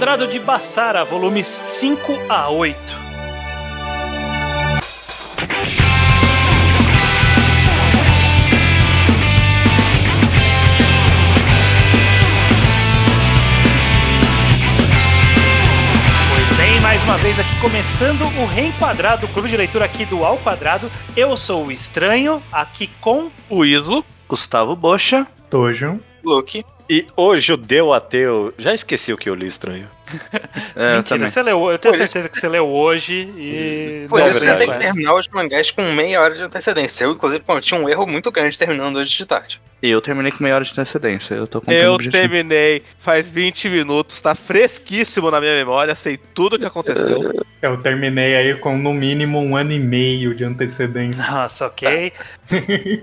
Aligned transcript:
Quadrado 0.00 0.26
de 0.26 0.38
Bassara, 0.38 1.04
volumes 1.04 1.46
5 1.46 2.20
a 2.26 2.48
8. 2.48 2.74
Pois 16.30 16.56
bem, 16.56 16.80
mais 16.80 17.04
uma 17.04 17.18
vez 17.18 17.38
aqui 17.38 17.60
começando 17.60 18.22
o 18.22 18.46
Reenquadrado, 18.46 19.26
o 19.26 19.28
clube 19.28 19.50
de 19.50 19.56
leitura 19.58 19.84
aqui 19.84 20.06
do 20.06 20.24
Ao 20.24 20.38
Quadrado. 20.38 20.90
Eu 21.14 21.36
sou 21.36 21.66
o 21.66 21.70
Estranho, 21.70 22.42
aqui 22.50 22.86
com 23.02 23.30
O 23.50 23.66
Islo. 23.66 24.02
Gustavo 24.26 24.74
Bocha. 24.74 25.26
Tojo. 25.50 26.00
Luke. 26.24 26.64
E 26.92 27.06
o 27.16 27.36
judeu 27.36 27.92
ateu. 27.92 28.52
Já 28.58 28.74
esqueci 28.74 29.12
o 29.12 29.16
que 29.16 29.30
eu 29.30 29.34
li 29.36 29.46
estranho. 29.46 29.88
É, 30.76 30.92
eu 30.92 30.96
Mentira, 30.96 31.02
também. 31.02 31.28
você 31.28 31.42
leu, 31.42 31.70
eu 31.70 31.78
tenho 31.78 31.94
Por 31.94 32.00
isso- 32.02 32.12
certeza 32.12 32.28
que 32.28 32.38
você 32.38 32.48
leu 32.48 32.68
hoje 32.68 33.14
e. 33.36 34.06
Por 34.08 34.20
isso 34.26 34.40
você 34.40 34.54
tem 34.56 34.70
que 34.70 34.78
terminar 34.78 35.14
os 35.14 35.28
mangás 35.28 35.70
com 35.70 35.82
meia 35.92 36.20
hora 36.20 36.34
de 36.34 36.42
antecedência. 36.42 37.04
Eu, 37.04 37.12
inclusive, 37.12 37.42
cometi 37.44 37.74
um 37.74 37.88
erro 37.88 38.06
muito 38.06 38.30
grande 38.30 38.58
terminando 38.58 38.96
hoje 38.96 39.16
de 39.16 39.26
tarde. 39.26 39.60
Eu 39.82 40.00
terminei 40.00 40.30
com 40.30 40.42
meia 40.42 40.54
hora 40.54 40.64
de 40.64 40.72
antecedência. 40.72 41.34
Eu 41.34 41.46
tô 41.46 41.58
o 41.58 41.70
Eu 41.70 41.94
objetivo. 41.94 42.22
terminei 42.22 42.82
faz 42.98 43.28
20 43.28 43.68
minutos, 43.70 44.20
tá 44.20 44.34
fresquíssimo 44.34 45.30
na 45.30 45.40
minha 45.40 45.54
memória, 45.54 45.94
sei 45.94 46.16
tudo 46.16 46.56
o 46.56 46.58
que 46.58 46.64
aconteceu. 46.64 47.32
Eu 47.62 47.78
terminei 47.78 48.36
aí 48.36 48.54
com 48.54 48.76
no 48.76 48.92
mínimo 48.92 49.38
um 49.40 49.56
ano 49.56 49.72
e 49.72 49.78
meio 49.78 50.34
de 50.34 50.44
antecedência. 50.44 51.30
Nossa, 51.30 51.66
ok. 51.66 52.12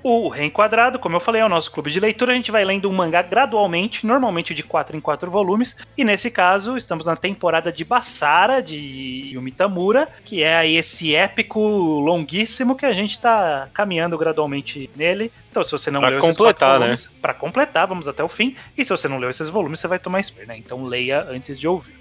o 0.04 0.30
Reenquadrado, 0.30 1.00
como 1.00 1.16
eu 1.16 1.20
falei, 1.20 1.42
é 1.42 1.46
o 1.46 1.50
nosso 1.50 1.72
clube 1.72 1.92
de 1.92 2.00
leitura. 2.00 2.32
A 2.32 2.36
gente 2.36 2.52
vai 2.52 2.66
lendo 2.66 2.90
um 2.90 2.94
mangá 2.94 3.22
gradualmente, 3.22 4.06
normalmente 4.06 4.54
de 4.54 4.64
4 4.64 4.96
em 4.98 5.00
4 5.00 5.30
volumes. 5.30 5.78
E 5.98 6.04
nesse 6.04 6.32
caso, 6.32 6.78
estamos 6.78 7.06
na 7.06 7.16
temporada 7.16 7.72
de 7.72 7.84
Bassara, 7.84 8.62
de 8.62 9.32
Yumi 9.34 9.52
Tamura, 9.52 10.08
que 10.26 10.42
é 10.42 10.58
aí 10.58 10.76
esse 10.76 11.16
épico 11.16 11.60
longuíssimo 11.60 12.76
que 12.76 12.86
a 12.86 12.94
gente 12.94 13.20
tá 13.20 13.68
caminhando 13.74 14.18
gradualmente 14.18 14.90
nele. 14.96 15.32
Então, 15.58 15.64
se 15.64 15.72
você 15.72 15.90
não 15.90 16.02
Pra 16.02 16.10
leu 16.10 16.20
esses 16.20 16.38
completar, 16.38 16.80
quatro 16.80 16.88
né? 16.88 17.10
pra 17.20 17.34
completar, 17.34 17.88
vamos 17.88 18.08
até 18.08 18.24
o 18.24 18.28
fim. 18.28 18.56
E 18.78 18.84
se 18.84 18.92
você 18.92 19.08
não 19.08 19.18
leu 19.18 19.30
esses 19.30 19.50
volumes, 19.50 19.80
você 19.80 19.88
vai 19.88 19.98
tomar 19.98 20.20
spoiler, 20.20 20.48
né? 20.50 20.58
Então 20.58 20.86
leia 20.86 21.26
antes 21.28 21.60
de 21.60 21.68
ouvir. 21.68 21.96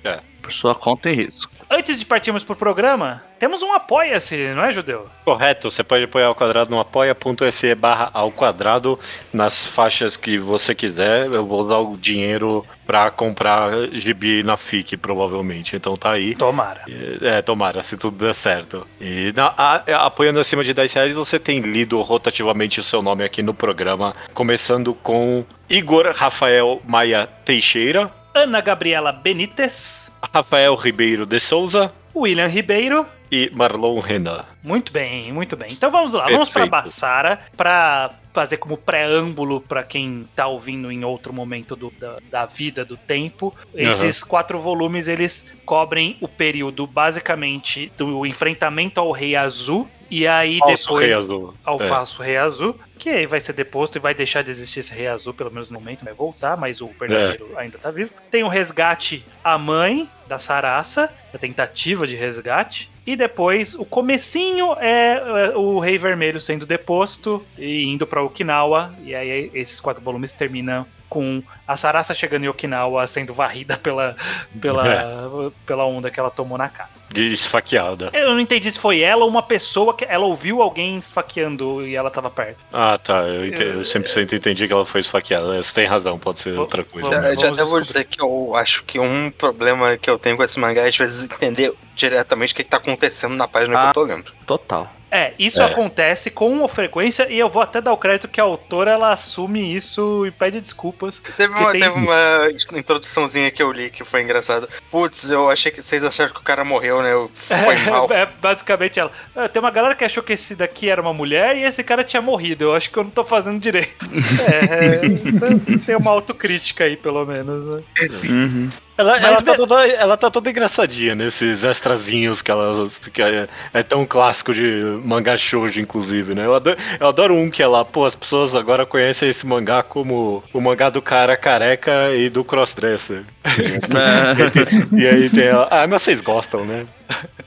Por 0.47 0.53
sua 0.53 0.77
conta 0.77 1.11
e 1.11 1.15
risco. 1.17 1.51
Antes 1.69 1.99
de 1.99 2.07
partirmos 2.07 2.45
pro 2.45 2.55
programa, 2.55 3.21
temos 3.41 3.61
um 3.65 3.73
apoia-se, 3.73 4.37
não 4.55 4.63
é, 4.65 4.71
Judeu? 4.73 5.09
Correto, 5.25 5.69
você 5.69 5.83
pode 5.83 6.05
apoiar 6.05 6.29
ao 6.29 6.35
quadrado 6.37 6.71
no 6.71 6.79
apoia.se 6.79 7.75
barra 7.75 8.09
ao 8.15 8.31
quadrado 8.31 8.97
nas 9.33 9.67
faixas 9.67 10.17
que 10.17 10.39
você 10.39 10.73
quiser. 10.73 11.27
Eu 11.27 11.45
vou 11.45 11.67
dar 11.67 11.81
o 11.81 11.97
dinheiro 11.97 12.65
pra 12.87 13.11
comprar 13.11 13.89
gibi 13.91 14.45
na 14.45 14.57
FIC, 14.57 14.97
provavelmente. 14.97 15.75
Então 15.75 15.97
tá 15.97 16.13
aí. 16.13 16.37
Tomara. 16.37 16.83
É, 17.21 17.43
tomara, 17.43 17.83
se 17.83 17.97
tudo 17.97 18.25
der 18.25 18.35
certo. 18.37 18.87
E 19.01 19.33
na- 19.35 19.53
a- 19.59 19.83
a- 19.85 20.07
apoiando 20.07 20.39
acima 20.39 20.63
de 20.63 20.73
10 20.73 20.93
reais, 20.93 21.13
você 21.13 21.41
tem 21.41 21.59
lido 21.59 22.01
rotativamente 22.03 22.79
o 22.79 22.85
seu 22.85 23.03
nome 23.03 23.25
aqui 23.25 23.43
no 23.43 23.53
programa, 23.53 24.15
começando 24.33 24.95
com 24.95 25.45
Igor 25.69 26.13
Rafael 26.15 26.81
Maia 26.87 27.27
Teixeira, 27.45 28.09
Ana 28.33 28.61
Gabriela 28.61 29.11
Benítez, 29.13 30.06
Rafael 30.33 30.75
Ribeiro 30.75 31.27
de 31.27 31.39
Souza 31.41 31.93
William 32.15 32.47
Ribeiro. 32.49 33.07
e 33.31 33.51
Marlon 33.53 33.99
Renan. 33.99 34.45
Muito 34.63 34.93
bem, 34.93 35.33
muito 35.33 35.57
bem. 35.57 35.69
Então 35.73 35.91
vamos 35.91 36.13
lá, 36.13 36.25
vamos 36.27 36.49
para 36.49 36.63
Perfeito. 36.63 36.85
Bassara 36.85 37.41
para 37.57 38.11
fazer 38.33 38.59
como 38.59 38.77
preâmbulo 38.77 39.61
para 39.63 39.83
quem 39.83 40.29
tá 40.37 40.47
ouvindo 40.47 40.93
em 40.93 41.05
outro 41.05 41.33
momento 41.33 41.75
do- 41.75 41.91
da, 41.99 42.19
da 42.31 42.47
vida, 42.47 42.85
do 42.85 42.97
tempo. 42.97 43.55
Esses 43.75 44.23
quatro 44.23 44.59
volumes 44.61 45.09
eles 45.09 45.47
cobrem 45.65 46.17
o 46.21 46.29
período 46.29 46.87
basicamente 46.87 47.91
do 47.97 48.25
enfrentamento 48.27 49.01
ao 49.01 49.11
Rei 49.11 49.35
Azul 49.35 49.89
e 50.11 50.27
aí 50.27 50.59
depois 50.61 51.03
Rei 51.03 51.13
Azul. 51.13 51.55
ao 51.65 51.81
É. 51.81 52.25
Rei 52.25 52.37
Azul, 52.37 52.79
que 52.99 53.11
aí 53.11 53.27
vai 53.27 53.41
ser 53.41 53.53
deposto 53.53 53.97
e 53.97 54.01
vai 54.01 54.15
deixar 54.15 54.43
de 54.43 54.51
existir 54.51 54.81
esse 54.81 54.95
Rei 54.95 55.09
Azul, 55.09 55.35
pelo 55.35 55.51
menos 55.51 55.71
no 55.71 55.79
momento, 55.79 56.05
vai 56.05 56.15
voltar, 56.15 56.57
mas 56.57 56.81
o 56.81 56.89
verdadeiro 56.89 57.51
ainda 57.57 57.79
tá 57.79 57.91
vivo. 57.91 58.13
Tem 58.31 58.43
o 58.43 58.49
resgate 58.49 59.25
à 59.43 59.59
mãe 59.59 60.09
da 60.27 60.39
Sarasa, 60.39 61.11
a 61.33 61.39
tentativa 61.39 62.07
de 62.07 62.17
resgate. 62.17 62.91
E 63.07 63.15
depois, 63.15 63.75
o 63.75 63.85
comecinho 63.85 64.73
é, 64.81 65.15
é, 65.15 65.57
o 65.57 65.79
Rei 65.79 65.97
Vermelho 65.97 66.41
sendo 66.41 66.67
deposto 66.67 67.41
e 67.57 67.85
indo 67.85 68.05
pra 68.05 68.23
Okinawa. 68.23 68.93
E 69.05 69.15
aí 69.15 69.49
esses 69.55 69.81
quatro 69.81 70.03
volumes 70.03 70.33
terminam 70.33 70.85
com 71.17 71.43
a 71.67 71.77
Sarasa 71.79 72.13
chegando 72.13 72.45
em 72.45 72.49
Okinawa 72.49 73.07
sendo 73.07 73.33
varrida 73.33 73.79
pela, 73.79 74.15
pela, 74.61 75.51
pela 75.65 75.87
onda 75.87 76.11
que 76.11 76.21
ela 76.21 76.31
tomou 76.31 76.59
na 76.59 76.69
cara. 76.69 76.91
De 77.11 77.33
esfaqueada. 77.33 78.11
Eu 78.13 78.31
não 78.35 78.41
entendi 78.41 78.71
se 78.71 78.79
foi 78.79 79.01
ela 79.01 79.25
ou 79.25 79.31
uma 79.31 79.43
pessoa 79.43 79.95
que 79.95 80.05
ela 80.05 80.27
ouviu 80.27 80.61
alguém 80.61 80.99
esfaqueando 80.99 81.87
e 81.87 81.97
ela 81.97 82.11
tava 82.11 82.29
perto. 82.29 82.59
Ah, 82.71 82.99
tá. 82.99 83.23
Eu, 83.23 83.47
eu 83.47 83.81
100% 83.81 84.35
entendi 84.35 84.67
que 84.67 84.73
ela 84.75 84.85
foi 84.85 85.01
esfaqueada. 85.01 85.63
Você 85.63 85.73
tem 85.73 85.87
razão, 85.87 86.19
pode 86.19 86.41
ser 86.41 86.59
outra 86.59 86.85
coisa. 86.85 87.09
Já, 87.09 87.35
já 87.35 87.49
até 87.49 87.65
vou 87.65 87.81
dizer 87.81 88.05
que 88.05 88.21
eu 88.21 88.55
acho 88.55 88.85
que 88.85 88.99
um 88.99 89.31
problema 89.31 89.97
que 89.97 90.11
eu 90.11 90.19
tenho 90.19 90.37
com 90.37 90.43
esse 90.43 90.59
mangá 90.59 90.83
é 90.83 90.89
às 90.89 90.97
vezes 90.97 91.25
entender 91.25 91.73
diretamente 91.95 92.53
o 92.53 92.57
que, 92.57 92.63
que 92.63 92.69
tá 92.69 92.77
acontecendo 92.77 93.35
na 93.35 93.49
página 93.49 93.75
que 93.79 93.85
Ah. 93.87 93.89
eu 93.89 93.93
tô 93.95 94.03
lendo. 94.03 94.33
Total. 94.47 94.93
É, 95.17 95.33
isso 95.39 95.61
É. 95.61 95.65
acontece 95.65 96.31
com 96.31 96.67
frequência 96.69 97.27
e 97.31 97.39
eu 97.39 97.49
vou 97.49 97.63
até 97.63 97.81
dar 97.81 97.93
o 97.93 97.97
crédito 97.97 98.29
que 98.29 98.41
a 98.41 98.45
autora 98.45 98.91
ela 98.91 99.13
assume 99.13 99.75
isso 99.75 100.27
e 100.27 100.31
pede 100.31 100.61
desculpas. 100.61 101.23
Teve 101.37 101.53
uma, 101.55 101.73
tem- 101.73 101.81
teve 101.81 101.95
uma 101.95 102.79
introduçãozinha 102.79 103.51
que 103.51 103.63
eu 103.63 103.73
li 103.73 103.91
que 103.91 104.05
foi 104.05 104.23
engraçada. 104.23 104.69
Putz, 104.91 105.31
eu 105.31 105.49
achei 105.49 105.71
que 105.73 105.81
vocês 105.83 106.05
acharam 106.05 106.33
que 106.33 106.41
o 106.41 106.43
cara 106.43 106.65
morreu, 106.65 107.03
né? 107.03 107.13
Eu- 107.13 107.31
Foi 107.49 107.77
mal. 107.91 108.09
É, 108.13 108.27
basicamente 108.27 108.99
ela. 109.01 109.11
"Ah, 109.35 109.49
Tem 109.49 109.61
uma 109.61 109.71
galera 109.71 109.95
que 109.95 110.05
achou 110.05 110.23
que 110.23 110.33
esse 110.35 110.55
daqui 110.55 110.89
era 110.89 111.01
uma 111.01 111.13
mulher 111.15 111.57
e 111.57 111.63
esse 111.65 111.83
cara 111.83 112.05
tinha 112.05 112.21
morrido. 112.21 112.65
Eu 112.65 112.75
acho 112.75 112.91
que 112.91 112.97
eu 112.99 113.05
não 113.05 113.11
tô 113.11 113.25
fazendo 113.25 113.59
direito. 113.61 114.07
É, 114.47 114.97
é, 114.97 115.07
então 115.07 115.79
tem 115.79 115.97
uma 115.97 116.11
autocrítica 116.11 116.85
aí, 116.85 116.97
pelo 116.97 117.25
menos. 117.25 117.65
né? 117.65 117.79
Uhum. 118.25 118.69
Ela, 118.99 119.13
Mas 119.13 119.23
ela, 119.23 119.43
tá 119.43 119.55
toda, 119.55 119.87
ela 119.87 120.17
tá 120.17 120.31
toda 120.31 120.51
engraçadinha 120.51 121.15
nesses 121.15 121.63
extrazinhos 121.63 122.41
que 122.41 122.51
ela 122.51 122.89
que 123.13 123.23
é, 123.23 123.47
é 123.75 123.83
tão 123.83 124.07
clássico 124.07 124.55
de 124.55 124.83
mangá 125.05 125.37
shoujo, 125.37 125.79
inclusive, 125.81 126.35
né? 126.35 126.47
Eu 126.47 126.55
adoro, 126.55 126.79
eu 126.99 127.07
adoro 127.07 127.35
um 127.35 127.51
que 127.51 127.63
é 127.63 127.67
lá, 127.67 127.85
pô, 127.85 128.07
as 128.07 128.15
pessoas 128.15 128.55
agora 128.55 128.87
conhecem 128.87 129.29
esse 129.29 129.47
mangá 129.47 129.83
como 129.83 130.43
o 130.53 130.61
mangá 130.61 130.89
do 130.89 131.03
cara 131.03 131.37
careca 131.37 132.15
e 132.15 132.31
do 132.31 132.43
crossdresser. 132.43 133.25
e 134.97 135.07
aí 135.07 135.29
tem 135.29 135.45
ela, 135.45 135.69
ah, 135.71 135.87
mas 135.87 136.03
vocês 136.03 136.21
gostam, 136.21 136.65
né? 136.65 136.87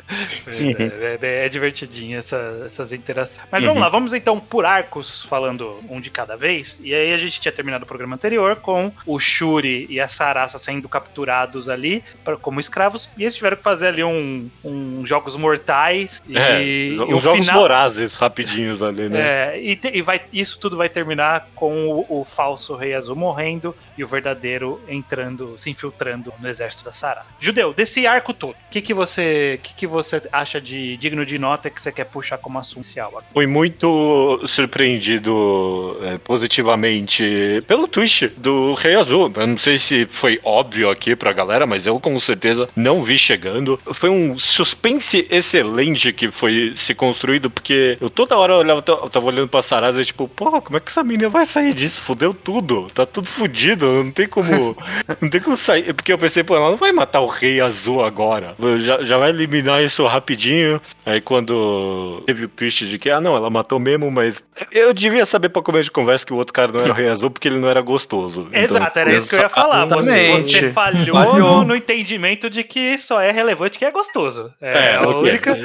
É, 0.10 1.20
é- 1.22 1.46
é 1.46 1.50
divertidinho 1.50 2.18
essa- 2.18 2.64
essas 2.66 2.92
interações. 2.92 3.40
Mas 3.52 3.64
vamos 3.64 3.82
lá, 3.82 3.90
vamos 3.90 4.14
então 4.14 4.40
por 4.40 4.66
arcos, 4.66 5.24
falando 5.24 5.80
um 5.90 6.00
de 6.02 6.10
cada 6.10 6.36
vez. 6.36 6.80
E 6.84 6.94
aí 6.94 7.14
a 7.14 7.18
gente 7.18 7.40
tinha 7.40 7.52
terminado 7.52 7.84
o 7.84 7.88
programa 7.88 8.16
anterior 8.16 8.56
com 8.58 8.92
o 9.06 9.20
Shuri 9.20 9.86
e 9.90 10.00
a 10.00 10.08
Sarasa 10.08 10.58
sendo 10.58 10.90
capturados 10.90 11.70
ali 11.70 12.04
pra, 12.24 12.36
como 12.38 12.60
escravos. 12.60 13.10
E 13.18 13.24
eles 13.24 13.36
tiveram 13.36 13.58
que 13.58 13.64
fazer 13.64 13.88
ali 13.88 14.04
um, 14.04 14.50
um 14.64 15.06
jogos 15.06 15.36
mortais. 15.36 16.22
E, 16.28 16.38
É, 16.38 16.62
e 16.64 16.96
jogos 16.98 17.46
final- 17.46 17.60
vorazes 17.62 18.16
rapidinhos 18.16 18.82
ali, 18.82 19.10
né? 19.10 19.20
É, 19.56 19.62
e, 19.62 19.76
te- 19.76 19.92
e 19.94 20.02
vai, 20.02 20.22
isso 20.34 20.58
tudo 20.60 20.76
vai 20.78 20.90
terminar 20.90 21.48
com 21.56 21.88
o, 21.88 22.22
o 22.22 22.26
falso 22.26 22.76
Rei 22.76 22.94
Azul 22.94 23.16
morrendo 23.16 23.76
e 23.98 24.04
o 24.04 24.08
verdadeiro 24.08 24.82
entrando, 24.88 25.58
se 25.58 25.70
infiltrando 25.70 26.34
no 26.40 26.48
exército 26.48 26.84
da 26.84 26.92
Sarah. 26.92 27.26
Judeu, 27.40 27.74
desse 27.74 28.08
arco 28.08 28.34
todo, 28.34 28.52
o 28.52 28.56
que, 28.72 28.82
que 28.82 28.94
você 28.94 29.60
que, 29.62 29.74
que 29.74 29.88
você 29.88 29.99
acha 30.32 30.60
de 30.60 30.98
digno 30.98 31.26
de 31.26 31.38
nota 31.38 31.70
que 31.70 31.82
você 31.82 31.92
quer 31.92 32.06
puxar 32.06 32.38
como 32.38 32.60
assunto 32.60 32.86
inicial? 32.86 33.24
Fui 33.34 33.48
muito 33.48 34.42
surpreendido 34.46 35.98
é, 36.02 36.18
positivamente 36.18 37.64
pelo 37.68 37.88
twist 37.88 38.28
do 38.38 38.74
Rei 38.74 38.96
Azul. 38.96 39.32
Eu 39.36 39.48
não 39.48 39.58
sei 39.58 39.78
se 39.78 40.06
foi 40.10 40.40
óbvio 40.44 40.90
aqui 40.90 41.16
pra 41.16 41.34
galera, 41.34 41.66
mas 41.66 41.86
eu 41.86 42.00
com 42.00 42.20
certeza 42.20 42.70
não 42.76 43.04
vi 43.04 43.18
chegando. 43.18 43.80
Foi 43.94 44.10
um 44.10 44.38
suspense 44.38 45.28
excelente 45.30 46.12
que 46.14 46.32
foi 46.32 46.74
se 46.76 46.94
construído, 46.94 47.50
porque 47.50 47.98
eu 48.00 48.10
toda 48.10 48.38
hora 48.38 48.56
olhava, 48.56 48.84
eu 48.88 49.10
tava 49.10 49.26
olhando 49.26 49.48
pra 49.48 49.62
Sarasa 49.62 50.02
e 50.02 50.06
tipo, 50.06 50.28
porra, 50.28 50.62
como 50.62 50.78
é 50.78 50.80
que 50.80 50.90
essa 50.90 51.04
menina 51.04 51.30
vai 51.30 51.46
sair 51.46 51.74
disso? 51.74 52.02
Fudeu 52.02 52.34
tudo, 52.34 52.88
tá 52.94 53.06
tudo 53.06 53.28
fudido, 53.28 53.86
não 54.04 54.12
tem 54.12 54.28
como. 54.28 54.76
não 55.22 55.30
tem 55.30 55.42
como 55.42 55.58
sair. 55.58 55.94
Porque 55.94 56.12
eu 56.12 56.18
pensei, 56.18 56.44
pô, 56.44 56.56
ela 56.56 56.70
não 56.70 56.78
vai 56.78 56.92
matar 56.92 57.22
o 57.22 57.28
Rei 57.28 57.62
Azul 57.62 58.04
agora. 58.04 58.56
Já, 58.80 59.04
já 59.04 59.18
vai 59.18 59.30
eliminar 59.30 59.82
isso 59.90 60.06
rapidinho. 60.06 60.82
Aí 61.06 61.20
quando 61.20 62.24
teve 62.26 62.46
o 62.46 62.50
twist 62.50 62.88
de 62.88 62.98
que, 62.98 63.10
ah, 63.10 63.20
não, 63.20 63.36
ela 63.36 63.50
matou 63.50 63.80
mesmo, 63.80 64.10
mas 64.10 64.44
eu 64.72 64.94
devia 64.94 65.26
saber 65.26 65.50
pra 65.50 65.62
começo 65.62 65.86
de 65.86 65.92
conversa 65.92 66.26
que 66.26 66.34
o 66.34 66.38
outro 66.38 66.54
cara 66.54 66.72
não 66.72 66.80
era 66.80 66.92
o 66.92 66.96
Rei 66.96 67.10
Azul 67.10 67.30
porque 67.30 67.48
ele 67.48 67.58
não 67.58 67.68
era 67.68 67.82
gostoso. 67.82 68.48
Então, 68.52 68.78
Exato, 68.78 69.00
era 69.00 69.12
isso 69.12 69.30
que 69.30 69.36
eu 69.36 69.42
ia 69.42 69.50
falar. 69.50 69.86
Você, 69.86 70.32
você 70.32 70.72
falhou, 70.72 71.16
Falhou. 71.16 71.58
No, 71.58 71.64
no 71.66 71.76
entendimento 71.76 72.50
de 72.50 72.64
que 72.64 72.98
só 72.98 73.20
é 73.20 73.32
relevante 73.32 73.78
que 73.78 73.86
é 73.86 73.92
gostoso. 73.92 74.54
É, 74.62 74.90
É, 74.90 74.96
a 74.96 75.08
única, 75.10 75.58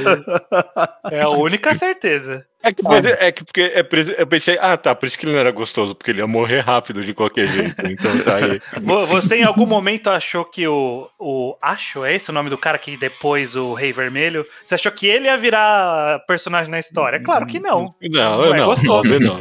é 1.10 1.20
a 1.20 1.28
única 1.28 1.74
certeza. 1.74 2.46
É 2.64 2.72
que, 2.72 2.82
é 3.20 3.32
que 3.32 3.44
porque 3.44 3.60
é 3.60 3.86
eu 4.18 4.26
pensei, 4.26 4.56
ah 4.60 4.76
tá, 4.76 4.94
por 4.94 5.06
isso 5.06 5.18
que 5.18 5.26
ele 5.26 5.32
não 5.32 5.38
era 5.40 5.50
gostoso, 5.50 5.94
porque 5.94 6.10
ele 6.10 6.20
ia 6.20 6.26
morrer 6.26 6.60
rápido 6.60 7.04
de 7.04 7.12
qualquer 7.12 7.46
jeito. 7.46 7.74
Então 7.86 8.18
tá 8.20 8.36
aí. 8.36 8.60
Vo- 8.82 9.04
Você 9.06 9.36
em 9.36 9.44
algum 9.44 9.66
momento 9.66 10.08
achou 10.08 10.44
que 10.44 10.66
o, 10.66 11.08
o 11.18 11.56
Acho, 11.60 12.04
é 12.04 12.14
esse 12.14 12.30
o 12.30 12.32
nome 12.32 12.48
do 12.50 12.56
cara 12.58 12.78
que 12.78 12.96
depois 12.96 13.54
o 13.54 13.74
Rei 13.74 13.92
Vermelho, 13.92 14.46
você 14.64 14.74
achou 14.76 14.90
que 14.90 15.06
ele 15.06 15.26
ia 15.26 15.36
virar 15.36 16.20
personagem 16.26 16.70
na 16.70 16.78
história? 16.78 17.20
Claro 17.20 17.46
que 17.46 17.60
não. 17.60 17.84
Não, 18.00 18.38
Não 18.38 18.54
é 18.54 18.58
não, 18.60 18.66
gostoso. 18.66 19.18
não. 19.20 19.38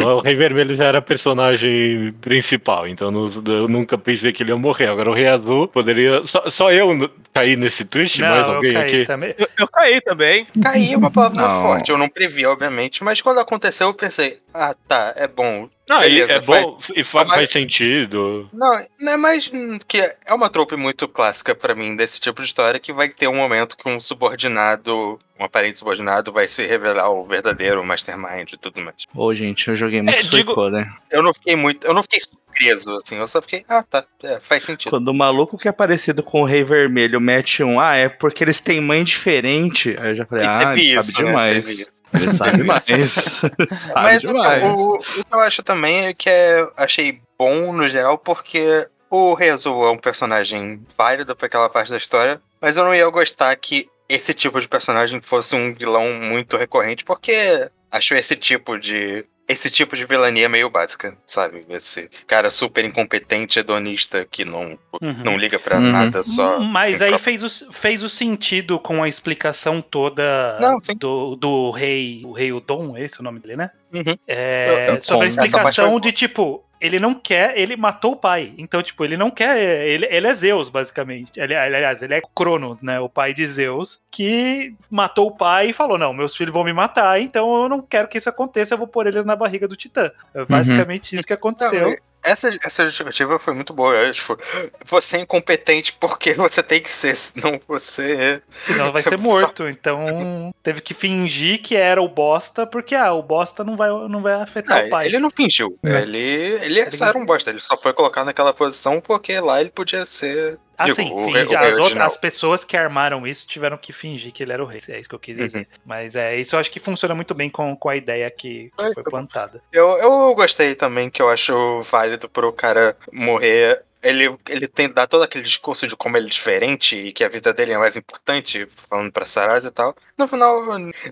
Não, 0.00 0.16
o 0.16 0.20
Rei 0.20 0.34
Vermelho 0.34 0.74
já 0.74 0.84
era 0.84 1.00
personagem 1.00 2.12
principal, 2.20 2.86
então 2.86 3.10
não- 3.10 3.30
eu 3.46 3.68
nunca 3.68 3.96
pensei 3.96 4.32
que 4.32 4.42
ele 4.42 4.50
ia 4.50 4.56
morrer. 4.56 4.86
Agora 4.88 5.10
o 5.10 5.14
Rei 5.14 5.26
Azul 5.28 5.66
poderia. 5.68 6.20
Só, 6.26 6.48
só 6.50 6.70
eu 6.72 7.10
cair 7.32 7.56
nesse 7.56 7.84
twist? 7.84 8.20
Não, 8.20 8.28
Mais 8.28 8.46
eu 8.46 8.54
alguém 8.54 8.72
caí 8.74 8.82
aqui? 8.86 9.04
também. 9.06 9.34
Eu, 9.38 9.48
eu 9.58 9.68
caí 9.68 10.00
também. 10.00 10.46
É 10.92 10.96
uma 10.96 11.10
palavra 11.10 11.40
Não. 11.42 11.62
forte, 11.62 11.90
eu 11.90 11.98
não 11.98 12.08
previ, 12.18 12.44
obviamente, 12.44 13.04
mas 13.04 13.20
quando 13.20 13.38
aconteceu 13.38 13.86
eu 13.86 13.94
pensei, 13.94 14.40
ah 14.52 14.74
tá, 14.88 15.12
é 15.16 15.28
bom. 15.28 15.68
E 15.90 15.98
Beleza, 16.00 16.32
é 16.34 16.40
bom 16.40 16.78
e 16.94 17.02
fa- 17.02 17.24
Mas- 17.24 17.36
faz 17.36 17.50
sentido. 17.50 18.50
Não, 18.52 18.86
não 19.00 19.12
é 19.12 19.16
mais 19.16 19.50
hum, 19.50 19.78
que 19.88 19.98
é 19.98 20.34
uma 20.34 20.50
trope 20.50 20.76
muito 20.76 21.08
clássica 21.08 21.54
pra 21.54 21.74
mim 21.74 21.96
desse 21.96 22.20
tipo 22.20 22.42
de 22.42 22.48
história 22.48 22.78
que 22.78 22.92
vai 22.92 23.08
ter 23.08 23.26
um 23.26 23.34
momento 23.36 23.74
que 23.74 23.88
um 23.88 23.98
subordinado, 23.98 25.18
um 25.40 25.44
aparente 25.44 25.78
subordinado 25.78 26.30
vai 26.30 26.46
se 26.46 26.66
revelar 26.66 27.08
o 27.10 27.24
verdadeiro 27.24 27.82
mastermind 27.82 28.52
e 28.52 28.58
tudo 28.58 28.80
mais. 28.82 28.96
Ô, 29.14 29.32
gente, 29.32 29.66
eu 29.68 29.76
joguei 29.76 30.02
muito 30.02 30.18
É, 30.18 30.22
digo- 30.22 30.68
né? 30.68 30.92
Eu 31.10 31.22
não 31.22 31.32
fiquei 31.32 31.56
muito, 31.56 31.86
eu 31.86 31.94
não 31.94 32.02
fiquei 32.02 32.20
surpreso 32.20 32.94
assim, 32.96 33.16
eu 33.16 33.26
só 33.28 33.40
fiquei, 33.40 33.64
ah 33.66 33.82
tá, 33.82 34.04
é, 34.22 34.38
faz 34.40 34.64
sentido. 34.64 34.90
Quando 34.90 35.08
o 35.08 35.14
maluco 35.14 35.56
que 35.56 35.68
é 35.68 35.72
parecido 35.72 36.22
com 36.22 36.42
o 36.42 36.44
Rei 36.44 36.64
Vermelho 36.64 37.18
mete 37.18 37.62
um, 37.62 37.80
ah, 37.80 37.94
é 37.96 38.10
porque 38.10 38.44
eles 38.44 38.60
têm 38.60 38.78
mãe 38.80 39.02
diferente. 39.04 39.96
Aí 39.98 40.10
eu 40.10 40.14
já 40.16 40.26
falei, 40.26 40.44
E 40.46 40.48
ah, 40.48 40.52
ele 40.52 40.60
sabe 40.60 40.82
isso, 40.82 40.94
né? 40.96 41.02
Teve 41.04 41.28
demais. 41.28 41.97
Ele 42.14 42.28
sabe 42.30 42.58
demais. 42.58 42.84
sabe 43.72 43.94
Mas 43.94 44.24
então, 44.24 44.34
demais. 44.34 44.80
o, 44.80 44.94
o 44.94 44.98
que 44.98 45.24
eu 45.30 45.40
acho 45.40 45.62
também 45.62 46.06
é 46.06 46.14
que 46.14 46.28
é, 46.28 46.66
achei 46.76 47.20
bom 47.38 47.72
no 47.72 47.86
geral, 47.86 48.18
porque 48.18 48.86
o 49.10 49.34
Rei 49.34 49.50
Azul 49.50 49.86
é 49.86 49.90
um 49.90 49.98
personagem 49.98 50.84
válido 50.96 51.34
pra 51.34 51.46
aquela 51.46 51.68
parte 51.68 51.90
da 51.90 51.96
história, 51.96 52.40
mas 52.60 52.76
eu 52.76 52.84
não 52.84 52.94
ia 52.94 53.08
gostar 53.08 53.54
que 53.56 53.88
esse 54.08 54.32
tipo 54.32 54.60
de 54.60 54.68
personagem 54.68 55.20
fosse 55.20 55.54
um 55.54 55.74
vilão 55.74 56.12
muito 56.14 56.56
recorrente, 56.56 57.04
porque 57.04 57.68
acho 57.90 58.14
esse 58.14 58.36
tipo 58.36 58.78
de. 58.78 59.24
Esse 59.48 59.70
tipo 59.70 59.96
de 59.96 60.04
vilania 60.04 60.46
meio 60.48 60.68
básica, 60.68 61.16
sabe? 61.26 61.64
Esse 61.70 62.10
cara 62.26 62.50
super 62.50 62.84
incompetente, 62.84 63.58
hedonista, 63.58 64.26
que 64.30 64.44
não, 64.44 64.78
Uhum. 65.00 65.22
não 65.24 65.38
liga 65.38 65.58
pra 65.58 65.76
Uhum. 65.78 65.90
nada, 65.90 66.22
só. 66.22 66.60
Mas 66.60 66.98
tem 66.98 67.06
aí 67.06 67.12
próprio- 67.12 67.24
fez 67.38 67.42
o, 67.62 67.72
fez 67.72 68.02
o 68.02 68.08
sentido 68.10 68.78
com 68.78 69.02
a 69.02 69.08
explicação 69.08 69.80
toda 69.80 70.58
Não, 70.60 70.76
do, 70.98 71.34
do 71.36 71.70
rei, 71.70 72.22
o 72.26 72.32
rei 72.32 72.52
Udon, 72.52 72.94
esse 72.98 73.16
é 73.16 73.20
o 73.20 73.24
nome 73.24 73.40
dele, 73.40 73.56
né? 73.56 73.70
Uhum. 73.94 74.18
É, 74.26 74.98
sobre 75.00 75.24
a 75.26 75.28
explicação 75.30 75.98
de 75.98 76.12
tipo, 76.12 76.62
ele 76.80 76.98
não 76.98 77.14
quer, 77.14 77.58
ele 77.58 77.76
matou 77.76 78.12
o 78.12 78.16
pai. 78.16 78.52
Então, 78.56 78.82
tipo, 78.82 79.04
ele 79.04 79.16
não 79.16 79.30
quer, 79.30 79.58
ele, 79.58 80.06
ele 80.10 80.26
é 80.26 80.34
Zeus, 80.34 80.68
basicamente. 80.68 81.38
Ele, 81.38 81.54
aliás, 81.54 82.02
ele 82.02 82.14
é 82.14 82.20
Crono, 82.34 82.78
né? 82.82 83.00
O 83.00 83.08
pai 83.08 83.34
de 83.34 83.46
Zeus, 83.46 84.00
que 84.10 84.74
matou 84.90 85.28
o 85.28 85.36
pai 85.36 85.70
e 85.70 85.72
falou: 85.72 85.98
Não, 85.98 86.12
meus 86.12 86.36
filhos 86.36 86.52
vão 86.52 86.64
me 86.64 86.72
matar, 86.72 87.20
então 87.20 87.62
eu 87.62 87.68
não 87.68 87.80
quero 87.80 88.08
que 88.08 88.18
isso 88.18 88.28
aconteça, 88.28 88.74
eu 88.74 88.78
vou 88.78 88.86
pôr 88.86 89.06
eles 89.06 89.24
na 89.24 89.36
barriga 89.36 89.66
do 89.66 89.76
Titã. 89.76 90.10
É 90.34 90.44
basicamente 90.44 91.14
isso 91.14 91.26
que 91.26 91.32
aconteceu. 91.32 91.90
Não, 91.90 91.96
essa, 92.24 92.48
essa 92.62 92.84
justificativa 92.86 93.38
foi 93.38 93.54
muito 93.54 93.72
boa. 93.72 93.96
é, 93.96 94.10
tipo, 94.10 94.38
você 94.84 95.16
é 95.16 95.20
incompetente 95.20 95.92
porque 95.98 96.32
você 96.34 96.62
tem 96.62 96.80
que 96.80 96.90
ser, 96.90 97.14
senão 97.16 97.60
você. 97.66 98.42
Senão 98.60 98.92
vai 98.92 99.02
ser 99.02 99.16
morto. 99.18 99.68
Então 99.68 100.52
teve 100.62 100.80
que 100.80 100.94
fingir 100.94 101.62
que 101.62 101.76
era 101.76 102.00
o 102.02 102.08
bosta, 102.08 102.66
porque 102.66 102.94
ah, 102.94 103.12
o 103.12 103.22
bosta 103.22 103.62
não 103.64 103.76
vai, 103.76 103.88
não 104.08 104.20
vai 104.20 104.34
afetar 104.34 104.82
Ah, 104.82 104.86
o 104.86 104.90
pai. 104.90 105.06
ele 105.06 105.18
não 105.18 105.30
fingiu. 105.30 105.78
Não. 105.82 105.96
Ele, 105.96 106.18
ele 106.18 106.90
só 106.90 107.06
era 107.06 107.18
um 107.18 107.24
bosta. 107.24 107.50
Ele 107.50 107.60
só 107.60 107.76
foi 107.76 107.92
colocado 107.92 108.26
naquela 108.26 108.52
posição 108.52 109.00
porque 109.00 109.38
lá 109.40 109.60
ele 109.60 109.70
podia 109.70 110.04
ser. 110.06 110.58
Assim, 110.78 111.12
o 111.12 111.24
finge- 111.24 111.38
o 111.38 111.42
as, 111.42 111.64
outras, 111.64 111.78
original. 111.80 112.06
as 112.06 112.16
pessoas 112.16 112.64
que 112.64 112.76
armaram 112.76 113.26
isso 113.26 113.48
tiveram 113.48 113.76
que 113.76 113.92
fingir 113.92 114.32
que 114.32 114.42
ele 114.44 114.52
era 114.52 114.62
o 114.62 114.66
rei. 114.66 114.80
É 114.88 115.00
isso 115.00 115.08
que 115.08 115.14
eu 115.14 115.18
quis 115.18 115.36
dizer. 115.36 115.58
Uhum. 115.58 115.66
Mas 115.84 116.14
é, 116.14 116.36
isso 116.36 116.54
eu 116.54 116.60
acho 116.60 116.70
que 116.70 116.78
funciona 116.78 117.14
muito 117.14 117.34
bem 117.34 117.50
com, 117.50 117.74
com 117.76 117.88
a 117.88 117.96
ideia 117.96 118.30
que, 118.30 118.70
que 118.76 118.84
Ai, 118.84 118.92
foi 118.94 119.02
plantada. 119.02 119.60
Eu, 119.72 119.88
eu 119.98 120.34
gostei 120.34 120.74
também, 120.76 121.10
que 121.10 121.20
eu 121.20 121.28
acho 121.28 121.82
válido 121.82 122.28
pro 122.28 122.52
cara 122.52 122.96
morrer. 123.12 123.82
Ele, 124.00 124.32
ele 124.48 124.68
tem 124.68 124.88
dá 124.88 125.08
todo 125.08 125.24
aquele 125.24 125.42
discurso 125.42 125.88
de 125.88 125.96
como 125.96 126.16
ele 126.16 126.26
é 126.26 126.30
diferente 126.30 126.94
e 126.96 127.12
que 127.12 127.24
a 127.24 127.28
vida 127.28 127.52
dele 127.52 127.72
é 127.72 127.78
mais 127.78 127.96
importante, 127.96 128.68
falando 128.88 129.10
pra 129.10 129.26
Saraz 129.26 129.64
e 129.64 129.70
tal. 129.72 129.96
No 130.18 130.26
final, 130.26 130.60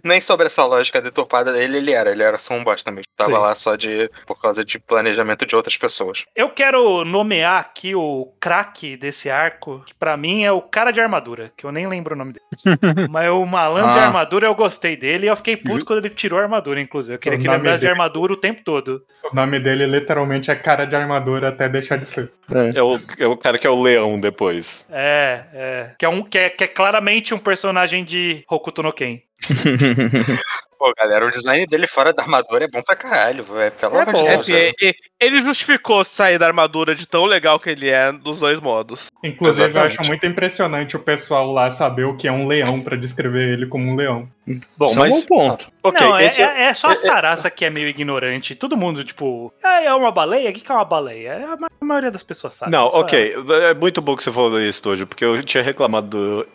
nem 0.02 0.20
sobre 0.20 0.46
essa 0.46 0.64
lógica 0.64 1.00
deturpada 1.00 1.52
dele 1.52 1.76
ele 1.78 1.92
era. 1.92 2.10
Ele 2.10 2.22
era 2.22 2.36
só 2.38 2.54
um 2.54 2.64
bosta 2.64 2.90
mesmo. 2.90 3.04
Tava 3.16 3.30
Sim. 3.36 3.38
lá 3.38 3.54
só 3.54 3.76
de 3.76 4.08
por 4.26 4.40
causa 4.40 4.64
de 4.64 4.78
planejamento 4.78 5.46
de 5.46 5.54
outras 5.54 5.76
pessoas. 5.76 6.24
Eu 6.34 6.50
quero 6.50 7.04
nomear 7.04 7.60
aqui 7.60 7.94
o 7.94 8.32
craque 8.40 8.96
desse 8.96 9.30
arco, 9.30 9.82
que 9.86 9.94
pra 9.94 10.16
mim 10.16 10.42
é 10.44 10.50
o 10.52 10.60
cara 10.60 10.90
de 10.90 11.00
armadura, 11.00 11.52
que 11.56 11.64
eu 11.64 11.72
nem 11.72 11.86
lembro 11.86 12.14
o 12.14 12.18
nome 12.18 12.32
dele. 12.34 12.46
Mas 13.08 13.30
o 13.30 13.44
malandro 13.46 13.92
de 13.92 13.98
Ah. 14.00 14.06
armadura 14.06 14.46
eu 14.46 14.54
gostei 14.54 14.96
dele 14.96 15.26
e 15.26 15.28
eu 15.28 15.36
fiquei 15.36 15.56
puto 15.56 15.84
quando 15.84 16.04
ele 16.04 16.14
tirou 16.14 16.38
a 16.38 16.42
armadura, 16.42 16.80
inclusive. 16.80 17.14
Eu 17.14 17.18
queria 17.18 17.38
O 17.38 17.40
que 17.40 17.46
ele 17.48 17.56
andasse 17.56 17.80
de 17.80 17.88
armadura 17.88 18.32
o 18.32 18.36
tempo 18.36 18.62
todo. 18.64 19.02
O 19.30 19.34
nome 19.34 19.58
dele 19.60 19.86
literalmente 19.86 20.50
é 20.50 20.56
cara 20.56 20.84
de 20.84 20.96
armadura 20.96 21.48
até 21.48 21.68
deixar 21.68 21.96
de 21.96 22.06
ser. 22.06 22.30
É 22.74 22.82
o, 22.82 22.98
é 23.18 23.26
o 23.26 23.36
cara 23.36 23.58
que 23.58 23.66
é 23.66 23.70
o 23.70 23.80
leão 23.80 24.18
depois. 24.20 24.84
É, 24.90 25.44
é. 25.52 25.94
Que 25.98 26.04
é, 26.04 26.08
um, 26.08 26.22
que 26.22 26.38
é, 26.38 26.50
que 26.50 26.64
é 26.64 26.68
claramente 26.68 27.32
um 27.34 27.38
personagem 27.38 28.04
de 28.04 28.44
Hokuto 28.50 28.82
no 28.82 28.92
Ken. 28.96 29.22
Pô, 30.78 30.92
galera, 30.96 31.26
o 31.26 31.30
design 31.30 31.66
dele 31.66 31.86
fora 31.86 32.12
da 32.12 32.22
armadura 32.22 32.64
é 32.64 32.68
bom 32.68 32.82
pra 32.82 32.94
caralho, 32.94 33.44
velho. 33.44 33.72
Pelo 33.72 33.96
É 33.96 34.02
amor 34.02 34.14
de 34.14 34.20
bom, 34.22 34.28
É, 34.28 34.36
Deus. 34.36 34.94
ele 35.18 35.40
justificou 35.42 36.04
sair 36.04 36.38
da 36.38 36.46
armadura 36.46 36.94
de 36.94 37.06
tão 37.06 37.24
legal 37.24 37.58
que 37.58 37.70
ele 37.70 37.88
é 37.88 38.12
dos 38.12 38.38
dois 38.38 38.60
modos. 38.60 39.06
Inclusive, 39.24 39.64
eu 39.64 39.70
Exatamente. 39.70 40.00
acho 40.00 40.08
muito 40.10 40.26
impressionante 40.26 40.96
o 40.96 41.00
pessoal 41.00 41.50
lá 41.52 41.70
saber 41.70 42.04
o 42.04 42.16
que 42.16 42.28
é 42.28 42.32
um 42.32 42.46
leão 42.46 42.80
pra 42.80 42.96
descrever 42.96 43.48
ele 43.54 43.66
como 43.66 43.90
um 43.90 43.96
leão. 43.96 44.28
Bom, 44.76 44.86
Isso 44.86 44.98
é 44.98 45.02
um 45.02 45.04
mas. 45.08 45.14
bom 45.14 45.22
ponto. 45.26 45.68
Ok, 45.82 46.00
não, 46.06 46.16
é, 46.16 46.24
esse 46.26 46.40
é, 46.42 46.62
é 46.66 46.74
só 46.74 46.88
a 46.90 46.96
Sarasa 46.96 47.50
que 47.50 47.64
é 47.64 47.70
meio 47.70 47.88
ignorante. 47.88 48.54
Todo 48.54 48.76
mundo, 48.76 49.02
tipo, 49.02 49.52
ah, 49.62 49.82
é 49.82 49.92
uma 49.92 50.12
baleia? 50.12 50.50
O 50.50 50.52
que 50.52 50.70
é 50.70 50.74
uma 50.74 50.84
baleia? 50.84 51.28
É, 51.30 51.44
A 51.44 51.56
ma- 51.56 51.66
a 51.80 51.84
maioria 51.84 52.10
das 52.12 52.22
pessoas 52.22 52.54
sabe. 52.54 52.70
Não, 52.70 52.86
ok. 52.86 53.34
É 53.70 53.74
muito 53.74 54.00
bom 54.00 54.14
que 54.16 54.22
você 54.22 54.30
falou 54.30 54.60
isso, 54.60 54.82
Tojo, 54.82 55.06
porque 55.06 55.24
eu 55.24 55.42
tinha 55.42 55.62
reclamado 55.64 56.06
do- 56.08 56.46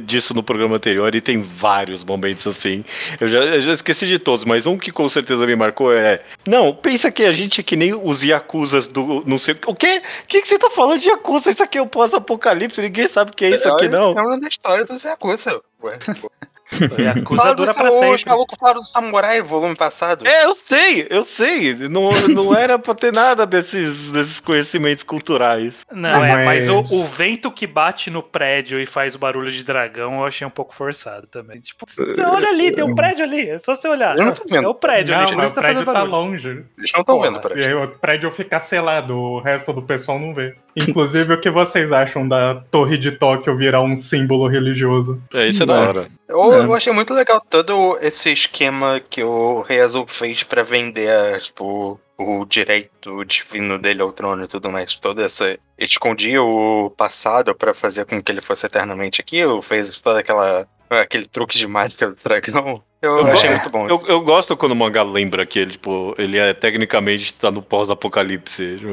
disso 0.00 0.32
no 0.34 0.42
programa 0.44 0.76
anterior 0.76 1.12
e 1.14 1.20
tem 1.20 1.40
vários 1.42 2.04
momentos 2.04 2.46
assim. 2.46 2.84
Eu 3.20 3.26
já, 3.28 3.37
eu 3.42 3.60
já 3.60 3.72
esqueci 3.72 4.06
de 4.06 4.18
todos, 4.18 4.44
mas 4.44 4.66
um 4.66 4.78
que 4.78 4.90
com 4.90 5.08
certeza 5.08 5.46
me 5.46 5.56
marcou 5.56 5.92
é. 5.92 6.22
Não, 6.46 6.74
pensa 6.74 7.10
que 7.10 7.24
a 7.24 7.32
gente 7.32 7.60
é 7.60 7.64
que 7.64 7.76
nem 7.76 7.94
os 7.94 8.22
Yakuzas 8.22 8.88
do. 8.88 9.22
Não 9.26 9.38
sei. 9.38 9.56
O 9.66 9.74
quê? 9.74 10.02
O 10.24 10.26
que, 10.26 10.40
que 10.40 10.48
você 10.48 10.58
tá 10.58 10.70
falando 10.70 11.00
de 11.00 11.08
Yakuza? 11.08 11.50
Isso 11.50 11.62
aqui 11.62 11.78
é 11.78 11.82
o 11.82 11.86
pós-apocalipse, 11.86 12.80
ninguém 12.80 13.08
sabe 13.08 13.30
o 13.30 13.34
que 13.34 13.44
é 13.44 13.50
isso 13.50 13.68
aqui, 13.68 13.88
não. 13.88 14.18
É 14.18 14.22
uma 14.22 14.40
da 14.40 14.48
história 14.48 14.84
do 14.84 14.94
Yakuza. 14.94 15.60
Ué, 15.82 15.98
dura 17.56 17.72
sa- 17.72 17.82
pra 17.82 17.90
Os 17.92 17.98
sempre. 17.98 18.30
malucos 18.30 18.56
falaram 18.58 18.80
do 18.80 18.86
Samurai 18.86 19.40
volume 19.40 19.74
passado. 19.76 20.26
É, 20.26 20.44
eu 20.44 20.56
sei, 20.62 21.06
eu 21.10 21.24
sei. 21.24 21.74
Não, 21.88 22.10
não 22.28 22.54
era 22.54 22.78
pra 22.78 22.94
ter 22.94 23.12
nada 23.12 23.46
desses, 23.46 24.10
desses 24.10 24.40
conhecimentos 24.40 25.02
culturais. 25.04 25.84
Não, 25.90 26.24
é, 26.24 26.44
mas, 26.44 26.68
Mas- 26.68 26.90
o, 26.90 26.94
o 26.96 27.04
vento 27.04 27.50
que 27.50 27.66
bate 27.66 28.10
no 28.10 28.22
prédio 28.22 28.80
e 28.80 28.86
faz 28.86 29.14
o 29.14 29.18
barulho 29.18 29.50
de 29.50 29.64
dragão 29.64 30.18
eu 30.20 30.24
achei 30.26 30.46
um 30.46 30.50
pouco 30.50 30.74
forçado 30.74 31.26
também. 31.26 31.60
Tipo, 31.60 31.86
você 31.88 32.22
olha 32.22 32.48
ali, 32.48 32.72
tem 32.72 32.84
um 32.84 32.94
prédio 32.94 33.24
ali, 33.24 33.48
é 33.50 33.58
só 33.58 33.74
você 33.74 33.88
olhar. 33.88 34.16
Eu 34.16 34.24
não 34.26 34.34
tô 34.34 34.44
vendo. 34.48 34.64
É 34.64 34.68
o 34.68 34.74
prédio 34.74 35.14
não, 35.14 35.22
mas 35.36 35.50
isso 35.50 35.52
o 35.52 35.54
tá 35.54 35.60
prédio 35.62 35.84
fazendo 35.84 35.94
tá 35.94 36.02
longe. 36.02 36.48
Eles 36.78 36.92
não 36.92 37.00
estão 37.00 37.20
vendo, 37.20 37.40
por 37.40 37.58
E 37.58 37.64
aí 37.64 37.74
o 37.74 37.88
prédio 37.88 38.30
fica 38.30 38.60
selado, 38.60 39.16
o 39.16 39.40
resto 39.40 39.72
do 39.72 39.82
pessoal 39.82 40.18
não 40.18 40.34
vê. 40.34 40.54
Inclusive, 40.76 41.32
o 41.34 41.40
que 41.40 41.50
vocês 41.50 41.90
acham 41.90 42.26
da 42.28 42.56
Torre 42.70 42.96
de 42.98 43.12
Tóquio 43.12 43.56
virar 43.56 43.82
um 43.82 43.96
símbolo 43.96 44.46
religioso? 44.46 45.20
É, 45.34 45.46
isso 45.48 45.62
é 45.62 45.66
da 45.66 45.80
hora. 45.80 46.06
Eu, 46.28 46.52
É. 46.54 46.58
eu 46.60 46.74
achei 46.74 46.92
muito 46.92 47.14
legal 47.14 47.40
todo 47.48 47.98
esse 48.00 48.30
esquema 48.30 49.00
que 49.00 49.22
o 49.22 49.62
Rei 49.62 49.80
Azul 49.80 50.06
fez 50.06 50.42
pra 50.42 50.62
vender, 50.62 51.40
tipo, 51.40 51.98
o 52.18 52.44
direito 52.44 53.24
divino 53.24 53.78
dele 53.78 54.02
ao 54.02 54.12
trono 54.12 54.44
e 54.44 54.48
tudo 54.48 54.70
mais. 54.70 54.94
Toda 54.96 55.24
essa. 55.24 55.58
Escondia 55.78 56.42
o 56.42 56.90
passado 56.90 57.54
pra 57.54 57.72
fazer 57.72 58.04
com 58.04 58.20
que 58.20 58.30
ele 58.32 58.40
fosse 58.42 58.66
eternamente 58.66 59.20
aquilo, 59.20 59.62
fez 59.62 59.96
toda 60.00 60.20
aquela. 60.20 60.68
aquele 60.90 61.26
truque 61.26 61.56
de 61.56 61.66
mágica 61.66 62.08
do 62.08 62.16
dragão. 62.16 62.82
Eu, 63.00 63.18
Eu 63.18 63.26
achei 63.28 63.50
muito 63.50 63.70
bom 63.70 63.88
Eu, 63.88 63.94
isso. 63.96 64.08
eu 64.10 64.20
gosto 64.20 64.56
quando 64.56 64.72
o 64.72 64.76
mangá 64.76 65.02
lembra 65.04 65.46
que 65.46 65.58
ele, 65.58 65.72
tipo, 65.72 66.14
ele 66.18 66.36
é 66.36 66.52
tecnicamente 66.52 67.32
tá 67.34 67.50
no 67.50 67.62
pós-apocalipse. 67.62 68.76
Tipo, 68.78 68.88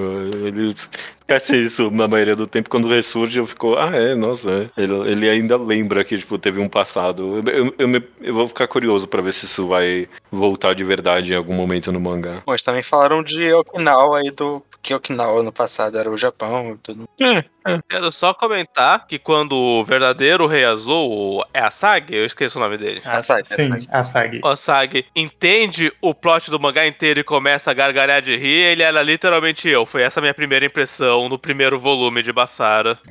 Ele 0.46 0.70
esquece 0.70 1.58
isso 1.66 1.90
na 1.90 2.08
maioria 2.08 2.36
do 2.36 2.46
tempo. 2.46 2.70
Quando 2.70 2.88
ressurge, 2.88 3.40
eu 3.40 3.48
fico, 3.48 3.76
ah, 3.76 3.90
é, 3.96 4.14
nossa, 4.14 4.70
é. 4.78 4.82
Ele, 4.82 4.94
ele 5.12 5.30
ainda 5.30 5.58
lembra 5.58 6.04
que, 6.06 6.18
tipo, 6.20 6.38
teve 6.38 6.60
um 6.60 6.70
passado. 6.70 7.42
Eu, 7.48 7.54
eu, 7.66 7.76
eu 7.80 7.88
me- 7.88 8.04
eu 8.22 8.34
vou 8.36 8.48
ficar 8.48 8.68
curioso 8.68 9.08
pra 9.08 9.22
ver 9.22 9.34
se 9.34 9.46
isso 9.46 9.68
vai 9.68 10.08
voltar 10.32 10.76
de 10.76 10.84
verdade 10.84 11.34
em 11.34 11.36
algum 11.36 11.54
momento 11.54 11.92
no 11.92 12.00
mangá. 12.00 12.44
Mas 12.46 12.62
também 12.62 12.84
falaram 12.84 13.24
de 13.24 13.52
Okinawa 13.54 14.20
aí 14.20 14.30
do. 14.30 14.62
Que 14.84 14.94
Okinawa 14.94 15.42
no 15.42 15.52
passado 15.52 15.98
era 15.98 16.12
o 16.12 16.16
Japão 16.16 16.74
e 16.74 16.78
tudo. 16.78 17.10
Quero 17.90 18.12
só 18.12 18.36
comentar 18.36 19.08
que 19.08 19.18
quando 19.18 19.54
o 19.56 19.84
verdadeiro 19.84 20.46
Rei 20.46 20.64
Azul 20.64 21.44
é 21.52 21.60
a 21.60 21.72
Sag, 21.72 22.14
eu 22.16 22.24
esqueço 22.24 22.60
o 22.60 22.62
nome 22.62 22.78
dele. 22.78 23.02
Sabe, 23.24 23.48
Sim? 23.48 23.88
A 23.96 24.04
Sag. 24.04 24.42
Ô, 24.44 24.58
Sag, 24.58 25.06
entende 25.16 25.94
o 26.02 26.14
plot 26.14 26.52
do 26.52 26.60
mangá 26.60 26.86
inteiro 26.86 27.22
e 27.22 27.24
começa 27.24 27.72
a 27.72 27.74
gargalhar 27.74 28.22
de 28.22 28.36
rir, 28.36 28.66
ele 28.66 28.84
era 28.84 29.02
literalmente 29.02 29.70
eu. 29.70 29.86
Foi 29.86 30.02
essa 30.02 30.20
a 30.20 30.22
minha 30.22 30.34
primeira 30.34 30.66
impressão 30.66 31.30
no 31.30 31.40
primeiro 31.40 31.80
volume 31.80 32.22
de 32.22 32.34
Bassara. 32.34 33.00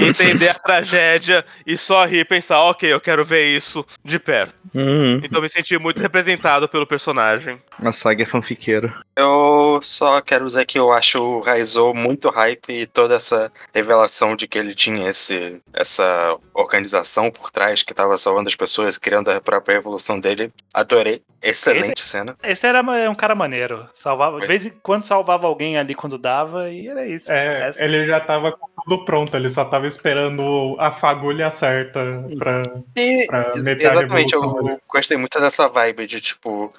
Entender 0.00 0.48
a 0.48 0.54
tragédia 0.54 1.44
e 1.64 1.78
só 1.78 2.04
rir 2.04 2.20
e 2.20 2.24
pensar, 2.24 2.60
ok, 2.62 2.92
eu 2.92 3.00
quero 3.00 3.24
ver 3.24 3.56
isso 3.56 3.86
de 4.04 4.18
perto. 4.18 4.54
Uhum. 4.74 5.20
Então 5.22 5.40
me 5.40 5.48
senti 5.48 5.78
muito 5.78 6.00
representado 6.00 6.68
pelo 6.68 6.86
personagem. 6.86 7.60
A 7.78 7.92
Sag 7.92 8.22
é 8.22 8.26
fanfiqueiro. 8.26 8.92
Eu 9.16 9.80
só 9.82 10.20
quero 10.20 10.46
dizer 10.46 10.66
que 10.66 10.78
eu 10.78 10.92
acho 10.92 11.22
o 11.22 11.40
Raizou 11.40 11.94
muito 11.94 12.28
hype 12.30 12.72
e 12.72 12.86
toda 12.86 13.14
essa 13.14 13.52
revelação 13.72 14.34
de 14.34 14.48
que 14.48 14.58
ele 14.58 14.74
tinha 14.74 15.08
esse, 15.08 15.60
essa 15.72 16.36
organização 16.54 17.30
por 17.30 17.50
trás 17.50 17.82
que 17.82 17.94
tava 17.94 18.16
salvando 18.40 18.48
as 18.48 18.56
pessoas, 18.56 18.98
criando 18.98 19.30
a 19.30 19.40
própria 19.40 19.74
revolução 19.76 20.18
dele. 20.18 20.52
Adorei. 20.72 21.22
Excelente 21.42 22.02
cena. 22.02 22.36
Esse 22.42 22.66
era 22.66 22.78
é 22.98 23.08
um 23.08 23.14
cara 23.14 23.34
maneiro. 23.34 23.88
Salvava, 23.94 24.40
de 24.40 24.46
vez 24.46 24.66
em 24.66 24.70
quando 24.82 25.04
salvava 25.04 25.46
alguém 25.46 25.78
ali 25.78 25.94
quando 25.94 26.18
dava 26.18 26.68
e 26.70 26.86
era 26.88 27.06
isso. 27.06 27.30
É, 27.32 27.68
Essa- 27.68 27.82
ele 27.84 28.06
já 28.06 28.20
tava 28.20 28.52
com 28.52 28.66
tudo 28.84 29.04
pronto, 29.04 29.34
ele 29.36 29.48
só 29.48 29.64
tava 29.64 29.86
esperando 29.86 30.76
a 30.78 30.90
fagulha 30.90 31.50
certa 31.50 32.00
pra. 32.38 32.62
E, 32.96 33.26
Pra 33.26 33.54
meter 33.56 33.86
a 33.88 33.92
exatamente, 33.92 34.34
eu 34.34 34.80
gostei 34.88 35.16
muito 35.16 35.40
dessa 35.40 35.68
vibe 35.68 36.06
de 36.06 36.20
tipo, 36.20 36.72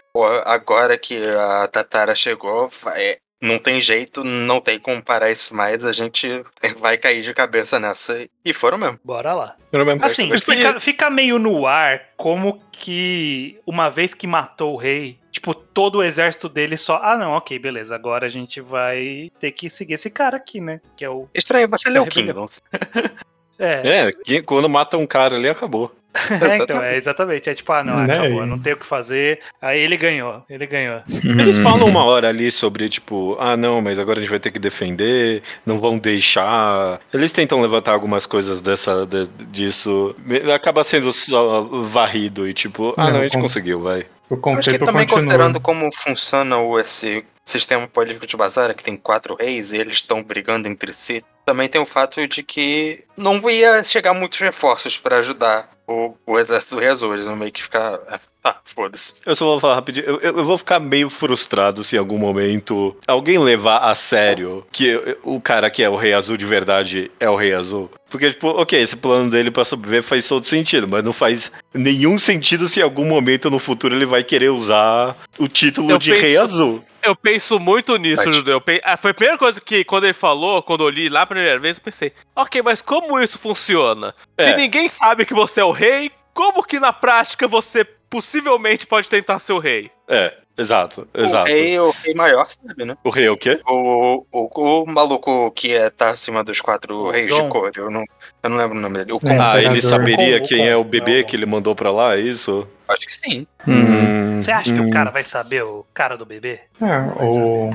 agora 0.46 0.98
que 0.98 1.28
a 1.28 1.68
Tatara 1.68 2.14
chegou, 2.14 2.70
vai- 2.84 3.18
não 3.42 3.58
tem 3.58 3.82
jeito, 3.82 4.24
não 4.24 4.62
tem 4.62 4.78
como 4.80 5.02
parar 5.02 5.32
isso 5.32 5.56
mais, 5.56 5.84
a 5.86 5.92
gente 5.92 6.44
vai 6.78 6.98
cair 6.98 7.22
de 7.22 7.34
cabeça 7.34 7.80
nessa. 7.80 8.28
E 8.46 8.54
foram 8.54 8.78
mesmo. 8.78 9.00
Bora 9.04 9.34
lá. 9.34 9.56
Pelo 9.72 9.86
menos- 9.86 10.04
Assim, 10.04 10.30
fica, 10.38 10.80
fica 10.80 11.10
meio 11.10 11.40
no 11.40 11.66
ar 11.66 12.02
como 12.16 12.62
que 12.72 13.60
uma 13.66 13.90
vez 13.90 14.14
que 14.14 14.28
matou 14.28 14.74
o 14.74 14.78
rei, 14.78 15.18
tipo, 15.32 15.54
todo 15.56 15.96
o 16.00 16.04
exército 16.04 16.48
dele 16.48 16.78
só. 16.78 17.00
Ah, 17.04 17.18
não, 17.18 17.32
ok, 17.32 17.58
beleza. 17.58 17.96
Agora 17.96 18.28
a 18.28 18.30
gente 18.30 18.62
vai 18.62 19.32
ter 19.40 19.52
que 19.52 19.70
seguir 19.70 19.94
esse 19.94 20.10
cara 20.10 20.38
aqui, 20.38 20.62
né? 20.62 20.80
Que 20.96 21.04
é 21.06 21.10
o. 21.10 21.28
Estranho, 21.34 21.68
você 21.70 21.90
leu 21.90 22.04
rebelião. 22.04 22.28
Kingdoms. 22.48 22.62
É, 23.64 24.10
É, 24.28 24.42
quando 24.42 24.68
mata 24.68 24.98
um 24.98 25.06
cara 25.06 25.36
ali, 25.36 25.48
acabou. 25.48 25.96
é, 26.50 26.58
então, 26.58 26.82
é 26.84 26.98
exatamente. 26.98 27.50
É 27.50 27.54
tipo, 27.54 27.72
ah, 27.72 27.84
não, 27.84 28.04
Né? 28.04 28.14
acabou, 28.20 28.46
não 28.46 28.60
tem 28.60 28.74
o 28.74 28.78
que 28.78 28.86
fazer. 28.86 29.40
Aí 29.62 29.80
ele 29.80 29.96
ganhou, 29.98 30.44
ele 30.50 30.66
ganhou. 30.68 31.02
Eles 31.24 31.58
falam 31.58 31.88
uma 31.88 32.04
hora 32.04 32.30
ali 32.30 32.52
sobre, 32.52 32.90
tipo, 32.90 33.38
ah, 33.40 33.56
não, 33.56 33.82
mas 33.82 33.98
agora 33.98 34.20
a 34.20 34.22
gente 34.22 34.30
vai 34.32 34.40
ter 34.40 34.52
que 34.52 34.60
defender, 34.60 35.42
não 35.66 35.80
vão 35.80 35.98
deixar. 35.98 37.00
Eles 37.14 37.32
tentam 37.32 37.62
levantar 37.62 37.94
algumas 37.94 38.26
coisas 38.26 38.62
dessa, 38.62 39.06
de- 39.06 39.28
disso. 39.46 40.16
Acaba 40.54 40.84
sendo 40.84 41.12
só 41.14 41.62
varrido 41.62 42.48
e, 42.48 42.54
tipo, 42.54 42.94
ah, 42.98 43.10
Não, 43.10 43.20
a 43.22 43.24
gente 43.24 43.38
conseguiu, 43.40 43.82
vai. 43.82 44.06
O 44.30 44.50
Acho 44.52 44.72
que 44.72 44.80
também 44.80 45.06
continua. 45.06 45.08
considerando 45.08 45.60
como 45.60 45.90
funciona 45.94 46.58
o, 46.58 46.80
esse 46.80 47.24
sistema 47.44 47.86
político 47.86 48.26
de 48.26 48.38
Bazara, 48.38 48.74
que 48.74 48.84
tem 48.84 48.96
quatro 48.96 49.36
reis 49.36 49.74
e 49.74 49.78
eles 49.78 49.94
estão 49.96 50.24
brigando 50.24 50.70
entre 50.70 50.94
si, 50.94 51.22
também 51.46 51.68
tem 51.68 51.82
o 51.82 51.86
fato 51.86 52.26
de 52.26 52.42
que 52.42 53.04
não 53.18 53.42
ia 53.50 53.84
chegar 53.84 54.14
muitos 54.14 54.40
reforços 54.40 54.98
pra 54.98 55.18
ajudar 55.18 55.70
o, 55.92 56.16
o 56.34 56.40
exército 56.40 56.76
do 56.76 56.82
rei 56.82 56.90
Azul. 56.90 57.14
Eles 57.14 57.26
vão 57.26 57.36
meio 57.36 57.52
que 57.52 57.62
ficar. 57.64 58.00
ah, 58.10 58.20
Tá, 58.44 58.56
foda-se. 58.66 59.16
Eu 59.24 59.36
só 59.36 59.46
vou 59.46 59.60
falar 59.60 59.76
rapidinho. 59.76 60.04
Eu, 60.04 60.20
eu- 60.20 60.38
eu 60.40 60.44
vou 60.44 60.58
ficar 60.58 60.80
meio 60.80 61.12
frustrado 61.12 61.84
se 61.84 61.96
em 61.96 62.00
algum 62.00 62.18
momento 62.18 62.98
alguém 63.08 63.38
levar 63.38 63.78
a 63.78 63.94
sério 63.94 64.66
que 64.72 65.00
o 65.24 65.40
cara 65.40 65.70
que 65.70 65.84
é 65.84 65.88
o 65.90 65.96
Rei 65.96 66.12
Azul 66.14 66.36
de 66.36 66.46
verdade 66.46 67.12
é 67.20 67.30
o 67.30 67.36
Rei 67.36 67.54
Azul. 67.54 67.88
Porque, 68.10 68.32
tipo, 68.32 68.48
ok, 68.48 68.82
esse 68.82 68.96
plano 68.96 69.30
dele 69.30 69.52
pra 69.52 69.64
sobreviver 69.64 70.02
faz 70.02 70.28
todo 70.28 70.44
sentido, 70.48 70.88
mas 70.88 71.04
não 71.04 71.14
faz 71.14 71.52
nenhum 71.72 72.18
sentido 72.18 72.68
se 72.68 72.80
em 72.80 72.84
algum 72.84 73.06
momento 73.06 73.48
no 73.52 73.60
futuro 73.60 73.96
ele 73.96 74.08
vai 74.08 74.24
querer 74.24 74.50
usar 74.50 75.16
o 75.38 75.48
título 75.48 75.92
Eu 75.92 76.00
de 76.00 76.10
penso- 76.10 76.22
Rei 76.24 76.38
Azul. 76.38 76.84
Eu 77.04 77.16
penso 77.16 77.60
muito 77.60 77.96
nisso, 77.98 78.24
Tati. 78.24 78.36
Judeu. 78.36 78.54
Eu 78.56 78.62
pe- 78.62 78.82
ah, 78.84 78.98
Foi 78.98 79.12
a 79.12 79.14
primeira 79.14 79.38
coisa 79.38 79.60
que, 79.62 79.84
quando 79.84 80.04
ele 80.06 80.14
falou, 80.14 80.62
quando 80.62 80.84
eu 80.84 80.90
li 80.90 81.10
lá 81.10 81.22
a 81.24 81.26
primeira 81.26 81.58
vez, 81.60 81.78
eu 81.78 81.84
pensei, 81.84 82.12
ok, 82.36 82.62
mas 82.62 82.82
como 82.82 83.20
isso 83.20 83.38
funciona? 83.40 84.14
É. 84.38 84.52
Se 84.52 84.56
ninguém 84.58 84.88
sabe 84.90 85.26
que 85.26 85.34
você 85.34 85.62
é 85.62 85.66
o 85.66 85.72
rei, 85.72 86.12
como 86.34 86.64
que 86.64 86.80
na 86.80 86.94
prática 86.94 87.48
você 87.48 87.84
possivelmente 88.10 88.86
pode 88.86 89.10
tentar 89.10 89.40
ser 89.40 89.54
o 89.54 89.60
rei? 89.60 89.90
É, 90.08 90.34
exato, 90.58 91.08
exato. 91.14 91.44
O 91.50 91.54
rei, 91.54 91.80
o 91.80 91.92
rei 91.92 92.14
maior 92.14 92.46
sabe, 92.50 92.84
né? 92.86 92.98
O 93.04 93.10
rei 93.10 93.26
é 93.26 93.32
o 93.32 93.38
quê? 93.38 93.60
O, 93.66 94.26
o, 94.32 94.82
o 94.84 94.86
maluco 94.86 95.50
que 95.52 95.74
é, 95.74 95.90
tá 95.90 96.10
acima 96.10 96.44
dos 96.44 96.60
quatro 96.62 96.96
O 97.06 97.10
reis 97.12 97.30
Dom. 97.30 97.44
de 97.44 97.50
cor, 97.50 97.72
eu 97.76 97.90
não, 97.90 98.04
eu 98.44 98.50
não 98.50 98.58
lembro 98.58 98.78
o 98.78 98.82
nome 98.82 98.98
dele. 99.00 99.14
O 99.14 99.20
É. 99.24 99.38
Ah, 99.40 99.62
ele 99.62 99.82
saberia 99.82 100.38
O 100.38 100.48
quem 100.48 100.68
é 100.68 100.76
o 100.76 100.84
bebê 100.84 101.22
não. 101.22 101.28
que 101.28 101.36
ele 101.36 101.46
mandou 101.46 101.74
pra 101.74 101.92
lá, 101.92 102.16
é 102.16 102.20
isso? 102.20 102.68
acho 102.88 103.06
que 103.08 103.14
sim. 103.14 103.48
Hum, 103.66 104.42
Você 104.42 104.52
acha 104.52 104.74
que 104.74 104.78
hum. 104.82 104.90
o 104.90 104.92
cara 104.92 105.10
vai 105.10 105.24
saber 105.24 105.64
o 105.64 105.86
cara 105.94 106.18
do 106.18 106.26
bebê? 106.26 106.60
É, 106.82 107.24
o... 107.24 107.70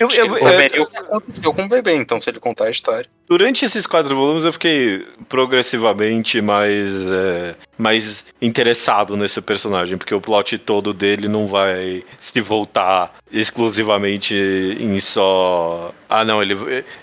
Eu- 0.00 0.06
Acho 0.06 0.16
que 0.16 0.20
eu- 0.20 0.24
ele 0.26 0.34
eu- 0.34 0.38
saberia 0.40 0.82
o 0.82 0.86
que 0.86 0.96
aconteceu 0.98 1.54
com 1.54 1.62
o 1.64 1.68
bebê, 1.68 1.94
então, 1.94 2.20
se 2.20 2.28
ele 2.28 2.40
contar 2.40 2.64
a 2.64 2.70
história. 2.70 3.06
Durante 3.28 3.64
esses 3.64 3.86
quatro 3.86 4.16
volumes 4.16 4.44
eu 4.44 4.52
fiquei 4.52 5.06
progressivamente 5.28 6.40
mais, 6.40 6.92
é, 6.94 7.54
mais 7.76 8.24
interessado 8.40 9.16
nesse 9.16 9.40
personagem, 9.40 9.98
porque 9.98 10.14
o 10.14 10.20
plot 10.20 10.56
todo 10.58 10.92
dele 10.94 11.28
não 11.28 11.46
vai 11.46 12.02
se 12.20 12.40
voltar 12.40 13.14
exclusivamente 13.30 14.34
em 14.34 14.98
só. 15.00 15.92
Ah, 16.08 16.24
não, 16.24 16.40
ele, 16.42 16.56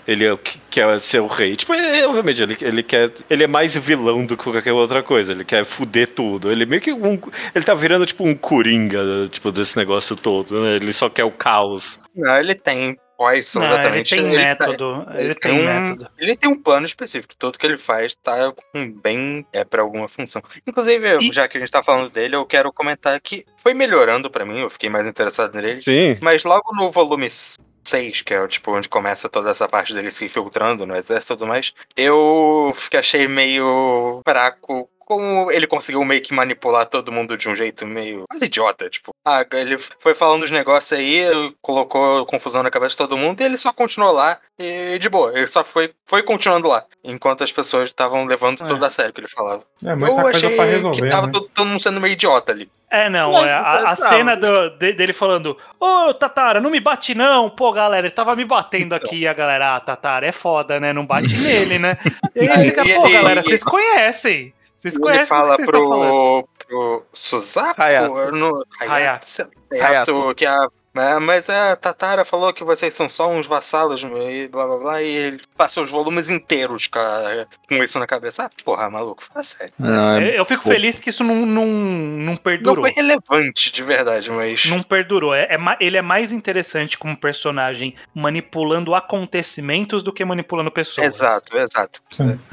ele 0.06 0.26
é 0.26 0.36
quer 0.68 0.98
ser 0.98 1.20
o 1.20 1.28
rei. 1.28 1.54
Tipo, 1.54 1.72
é, 1.74 2.04
obviamente, 2.08 2.42
ele, 2.42 2.56
ele 2.60 2.82
quer. 2.82 3.12
Ele 3.30 3.44
é 3.44 3.46
mais 3.46 3.76
vilão 3.76 4.26
do 4.26 4.36
que 4.36 4.42
qualquer 4.50 4.72
outra 4.72 5.02
coisa. 5.04 5.30
Ele 5.30 5.44
quer 5.44 5.64
fuder 5.64 6.08
tudo. 6.08 6.50
Ele 6.50 6.66
meio 6.66 6.82
que 6.82 6.92
um. 6.92 7.16
Ele 7.54 7.64
tá 7.64 7.72
virando 7.74 8.04
tipo 8.04 8.24
um 8.26 8.34
coringa, 8.34 8.98
tipo, 9.30 9.52
desse 9.52 9.76
negócio 9.76 10.16
todo, 10.16 10.60
né? 10.60 10.74
Ele 10.74 10.92
só 10.92 11.08
quer 11.08 11.24
o 11.24 11.30
caos. 11.46 12.00
Não, 12.14 12.36
ele 12.38 12.54
tem 12.54 12.98
Poison, 13.16 13.60
Não, 13.60 13.66
ele 13.68 13.74
exatamente. 13.76 14.10
tem 14.14 14.18
Ele 14.26 14.36
tá- 14.36 14.42
método. 14.66 15.06
Ele 15.14 15.34
tem 15.34 15.52
um, 15.52 15.64
método. 15.64 16.10
Ele 16.18 16.36
tem 16.36 16.50
um 16.50 16.62
plano 16.62 16.84
específico. 16.84 17.34
Tudo 17.38 17.58
que 17.58 17.64
ele 17.64 17.78
faz 17.78 18.14
tá 18.14 18.52
com 18.52 18.92
bem 18.92 19.46
é 19.54 19.64
para 19.64 19.80
alguma 19.80 20.06
função. 20.06 20.42
Inclusive, 20.66 21.18
E- 21.22 21.32
já 21.32 21.48
que 21.48 21.56
a 21.56 21.60
gente 21.60 21.70
tá 21.72 21.82
falando 21.82 22.10
dele, 22.10 22.36
eu 22.36 22.44
quero 22.44 22.70
comentar 22.70 23.18
que 23.20 23.46
foi 23.62 23.72
melhorando 23.72 24.30
pra 24.30 24.44
mim. 24.44 24.60
Eu 24.60 24.68
fiquei 24.68 24.90
mais 24.90 25.06
interessado 25.06 25.54
nele. 25.54 25.80
Sim. 25.80 26.18
Mas 26.20 26.44
logo 26.44 26.74
no 26.76 26.90
volume 26.90 27.28
6, 27.30 28.20
que 28.20 28.34
é 28.34 28.40
o 28.42 28.48
tipo 28.48 28.70
onde 28.76 28.86
começa 28.86 29.30
toda 29.30 29.50
essa 29.50 29.66
parte 29.66 29.94
dele 29.94 30.10
se 30.10 30.26
infiltrando 30.26 30.84
no 30.86 30.94
exército 30.94 31.32
e 31.32 31.36
tudo 31.36 31.48
mais, 31.48 31.72
eu 31.96 32.70
fiquei- 32.76 33.00
achei 33.00 33.26
meio 33.26 34.20
fraco. 34.28 34.90
Como 35.06 35.52
ele 35.52 35.68
conseguiu 35.68 36.04
meio 36.04 36.20
que 36.20 36.34
manipular 36.34 36.84
todo 36.84 37.12
mundo 37.12 37.36
de 37.36 37.48
um 37.48 37.54
jeito 37.54 37.86
meio 37.86 38.24
quase 38.28 38.44
idiota, 38.46 38.90
tipo, 38.90 39.12
ah, 39.24 39.46
ele 39.52 39.78
foi 40.00 40.14
falando 40.16 40.42
os 40.42 40.50
negócios 40.50 40.98
aí, 40.98 41.24
colocou 41.62 42.26
confusão 42.26 42.60
na 42.62 42.70
cabeça 42.72 42.90
de 42.94 42.98
todo 42.98 43.16
mundo 43.16 43.40
e 43.40 43.44
ele 43.44 43.56
só 43.56 43.72
continuou 43.72 44.12
lá 44.12 44.36
e 44.58 44.98
de 44.98 45.08
boa, 45.08 45.30
ele 45.36 45.46
só 45.46 45.62
foi, 45.62 45.92
foi 46.04 46.24
continuando 46.24 46.66
lá, 46.66 46.84
enquanto 47.04 47.44
as 47.44 47.52
pessoas 47.52 47.88
estavam 47.88 48.24
levando 48.26 48.64
É. 48.64 48.66
tudo 48.66 48.84
a 48.84 48.90
sério 48.90 49.12
o 49.12 49.14
que 49.14 49.20
ele 49.20 49.28
falava. 49.28 49.62
É 49.84 49.94
muita 49.94 50.20
eu 50.20 50.26
achei 50.26 50.56
pra 50.56 50.64
resolver, 50.64 51.00
que 51.02 51.08
tava 51.08 51.26
né? 51.28 51.32
todo, 51.32 51.48
todo 51.54 51.66
mundo 51.68 51.80
sendo 51.80 52.00
meio 52.00 52.12
idiota 52.12 52.50
ali. 52.50 52.68
É, 52.90 53.08
não, 53.08 53.32
Mas, 53.32 53.42
é, 53.46 53.52
a, 53.52 53.72
a 53.78 53.82
não. 53.90 53.96
cena 53.96 54.36
do- 54.36 54.70
de- 54.78 54.92
dele 54.92 55.12
falando, 55.12 55.56
ô 55.78 56.14
Tatara, 56.14 56.60
não 56.60 56.70
me 56.70 56.78
bate 56.80 57.14
não, 57.16 57.50
pô 57.50 57.72
galera, 57.72 58.06
ele 58.06 58.14
tava 58.14 58.34
me 58.36 58.44
batendo 58.44 58.94
aqui 58.94 59.18
e 59.20 59.28
a 59.28 59.32
galera, 59.34 59.76
ah, 59.76 59.80
Tatara 59.80 60.26
é 60.26 60.32
foda, 60.32 60.78
né, 60.80 60.92
não 60.92 61.04
bate 61.06 61.28
nele, 61.36 61.78
né, 61.80 61.96
e 62.34 62.48
aí 62.48 62.64
fica, 62.66 62.82
pô 62.84 63.08
galera, 63.10 63.42
vocês 63.42 63.62
conhecem, 63.64 64.54
vocês 64.76 64.94
Ele 64.94 65.02
conhecem 65.02 65.26
fala 65.26 65.56
vocês 65.56 65.68
estão 65.68 65.88
falando. 65.88 66.08
pro, 66.10 66.48
pro 66.68 67.06
Suzaku, 67.12 67.80
Hayato. 67.82 68.32
não- 68.32 68.62
Hayato. 68.80 68.92
Hayato, 68.92 69.50
lá, 69.72 69.86
Hayato, 69.88 70.34
que 70.34 70.44
a 70.46 70.68
é, 71.00 71.18
mas 71.18 71.48
a 71.48 71.76
Tatara 71.76 72.24
falou 72.24 72.52
que 72.52 72.64
vocês 72.64 72.92
são 72.94 73.08
só 73.08 73.30
uns 73.30 73.46
vassalos 73.46 74.02
e 74.02 74.48
blá 74.48 74.66
blá 74.66 74.76
blá, 74.76 75.02
e 75.02 75.08
ele 75.08 75.40
passou 75.56 75.82
os 75.84 75.90
volumes 75.90 76.30
inteiros 76.30 76.86
com, 76.86 76.98
a- 76.98 77.46
com 77.68 77.82
isso 77.82 77.98
na 77.98 78.06
cabeça. 78.06 78.44
Ah, 78.44 78.50
porra, 78.64 78.88
maluco, 78.90 79.22
fala 79.24 79.42
sério. 79.44 79.72
Não, 79.78 80.16
é- 80.16 80.28
Eu, 80.30 80.32
eu 80.34 80.44
fico 80.44 80.62
pô. 80.62 80.70
feliz 80.70 80.98
que 81.00 81.10
isso 81.10 81.22
não, 81.24 81.46
não, 81.46 81.66
não 81.66 82.26
Não 82.32 82.36
perdurou. 82.36 82.84
foi 82.84 82.90
relevante 82.92 83.70
de 83.72 83.82
verdade, 83.82 84.30
mas. 84.30 84.66
Não 84.66 84.82
perdurou. 84.82 85.34
É, 85.34 85.42
é 85.50 85.58
ele 85.80 85.96
é 85.96 86.02
mais 86.02 86.32
interessante 86.32 86.96
como 86.98 87.16
personagem 87.16 87.94
manipulando 88.14 88.94
acontecimentos 88.94 90.02
do 90.02 90.12
que 90.12 90.24
manipulando 90.24 90.70
pessoas. 90.70 91.06
Exato, 91.06 91.56
exato. 91.58 92.00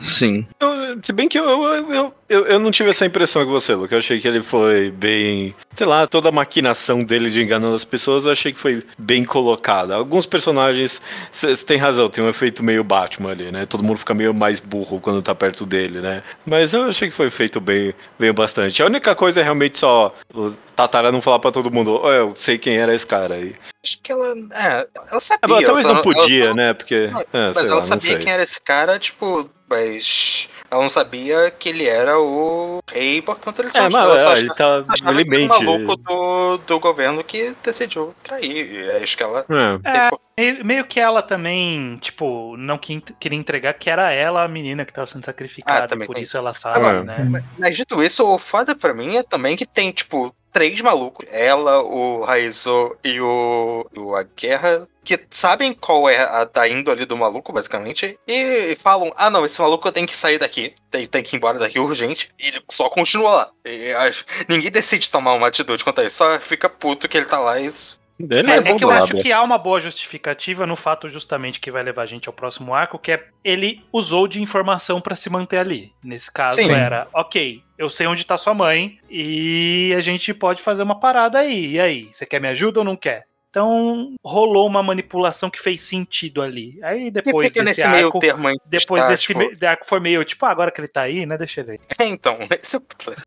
Sim. 0.02 0.46
Eu- 0.60 1.00
se 1.04 1.12
bem 1.14 1.28
que 1.28 1.40
eu, 1.40 1.46
eu, 1.46 1.92
eu, 1.94 2.14
eu, 2.30 2.46
eu 2.46 2.60
não 2.60 2.72
tive 2.72 2.90
essa 2.90 3.06
impressão 3.06 3.44
que 3.46 3.52
você, 3.52 3.74
Luke. 3.74 3.92
Eu 3.94 4.00
achei 4.00 4.20
que 4.20 4.28
ele 4.28 4.42
foi 4.42 4.92
bem. 4.92 5.56
Sei 5.76 5.86
lá, 5.88 6.06
toda 6.06 6.30
a 6.30 6.32
maquinação 6.32 7.04
dele 7.04 7.30
de 7.30 7.42
enganando 7.42 7.76
as 7.76 7.84
pessoas, 7.84 8.26
achei 8.34 8.52
que 8.52 8.60
foi 8.60 8.84
bem 8.98 9.24
colocada. 9.24 9.96
Alguns 9.96 10.25
personagens, 10.25 11.02
você 11.32 11.56
tem 11.58 11.78
razão, 11.78 12.10
tem 12.10 12.24
um 12.24 12.30
efeito 12.30 12.62
meio 12.63 12.84
Batman 12.84 13.32
ali, 13.32 13.52
né? 13.52 13.66
Todo 13.66 13.84
mundo 13.84 13.98
fica 13.98 14.13
meio 14.13 14.34
mais 14.34 14.60
burro 14.60 15.00
quando 15.00 15.22
tá 15.22 15.34
perto 15.34 15.66
dele, 15.66 16.00
né? 16.00 16.22
Mas 16.46 16.74
eu 16.74 16.84
achei 16.84 17.10
que 17.10 17.16
foi 17.16 17.30
feito 17.30 17.62
bem, 17.62 17.94
bem 18.20 18.34
bastante. 18.34 18.82
A 18.84 18.86
única 18.86 19.16
coisa 19.16 19.40
é 19.40 19.44
realmente 19.44 19.78
só 19.80 20.13
o 20.34 20.52
Tatara 20.75 21.12
não 21.12 21.22
falar 21.22 21.40
pra 21.40 21.52
todo 21.52 21.72
mundo, 21.72 22.00
"Ó, 22.04 22.12
eu 22.12 22.34
sei 22.38 22.58
quem 22.58 22.75
era 22.78 22.94
esse 22.94 23.06
cara 23.08 23.36
aí. 23.36 23.56
Acho 23.84 24.00
que 24.02 24.12
ela. 24.12 24.34
É, 24.54 24.88
ela 25.12 25.20
sabia. 25.20 25.58
Ah, 25.58 25.63
talvez 25.63 25.86
não 25.86 26.02
podia, 26.02 26.46
ela 26.46 26.54
né? 26.54 26.74
Porque. 26.74 26.96
é, 27.34 27.48
Mas 27.54 27.58
ela 27.58 27.68
lá, 27.68 27.75
não 27.75 27.82
sabia 27.82 28.18
quem 28.18 28.32
era 28.32 28.42
esse 28.42 28.60
cara, 28.62 28.98
tipo, 28.98 29.50
mas 29.70 30.48
ela 30.74 30.82
não 30.82 30.89
sabia 30.89 31.51
que 31.51 31.70
ele 31.70 31.88
era 31.88 32.20
o 32.20 32.82
rei, 32.92 33.22
portanto 33.22 33.60
ele 33.62 33.70
só, 33.72 33.80
É, 33.80 33.89
mas 33.89 34.06
ela 34.06 34.20
só 34.20 34.20
é, 34.20 34.24
achava- 34.34 34.39
ele 34.39 34.53
tá. 34.56 34.84
achava 34.89 35.12
Ele 35.22 35.30
mente. 35.30 35.48
maluco 35.48 35.96
do, 35.98 36.58
do 36.58 36.80
governo 36.80 37.24
que 37.24 37.56
decidiu 37.63 38.13
trair. 38.24 38.72
E 38.74 38.89
é 38.89 39.03
isso 39.03 39.15
que 39.15 39.24
ela. 39.24 39.46
É. 39.84 40.06
tipo, 40.06 40.22
Meio 40.36 40.65
meio 40.65 40.86
que 40.86 41.00
ela 41.00 41.22
também, 41.22 41.96
tipo, 42.01 42.58
não 42.58 42.75
que- 42.77 43.00
queria 43.20 43.38
entregar 43.38 43.74
que 43.75 43.88
era 43.89 44.12
ela 44.12 44.44
a 44.44 44.48
menina 44.48 44.84
que 44.84 44.92
tava 44.92 45.06
sendo 45.06 45.24
sacrificada. 45.24 45.86
Ah, 45.86 45.88
também 45.88 46.08
por 46.08 46.15
isso 46.18 46.24
isso. 46.32 46.38
ela 46.38 46.53
sabe, 46.56 46.80
Agora, 46.80 47.03
né? 47.03 47.44
Mas 47.60 47.77
dito 47.77 48.01
isso, 48.01 48.25
o 48.25 48.39
foda 48.39 48.75
pra 48.75 48.94
mim 48.96 49.15
é 49.18 49.22
também 49.24 49.56
que 49.56 49.65
tem, 49.65 49.92
tipo, 49.92 50.34
três 50.51 50.82
malucos. 50.82 51.27
Ela, 51.32 51.84
o 51.84 52.24
Raizo 52.24 52.96
e 53.03 53.22
o, 53.22 53.86
e 53.94 54.00
o 54.00 54.15
A 54.15 54.24
Guerra, 54.24 54.88
que 55.04 55.20
sabem 55.30 55.74
qual 55.74 56.10
é 56.10 56.18
a 56.18 56.46
da 56.46 56.68
índole 56.68 57.06
do 57.06 57.18
maluco, 57.18 57.52
basicamente, 57.54 58.18
e 58.28 58.76
falam: 58.76 59.12
ah, 59.16 59.30
não, 59.30 59.46
esse 59.46 59.62
maluco 59.62 59.92
tem 59.92 60.06
que 60.06 60.16
sair 60.16 60.38
daqui, 60.38 60.74
tem, 60.90 61.06
tem 61.06 61.24
que 61.24 61.36
ir 61.36 61.38
embora 61.38 61.60
daqui 61.60 61.80
urgente, 61.80 62.30
e 62.40 62.48
ele 62.48 62.62
só 62.72 62.90
continua 62.90 63.32
lá. 63.32 63.52
E, 63.68 63.92
acho- 63.94 64.26
ninguém 64.48 64.72
decide 64.72 65.10
tomar 65.10 65.34
uma 65.34 65.48
atitude 65.48 65.84
quanto 65.84 66.02
a 66.02 66.06
isso, 66.06 66.18
só 66.18 66.40
fica 66.40 66.70
puto 66.70 67.08
que 67.08 67.18
ele 67.18 67.26
tá 67.26 67.40
lá 67.40 67.60
e. 67.60 67.70
Ele 68.20 68.52
É, 68.52 68.56
é, 68.56 68.58
é 68.60 68.76
que 68.76 68.84
eu 68.84 68.92
acho 68.92 69.18
que 69.18 69.32
há 69.32 69.42
uma 69.42 69.58
boa 69.58 69.82
justificativa 69.82 70.68
no 70.68 70.76
fato 70.76 71.10
justamente 71.10 71.60
que 71.60 71.72
vai 71.72 71.82
levar 71.82 72.04
a 72.04 72.06
gente 72.06 72.30
ao 72.30 72.34
próximo 72.34 72.74
arco, 72.74 73.00
que 73.00 73.12
é 73.12 73.26
ele 73.44 73.84
usou 73.92 74.28
de 74.28 74.42
informação 74.42 75.02
pra 75.02 75.16
se 75.16 75.30
manter 75.30 75.58
ali. 75.58 75.92
Nesse 76.04 76.32
caso 76.32 76.58
Sim. 76.58 76.72
era, 76.72 77.08
ok, 77.12 77.62
eu 77.78 77.90
sei 77.90 78.06
onde 78.06 78.24
tá 78.24 78.38
sua 78.38 78.54
mãe 78.54 78.98
e 79.10 79.94
a 79.98 80.00
gente 80.00 80.32
pode 80.34 80.62
fazer 80.62 80.84
uma 80.84 81.00
parada 81.00 81.40
aí. 81.40 81.72
E 81.72 81.80
aí, 81.80 82.10
você 82.14 82.26
quer 82.26 82.40
me 82.40 82.48
ajuda 82.48 82.80
ou 82.80 82.86
não 82.86 82.96
quer? 82.96 83.26
Então 83.54 84.16
rolou 84.26 84.66
uma 84.66 84.82
manipulação 84.82 85.48
que 85.48 85.62
fez 85.62 85.84
sentido 85.84 86.42
ali. 86.42 86.80
Aí 86.82 87.06
E 87.08 87.12
depois 87.12 87.54
fica 87.54 87.64
desse 87.64 87.82
nesse 87.82 87.94
meio 87.96 88.08
arco, 88.08 88.20
termo 88.20 88.48
aí. 88.48 88.56
depois 88.66 89.04
tá, 89.04 89.10
desse 89.10 89.24
tipo, 89.26 89.40
me- 89.42 89.56
arco 89.68 89.86
foi 89.86 90.00
meio 90.00 90.26
tipo, 90.26 90.44
ah, 90.44 90.50
agora 90.50 90.72
que 90.72 90.82
ele 90.82 90.88
tá 90.88 91.02
aí, 91.02 91.24
né? 91.28 91.38
Deixa 91.38 91.62
ele 91.62 91.74
aí. 91.74 91.80
É, 92.00 92.06
então, 92.10 92.40
esse 92.52 92.76
é. 92.78 92.82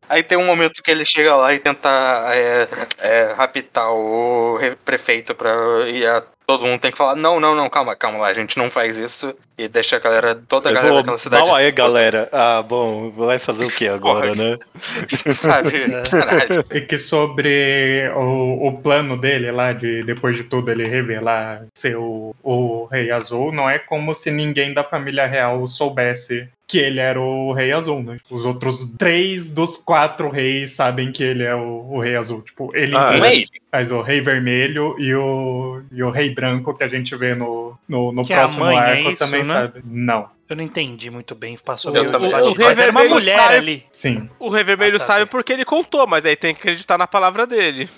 Aí 0.09 0.21
tem 0.23 0.37
um 0.37 0.45
momento 0.45 0.83
que 0.83 0.91
ele 0.91 1.05
chega 1.05 1.33
lá 1.33 1.53
e 1.53 1.59
tenta 1.59 1.89
é, 2.33 2.67
é, 2.99 3.33
raptar 3.37 3.89
o 3.93 4.57
re- 4.57 4.75
prefeito 4.75 5.33
pra. 5.33 5.55
E 5.87 6.05
a- 6.05 6.21
todo 6.47 6.65
mundo 6.65 6.79
tem 6.79 6.91
que 6.91 6.97
falar: 6.97 7.15
não, 7.15 7.39
não, 7.39 7.53
não, 7.53 7.69
calma, 7.69 7.95
calma 7.95 8.19
lá, 8.19 8.27
a 8.29 8.33
gente 8.33 8.57
não 8.57 8.71
faz 8.71 8.97
isso. 8.97 9.35
E 9.57 9.67
deixa 9.67 9.97
a 9.97 9.99
galera, 9.99 10.35
toda 10.35 10.69
a 10.69 10.71
galera 10.71 10.93
vou, 10.93 11.01
daquela 11.01 11.17
cidade. 11.17 11.47
mal 11.47 11.57
aí, 11.57 11.71
galera. 11.71 12.29
Ah, 12.31 12.61
bom, 12.61 13.09
vai 13.09 13.37
fazer 13.37 13.65
o 13.65 13.71
que 13.71 13.87
agora, 13.89 14.33
né? 14.33 14.57
Sabe? 15.35 15.71
Caralho. 16.09 16.63
E 16.71 16.81
que 16.81 16.97
sobre 16.97 18.07
o, 18.15 18.67
o 18.67 18.81
plano 18.81 19.17
dele 19.17 19.51
lá, 19.51 19.73
de 19.73 20.03
depois 20.03 20.37
de 20.37 20.45
tudo 20.45 20.71
ele 20.71 20.87
revelar 20.87 21.65
ser 21.75 21.97
o, 21.97 22.35
o 22.41 22.87
Rei 22.89 23.11
Azul, 23.11 23.51
não 23.51 23.69
é 23.69 23.79
como 23.79 24.13
se 24.13 24.31
ninguém 24.31 24.73
da 24.73 24.83
família 24.83 25.25
real 25.25 25.67
soubesse 25.67 26.47
que 26.67 26.77
ele 26.77 26.99
era 26.99 27.19
o 27.19 27.53
Rei 27.53 27.71
Azul, 27.71 28.03
né? 28.03 28.17
Os 28.29 28.45
outros 28.45 28.93
três 28.97 29.53
dos 29.53 29.77
quatro 29.77 30.29
reis 30.29 30.73
sabem 30.73 31.13
que 31.13 31.23
ele 31.23 31.43
é 31.43 31.55
o, 31.55 31.87
o 31.89 31.99
Rei 31.99 32.15
Azul. 32.17 32.41
Tipo, 32.41 32.75
ele 32.75 32.95
Ah, 32.95 33.13
é 33.15 33.35
ele. 33.35 33.45
Mas 33.77 33.91
o 33.91 34.01
Rei 34.01 34.21
Vermelho 34.21 34.95
e 34.97 35.13
o, 35.13 35.83
e 35.91 36.01
o 36.01 36.09
Rei 36.09 36.33
Branco 36.33 36.73
que 36.73 36.83
a 36.83 36.87
gente 36.87 37.15
vê 37.15 37.35
no, 37.35 37.77
no, 37.87 38.11
no 38.11 38.23
Que 38.25 38.33
é 38.33 38.37
a 38.37 38.39
próximo 38.39 38.65
mãe, 38.65 38.75
é 38.75 38.79
arco 38.79 39.09
isso, 39.11 39.19
também 39.23 39.43
né? 39.43 39.53
sabe. 39.53 39.81
Não. 39.85 40.35
Eu 40.49 40.55
não 40.55 40.63
entendi 40.63 41.11
muito 41.11 41.35
bem. 41.35 41.57
Passou 41.57 41.93
Eu 41.93 42.03
meio 42.03 42.11
também- 42.13 42.29
o 42.33 42.53
Rei 42.53 42.67
era 42.67 42.73
uma 42.89 43.01
Vermelho 43.01 43.09
mulher 43.09 43.35
sai- 43.37 43.57
ali. 43.57 43.83
Sim. 43.91 44.23
O 44.39 44.47
Rei 44.49 44.63
Vermelho 44.63 44.95
Ah, 44.95 44.99
tá, 44.99 45.05
sabe 45.05 45.19
tá. 45.25 45.27
porque 45.27 45.51
ele 45.51 45.65
contou, 45.65 46.07
mas 46.07 46.25
aí 46.25 46.37
tem 46.37 46.53
que 46.55 46.61
acreditar 46.61 46.97
na 46.97 47.05
palavra 47.05 47.45
dele. 47.45 47.89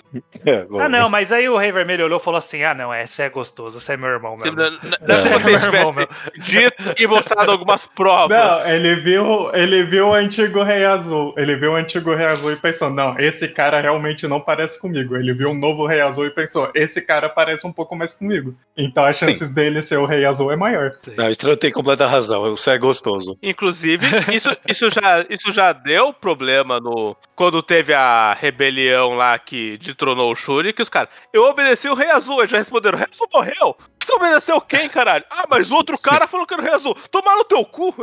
É. 0.44 0.66
Ah, 0.80 0.88
não, 0.88 1.08
mas 1.08 1.30
aí 1.30 1.48
o 1.48 1.56
Rei 1.56 1.70
Vermelho 1.70 2.04
olhou 2.06 2.18
e 2.18 2.22
falou 2.22 2.38
assim: 2.38 2.64
ah, 2.64 2.74
não, 2.74 2.92
esse 2.92 3.22
é 3.22 3.28
gostoso, 3.28 3.78
esse 3.78 3.92
é 3.92 3.96
meu 3.96 4.08
irmão 4.08 4.34
mesmo. 4.36 4.56
não 4.56 4.68
não 4.72 4.78
é 5.08 5.14
se 5.14 5.28
você 5.28 5.44
Meu 5.50 5.60
irmão, 5.60 5.92
tivesse 5.92 6.08
dito 6.40 6.94
e 7.00 7.06
mostrado 7.06 7.52
algumas 7.52 7.86
provas. 7.86 8.36
Não, 8.36 8.68
ele 8.68 8.96
viu, 8.96 9.54
ele 9.54 9.84
viu 9.84 10.08
o 10.08 10.14
antigo 10.14 10.64
Rei 10.64 10.84
Azul. 10.84 11.32
Ele 11.36 11.54
viu 11.54 11.70
o 11.70 11.76
antigo 11.76 12.12
Rei 12.16 12.26
Azul 12.26 12.50
e 12.50 12.56
pensou: 12.56 12.90
não, 12.90 13.16
esse 13.16 13.46
cara 13.46 13.80
realmente 13.80 14.26
não 14.26 14.40
parece 14.40 14.76
comigo. 14.80 15.14
Ele 15.16 15.32
viu 15.32 15.50
um 15.50 15.54
novo 15.56 15.69
Rei 15.86 16.00
Azul 16.00 16.26
e 16.26 16.30
pensou: 16.30 16.70
esse 16.74 17.00
cara 17.02 17.28
parece 17.28 17.66
um 17.66 17.72
pouco 17.72 17.96
mais 17.96 18.14
comigo. 18.14 18.54
Então 18.76 19.04
as 19.04 19.16
chances 19.16 19.50
dele 19.50 19.82
ser 19.82 19.98
o 19.98 20.06
Rei 20.06 20.24
Azul 20.24 20.50
é 20.50 20.56
maior. 20.56 20.96
Não, 21.16 21.26
o 21.26 21.30
Estranho 21.30 21.56
tem 21.56 21.72
completa 21.72 22.06
razão. 22.06 22.42
Você 22.56 22.70
é 22.70 22.78
gostoso. 22.78 23.38
Inclusive, 23.42 24.06
isso, 24.34 24.48
isso, 24.68 24.90
já, 24.90 25.24
isso 25.28 25.52
já 25.52 25.72
deu 25.72 26.12
problema 26.12 26.80
no. 26.80 27.16
Quando 27.34 27.62
teve 27.62 27.94
a 27.94 28.34
rebelião 28.34 29.14
lá 29.14 29.38
que 29.38 29.78
detronou 29.78 30.32
o 30.32 30.36
Shuri, 30.36 30.72
que 30.72 30.82
os 30.82 30.88
caras. 30.88 31.10
Eu 31.32 31.44
obedeci 31.44 31.88
o 31.88 31.94
Rei 31.94 32.10
Azul, 32.10 32.40
eles 32.40 32.50
já 32.50 32.58
responderam: 32.58 32.96
o 32.96 33.00
Rei 33.00 33.08
Azul 33.10 33.28
morreu? 33.32 33.76
Você 34.10 34.12
obedeceu 34.14 34.60
quem, 34.60 34.88
caralho? 34.88 35.24
Ah, 35.30 35.44
mas 35.48 35.70
o 35.70 35.74
outro 35.74 35.96
cara 36.02 36.26
falou 36.26 36.46
que 36.46 36.54
era 36.54 36.62
o 36.62 36.64
Rei 36.64 36.74
Azul. 36.74 36.96
Tomar 37.10 37.36
no 37.36 37.44
teu 37.44 37.64
cu. 37.64 37.94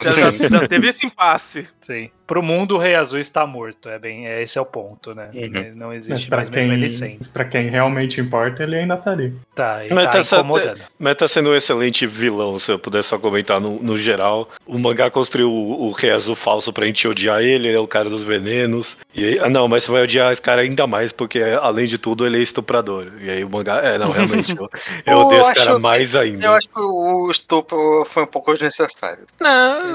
Já, 0.00 0.12
já- 0.30 0.48
já 0.48 0.68
teve 0.68 0.88
esse 0.88 1.06
impasse. 1.06 1.68
Sim. 1.80 2.10
Pro 2.26 2.42
mundo, 2.42 2.74
o 2.74 2.78
Rei 2.78 2.94
Azul 2.94 3.18
está 3.18 3.46
morto. 3.46 3.88
É 3.88 3.98
bem, 3.98 4.26
é, 4.26 4.42
esse 4.42 4.58
é 4.58 4.60
o 4.60 4.66
ponto, 4.66 5.14
né? 5.14 5.30
Uhum. 5.32 5.40
Ele 5.40 5.70
Não 5.74 5.94
existe 5.94 6.30
mais 6.30 6.50
mesmo 6.50 6.70
quem, 6.72 6.78
ele 6.78 6.90
sem. 6.90 7.18
pra 7.32 7.42
quem 7.46 7.70
realmente 7.70 8.20
importa, 8.20 8.62
ele 8.62 8.76
ainda 8.76 8.98
tá 8.98 9.12
ali. 9.12 9.32
Tá, 9.54 9.82
ele 9.82 9.94
Mas 9.94 10.04
tá 10.04 10.10
tá 10.22 10.36
incomodando. 10.36 10.80
Mas 10.98 11.14
tá 11.16 11.26
sendo 11.26 11.48
um 11.48 11.54
excelente 11.54 12.06
vilão, 12.06 12.58
se 12.58 12.70
eu 12.70 12.78
puder 12.78 13.02
só 13.02 13.18
comentar 13.18 13.58
no, 13.58 13.82
no 13.82 13.96
geral. 13.96 14.50
O 14.66 14.78
mangá 14.78 15.10
construiu 15.10 15.50
o, 15.50 15.86
o 15.88 15.90
Rei 15.92 16.10
Azul 16.10 16.36
falso 16.36 16.70
pra 16.70 16.84
gente 16.84 17.08
odiar 17.08 17.40
ele, 17.40 17.68
ele 17.68 17.76
é 17.76 17.80
o 17.80 17.88
cara 17.88 18.10
dos 18.10 18.22
venenos. 18.22 18.98
E 19.14 19.24
aí, 19.24 19.38
ah, 19.38 19.48
não, 19.48 19.66
mas 19.66 19.84
você 19.84 19.90
vai 19.92 20.02
odiar 20.02 20.30
esse 20.30 20.42
cara 20.42 20.60
ainda 20.60 20.86
mais, 20.86 21.10
porque 21.10 21.40
além 21.62 21.86
de 21.86 21.96
tudo 21.96 22.26
ele 22.26 22.38
é 22.38 22.42
estuprador. 22.42 23.06
E 23.22 23.30
aí 23.30 23.42
o 23.42 23.48
mangá, 23.48 23.80
é, 23.82 23.96
não, 23.96 24.10
realmente, 24.10 24.54
eu, 24.54 24.64
eu 24.64 24.70
Eu 25.06 25.18
odeio 25.20 25.40
esse 25.40 25.54
cara 25.54 25.78
mais 25.78 26.14
ainda. 26.14 26.44
Eu 26.46 26.52
acho 26.52 26.68
que 26.68 26.78
o 26.78 27.30
estupro 27.30 28.04
foi 28.04 28.24
um 28.24 28.26
pouco 28.26 28.52
desnecessário. 28.52 29.24
Não, 29.40 29.87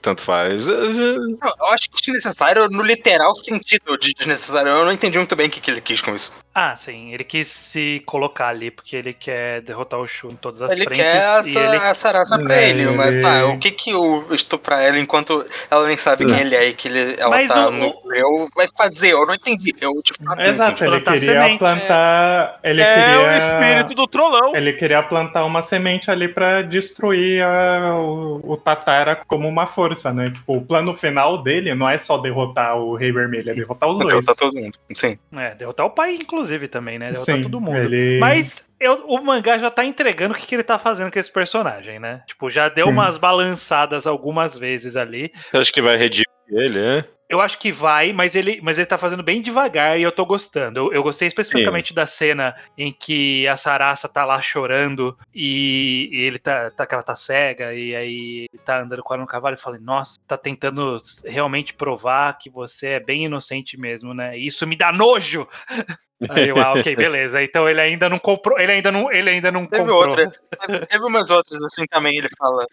tanto 0.00 0.22
faz. 0.22 0.66
Não, 0.66 1.54
eu 1.60 1.66
acho 1.66 1.90
que 1.90 2.00
desnecessário 2.02 2.68
no 2.68 2.82
literal 2.82 3.34
sentido 3.36 3.96
de 3.98 4.12
desnecessário. 4.14 4.70
Eu 4.70 4.84
não 4.84 4.92
entendi 4.92 5.18
muito 5.18 5.36
bem 5.36 5.48
o 5.48 5.50
que, 5.50 5.60
que 5.60 5.70
ele 5.70 5.80
quis 5.80 6.00
com 6.00 6.14
isso. 6.14 6.32
Ah, 6.54 6.76
sim. 6.76 7.14
Ele 7.14 7.24
quis 7.24 7.48
se 7.48 8.02
colocar 8.04 8.48
ali 8.48 8.70
porque 8.70 8.94
ele 8.96 9.14
quer 9.14 9.62
derrotar 9.62 9.98
o 9.98 10.06
Shu 10.06 10.28
em 10.30 10.36
todas 10.36 10.60
as 10.60 10.70
ele 10.72 10.84
frentes. 10.84 11.02
quer 11.02 11.16
essa, 11.16 11.48
e 11.48 11.56
ele 11.56 11.76
essa 11.76 12.12
raça 12.12 12.38
pra 12.38 12.54
É, 12.56 12.68
ele, 12.68 12.86
mas 12.90 13.06
ele- 13.10 13.22
tá, 13.22 13.46
o 13.46 13.58
que 13.58 13.70
que 13.70 13.94
o 13.94 14.34
estuprar 14.34 14.82
ela 14.82 14.98
enquanto 14.98 15.46
ela 15.70 15.86
nem 15.88 15.96
sabe 15.96 16.26
quem 16.26 16.38
ele 16.38 16.54
é 16.54 16.68
e 16.68 16.74
que 16.74 16.88
ele, 16.88 17.16
ela 17.18 17.30
Mas 17.36 17.48
tá 17.48 17.68
o- 17.68 17.70
no 17.70 17.94
eu 18.14 18.48
vai 18.54 18.66
fazer? 18.76 19.12
Eu 19.12 19.24
não 19.24 19.34
entendi. 19.34 19.74
Eu 19.80 19.94
de 20.04 20.12
fato 20.12 20.36
não 20.36 20.44
Exato, 20.44 20.84
ele 20.84 21.00
queria 21.00 21.20
semente. 21.20 21.58
plantar. 21.58 22.60
Ele 22.62 22.82
é 22.82 22.94
queria. 22.94 23.20
o 23.20 23.32
espírito 23.38 23.94
do 23.94 24.06
trollão. 24.06 24.54
Ele 24.54 24.74
queria 24.74 25.02
plantar 25.02 25.46
uma 25.46 25.62
semente 25.62 26.10
ali 26.10 26.28
pra 26.28 26.60
destruir 26.60 27.42
a- 27.42 27.96
o, 27.96 28.52
o 28.52 28.56
Tatara 28.58 29.16
como 29.26 29.48
uma 29.48 29.66
força, 29.66 30.12
né? 30.12 30.30
Tipo, 30.30 30.56
o 30.58 30.60
plano 30.60 30.94
final 30.94 31.42
dele 31.42 31.74
não 31.74 31.88
é 31.88 31.96
só 31.96 32.18
derrotar 32.18 32.76
o 32.76 32.94
Rei 32.94 33.10
Vermelho, 33.10 33.50
é 33.50 33.54
derrotar 33.54 33.88
os 33.88 33.98
dois. 33.98 34.08
Derrotar 34.10 34.34
todo 34.36 34.54
mundo. 34.54 34.78
Sim. 34.94 35.18
É, 35.34 35.54
derrotar 35.54 35.86
o 35.86 35.90
pai, 35.90 36.14
inclusive, 36.16 36.41
também, 36.68 36.98
né? 36.98 37.12
Derrotar 37.12 37.36
Sim, 37.36 37.42
todo 37.42 37.60
mundo. 37.60 37.76
ele- 37.78 38.18
Mas 38.18 38.64
eu- 38.80 39.04
o 39.06 39.22
mangá 39.22 39.58
já 39.58 39.70
tá 39.70 39.84
entregando 39.84 40.34
o 40.34 40.36
que, 40.36 40.46
que 40.46 40.54
ele 40.54 40.62
tá 40.62 40.78
fazendo 40.78 41.10
com 41.12 41.18
esse 41.18 41.30
personagem, 41.30 41.98
né? 41.98 42.22
Tipo, 42.26 42.50
já 42.50 42.68
deu 42.68 42.86
Sim. 42.86 42.92
umas 42.92 43.18
balançadas 43.18 44.06
algumas 44.06 44.56
vezes 44.58 44.96
ali. 44.96 45.30
Você 45.50 45.56
acha 45.56 45.72
que 45.72 45.82
vai 45.82 45.96
redimir 45.96 46.26
ele, 46.50 46.80
né? 46.80 47.04
Eu 47.30 47.40
acho 47.40 47.58
que 47.58 47.72
vai, 47.72 48.12
mas 48.12 48.34
ele, 48.34 48.60
mas 48.62 48.76
ele 48.76 48.84
tá 48.84 48.98
fazendo 48.98 49.22
bem 49.22 49.40
devagar 49.40 49.98
e 49.98 50.02
eu 50.02 50.12
tô 50.12 50.26
gostando. 50.26 50.78
Eu, 50.78 50.92
eu 50.92 51.02
gostei 51.02 51.26
especificamente 51.28 51.94
da 51.94 52.04
cena 52.04 52.54
em 52.76 52.92
que 52.92 53.48
a 53.48 53.56
Sarasa 53.56 54.06
tá 54.06 54.22
lá 54.26 54.38
chorando 54.42 55.16
e, 55.34 56.10
e 56.12 56.20
ele 56.24 56.38
tá, 56.38 56.70
tá 56.70 56.84
que 56.84 56.92
ela 56.92 57.02
tá 57.02 57.16
cega 57.16 57.72
e 57.72 57.96
aí 57.96 58.46
ele 58.52 58.62
tá 58.62 58.82
andando 58.82 59.02
com 59.02 59.14
ela 59.14 59.22
no 59.22 59.26
cavalo 59.26 59.54
e 59.54 59.58
falei, 59.58 59.80
nossa, 59.80 60.18
tá 60.28 60.36
tentando 60.36 60.98
realmente 61.24 61.72
provar 61.72 62.36
que 62.36 62.50
você 62.50 62.88
é 62.88 63.00
bem 63.00 63.24
inocente 63.24 63.80
mesmo, 63.80 64.12
né? 64.12 64.36
Isso 64.36 64.66
me 64.66 64.76
dá 64.76 64.92
nojo. 64.92 65.48
Aí 66.28 66.48
eu, 66.48 66.58
ah, 66.58 66.72
ok, 66.74 66.94
beleza. 66.96 67.42
Então 67.42 67.68
ele 67.68 67.80
ainda 67.80 68.08
não 68.08 68.18
comprou, 68.18 68.58
ele 68.58 68.72
ainda 68.72 68.92
não, 68.92 69.12
ele 69.12 69.30
ainda 69.30 69.50
não 69.50 69.66
Teve 69.66 69.82
comprou. 69.82 70.06
outra. 70.08 70.32
Teve, 70.66 70.86
teve 70.86 71.04
umas 71.04 71.30
outras 71.30 71.62
assim 71.62 71.84
também. 71.86 72.16
Ele 72.18 72.28
fala: 72.38 72.66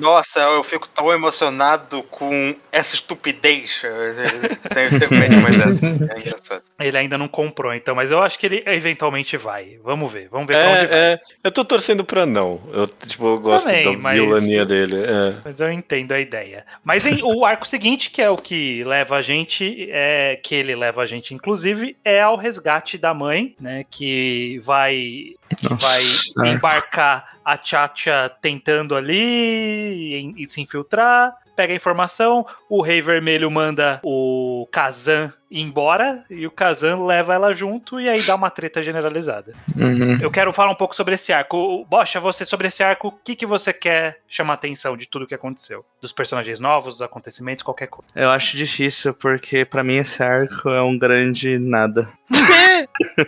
Nossa, 0.00 0.40
eu 0.40 0.62
fico 0.62 0.88
tão 0.88 1.12
emocionado 1.12 2.02
com 2.04 2.54
essa 2.70 2.94
estupidez. 2.94 3.80
Teve, 3.80 4.98
teve 5.00 5.18
dessas. 5.58 5.82
É 5.82 6.18
engraçado. 6.18 6.62
Ele 6.80 6.96
ainda 6.98 7.16
não 7.18 7.28
comprou, 7.28 7.72
então, 7.74 7.94
mas 7.94 8.10
eu 8.10 8.20
acho 8.22 8.38
que 8.38 8.46
ele 8.46 8.62
eventualmente 8.66 9.36
vai. 9.36 9.78
Vamos 9.82 10.12
ver, 10.12 10.28
vamos 10.28 10.46
ver 10.46 10.54
pra 10.54 10.68
onde 10.70 10.86
vai. 10.86 10.98
É, 10.98 11.12
é, 11.14 11.20
eu 11.44 11.50
tô 11.50 11.64
torcendo 11.64 12.04
pra 12.04 12.26
não. 12.26 12.60
Eu, 12.72 12.86
tipo, 12.88 13.26
eu 13.26 13.38
gosto 13.40 13.66
Também, 13.66 13.84
da 13.84 13.98
mas- 13.98 14.20
vilania 14.20 14.64
dele. 14.64 14.96
É. 15.02 15.34
Mas 15.44 15.60
eu 15.60 15.70
entendo 15.72 16.12
a 16.12 16.20
ideia. 16.20 16.64
Mas 16.84 17.06
em- 17.06 17.22
o 17.22 17.44
arco 17.44 17.66
seguinte, 17.66 18.10
que 18.10 18.20
é 18.20 18.28
o 18.30 18.36
que 18.36 18.82
leva 18.84 19.16
a 19.16 19.22
gente, 19.22 19.88
é, 19.90 20.38
que 20.42 20.54
ele 20.54 20.74
leva 20.74 21.02
a 21.02 21.06
gente, 21.06 21.34
inclusive, 21.34 21.96
é 22.04 22.20
ao 22.20 22.36
resgate 22.36 22.91
da 22.98 23.12
mãe, 23.14 23.54
né? 23.60 23.84
Que 23.90 24.58
vai, 24.62 25.34
que 25.56 25.74
vai 25.74 26.04
é. 26.46 26.52
embarcar 26.52 27.36
a 27.44 27.56
Chacha 27.62 28.30
tentando 28.40 28.94
ali 28.94 30.14
em- 30.14 30.34
e 30.36 30.48
se 30.48 30.60
infiltrar. 30.60 31.34
Pega 31.54 31.72
a 31.72 31.76
informação, 31.76 32.46
o 32.72 32.80
Rei 32.80 33.02
Vermelho 33.02 33.50
manda 33.50 34.00
o 34.02 34.66
Kazan 34.72 35.30
ir 35.50 35.60
embora 35.60 36.24
e 36.30 36.46
o 36.46 36.50
Kazan 36.50 37.04
leva 37.04 37.34
ela 37.34 37.52
junto 37.52 38.00
e 38.00 38.08
aí 38.08 38.22
dá 38.22 38.34
uma 38.34 38.48
treta 38.48 38.82
generalizada. 38.82 39.52
Uhum. 39.76 40.18
Eu 40.22 40.30
quero 40.30 40.50
falar 40.54 40.72
um 40.72 40.74
pouco 40.74 40.96
sobre 40.96 41.14
esse 41.14 41.34
arco. 41.34 41.84
Bocha, 41.84 42.18
você 42.18 42.46
sobre 42.46 42.68
esse 42.68 42.82
arco, 42.82 43.08
o 43.08 43.12
que, 43.12 43.36
que 43.36 43.44
você 43.44 43.74
quer 43.74 44.20
chamar 44.26 44.54
atenção 44.54 44.96
de 44.96 45.06
tudo 45.06 45.26
que 45.26 45.34
aconteceu? 45.34 45.84
Dos 46.00 46.14
personagens 46.14 46.58
novos, 46.58 46.94
dos 46.94 47.02
acontecimentos, 47.02 47.62
qualquer 47.62 47.88
coisa. 47.88 48.08
Eu 48.14 48.30
acho 48.30 48.56
difícil, 48.56 49.12
porque 49.12 49.66
pra 49.66 49.84
mim 49.84 49.96
esse 49.96 50.22
arco 50.22 50.70
é 50.70 50.80
um 50.80 50.98
grande 50.98 51.58
nada. 51.58 52.08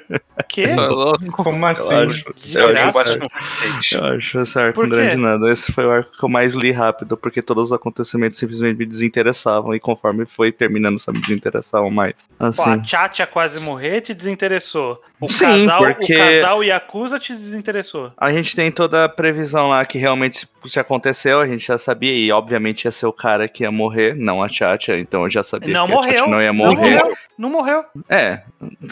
Que? 0.49 0.67
Tá. 0.69 0.89
Como 1.33 1.67
assim? 1.67 1.93
Eu 1.93 2.09
acho, 2.09 2.25
eu 2.55 2.69
acho, 2.69 3.19
Eu 3.19 3.77
acho 3.79 3.97
eu 3.97 4.05
acho 4.05 4.41
esse 4.41 4.59
arco 4.59 4.85
um 4.85 4.89
grande 4.89 5.17
nada. 5.17 5.51
Esse 5.51 5.73
foi 5.73 5.85
o 5.87 5.91
arco 5.91 6.11
que 6.17 6.25
eu 6.25 6.29
mais 6.29 6.55
li 6.55 6.71
rápido, 6.71 7.17
porque 7.17 7.43
todos 7.43 7.69
os 7.69 7.73
acontecimentos 7.73 8.39
simplesmente 8.39 8.77
me 8.77 8.87
desinteressavam, 9.35 9.75
e 9.75 9.81
conforme 9.81 10.25
foi 10.25 10.53
terminando, 10.53 10.99
só 10.99 11.11
me 11.13 11.21
desinteressavam 11.21 11.91
mais. 11.91 12.29
Pô, 12.39 12.47
Assim. 12.47 12.71
a 12.71 12.79
Tchatcha 12.79 13.27
quase 13.27 13.63
morrer 13.63 14.01
te 14.01 14.15
desinteressou. 14.15 15.01
O 15.21 15.29
Sim, 15.29 15.67
casal, 15.67 15.79
porque- 15.83 16.15
o 16.15 16.19
casal 16.19 16.65
Yakuza 16.65 17.19
te 17.19 17.33
desinteressou. 17.33 18.13
A 18.17 18.33
gente 18.33 18.55
tem 18.55 18.71
toda 18.71 19.05
a 19.05 19.09
previsão 19.09 19.69
lá 19.71 19.85
que 19.85 19.99
realmente 19.99 20.47
se 20.65 20.79
aconteceu, 20.81 21.41
a 21.41 21.49
gente 21.49 21.67
já 21.67 21.79
sabia, 21.79 22.13
e 22.13 22.31
obviamente 22.31 22.85
ia 22.85 22.93
ser 22.93 23.07
o 23.07 23.13
cara 23.13 23.49
que 23.49 23.65
ia 23.65 23.71
morrer, 23.73 24.15
não 24.15 24.43
a 24.43 24.49
Tchatcha, 24.49 24.97
então 24.97 25.25
eu 25.25 25.31
já 25.31 25.43
sabia 25.43 25.73
Não 25.73 25.87
que 25.87 25.93
a 25.93 25.97
morreu. 25.97 26.13
Tchatcha 26.15 26.31
não 26.31 26.41
ia 26.43 26.53
Não 26.53 26.55
morrer. 26.55 26.77
morreu. 27.01 27.17
Não 27.37 27.51
morreu. 27.51 27.85
É, 28.09 28.43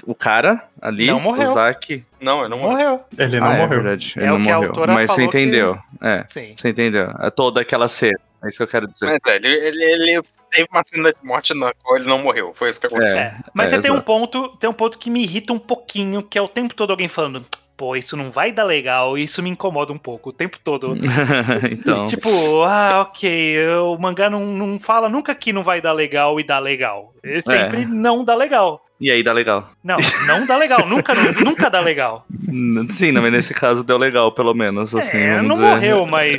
o 0.05 0.15
cara 0.15 0.65
ali, 0.81 1.07
Não 1.07 1.21
morreu. 1.21 1.43
o 1.51 1.55
Zack. 1.55 2.05
Não, 2.21 2.43
eu 2.43 2.49
não. 2.49 2.59
Morreu. 2.59 3.01
Ele 3.19 3.39
não 3.41 3.47
ah, 3.49 3.55
é 3.55 3.59
morreu. 3.59 3.83
verdade, 3.83 4.15
É 4.17 4.21
ele 4.23 4.31
o 4.31 4.39
não 4.39 4.45
que 4.45 4.51
a 4.51 4.55
morreu. 4.55 4.69
autora 4.71 4.93
Mas 4.93 5.11
você 5.11 5.17
falou 5.17 5.31
que- 5.31 5.39
entendeu, 5.39 5.79
é, 6.01 6.25
Sim. 6.29 6.53
você 6.57 6.69
entendeu. 6.69 7.11
É 7.21 7.31
toda 7.31 7.61
aquela 7.61 7.89
cena, 7.89 8.19
é 8.43 8.49
isso 8.49 8.57
que 8.57 8.63
eu 8.63 8.69
quero 8.69 8.89
dizer. 8.89 9.07
Mas 9.07 9.21
é, 9.27 9.37
ele, 9.37 9.49
ele, 9.49 9.85
ele 9.85 10.23
teve 10.51 10.69
uma 10.71 10.83
cena 10.85 11.13
de 11.13 11.19
morte 11.23 11.55
na 11.55 11.73
qual 11.75 11.97
ele 11.97 12.07
não 12.07 12.19
morreu. 12.19 12.53
Foi 12.55 12.69
isso 12.69 12.81
que 12.81 12.87
aconteceu. 12.87 13.19
É. 13.19 13.37
Mas 13.55 13.73
é, 13.73 13.77
você 13.77 13.83
tem 13.83 13.91
um 13.91 14.01
ponto, 14.01 14.49
tem 14.59 14.69
um 14.69 14.75
ponto 14.75 14.99
que 14.99 15.11
me 15.11 15.23
irrita 15.23 15.53
um 15.53 15.59
pouquinho, 15.59 16.23
que 16.23 16.39
é 16.39 16.43
o 16.43 16.49
tempo 16.49 16.75
todo 16.75 16.91
alguém 16.91 17.09
falando, 17.09 17.45
pô, 17.77 17.97
isso 17.97 18.17
não 18.17 18.31
vai 18.31 18.53
dar 18.53 18.65
legal, 18.65 19.17
isso 19.17 19.43
me 19.43 19.51
incomoda 19.51 19.93
um 19.93 19.99
pouco, 19.99 20.31
o 20.31 20.33
tempo 20.33 20.59
todo. 20.63 20.95
então, 21.71 22.07
Tipo, 22.07 22.63
ah, 22.63 23.03
ok, 23.03 23.67
o 23.79 23.97
mangá 23.99 24.29
não, 24.29 24.47
não 24.47 24.79
fala 24.79 25.09
nunca 25.09 25.35
que 25.35 25.53
não 25.53 25.63
vai 25.63 25.81
dar 25.81 25.93
legal 25.93 26.39
e 26.39 26.45
dá 26.45 26.59
legal. 26.59 27.15
Ele 27.23 27.41
sempre 27.41 27.85
não 27.85 28.25
dá 28.25 28.35
legal. 28.35 28.85
E 29.03 29.11
aí 29.11 29.23
dá 29.23 29.33
legal. 29.33 29.69
Não, 29.83 29.97
não 30.29 30.47
dá 30.47 30.57
legal, 30.57 30.87
nunca, 30.87 31.13
nunca 31.45 31.69
dá 31.69 31.81
legal. 31.81 32.25
Sim, 32.89 33.11
não, 33.11 33.21
mas 33.21 33.33
nesse 33.33 33.53
caso 33.53 33.83
deu 33.83 33.99
legal, 33.99 34.31
pelo 34.31 34.55
menos, 34.55 34.95
assim, 34.95 35.17
é, 35.17 35.37
vamos 35.37 35.49
não 35.49 35.57
dizer. 35.57 35.69
morreu, 35.69 36.07
mas. 36.07 36.39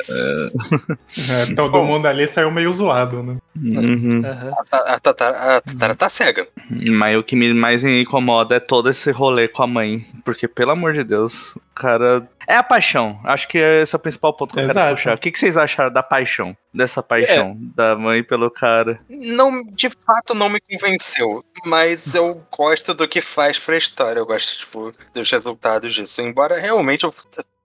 É, 1.30 1.54
todo 1.56 1.84
mundo 1.84 2.08
ali 2.08 2.26
saiu 2.26 2.50
meio 2.50 2.72
zoado, 2.72 3.22
né? 3.22 3.38
Uhum. 3.56 4.22
Aham. 4.26 4.54
A, 4.72 4.94
a 4.94 5.00
Tatara, 5.00 5.58
a 5.58 5.62
Tatara 5.62 5.96
tá 5.96 6.08
cega. 6.08 6.48
Mas 6.70 7.18
o 7.18 7.24
que 7.24 7.36
me 7.36 7.54
mais 7.54 7.84
incomoda 7.84 8.56
é 8.56 8.60
todo 8.62 8.90
esse 8.90 9.12
rolê 9.12 9.50
com 9.50 9.64
a 9.64 9.68
mãe. 9.68 10.06
Porque, 10.24 10.48
pelo 10.48 10.72
amor 10.72 10.94
de 10.94 11.04
Deus, 11.04 11.56
o 11.58 11.62
cara. 11.76 12.26
É 12.48 12.56
a 12.56 12.64
paixão. 12.64 13.20
Acho 13.24 13.48
que 13.48 13.58
esse 13.58 13.96
é 13.96 13.98
o 13.98 14.00
principal 14.00 14.34
ponto 14.34 14.54
que 14.54 14.60
eu 14.60 14.64
quero 14.64 14.78
Exato. 14.78 14.96
puxar. 14.96 15.16
O 15.16 15.18
que, 15.20 15.32
que 15.32 15.40
vocês 15.40 15.58
acharam 15.58 15.92
da 15.92 16.04
paixão? 16.04 16.56
Dessa 16.74 17.04
paixão 17.04 17.56
da 17.76 17.96
mãe 17.96 18.24
pelo 18.24 18.50
cara? 18.50 19.00
Não, 19.10 19.64
de 19.66 19.90
fato, 19.90 20.34
não 20.34 20.50
me 20.50 20.60
convenceu. 20.60 21.44
Mas 21.66 22.16
eu 22.16 22.42
gosto 22.52 22.94
do 22.94 23.08
que 23.08 23.22
faz 23.22 23.60
pra 23.60 23.78
história. 23.78 24.20
Eu 24.20 24.26
gosto, 24.26 24.58
tipo, 24.58 24.92
dos 25.14 25.30
resultados 25.32 25.94
disso. 25.94 26.22
Embora 26.22 26.60
realmente 26.60 27.04
eu. 27.04 27.14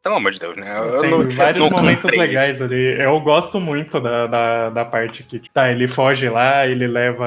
Pelo 0.00 0.14
amor 0.14 0.30
de 0.30 0.38
Deus, 0.38 0.56
né? 0.56 0.78
Eu 0.78 1.00
Tem 1.00 1.10
não, 1.10 1.28
vários 1.30 1.64
não 1.64 1.70
momentos 1.70 2.02
comprei. 2.02 2.20
legais 2.20 2.62
ali. 2.62 3.00
Eu 3.00 3.18
gosto 3.20 3.60
muito 3.60 4.00
da, 4.00 4.26
da, 4.28 4.70
da 4.70 4.84
parte 4.84 5.24
que 5.24 5.40
tá, 5.52 5.70
ele 5.72 5.88
foge 5.88 6.28
lá, 6.28 6.66
ele 6.68 6.86
leva 6.86 7.26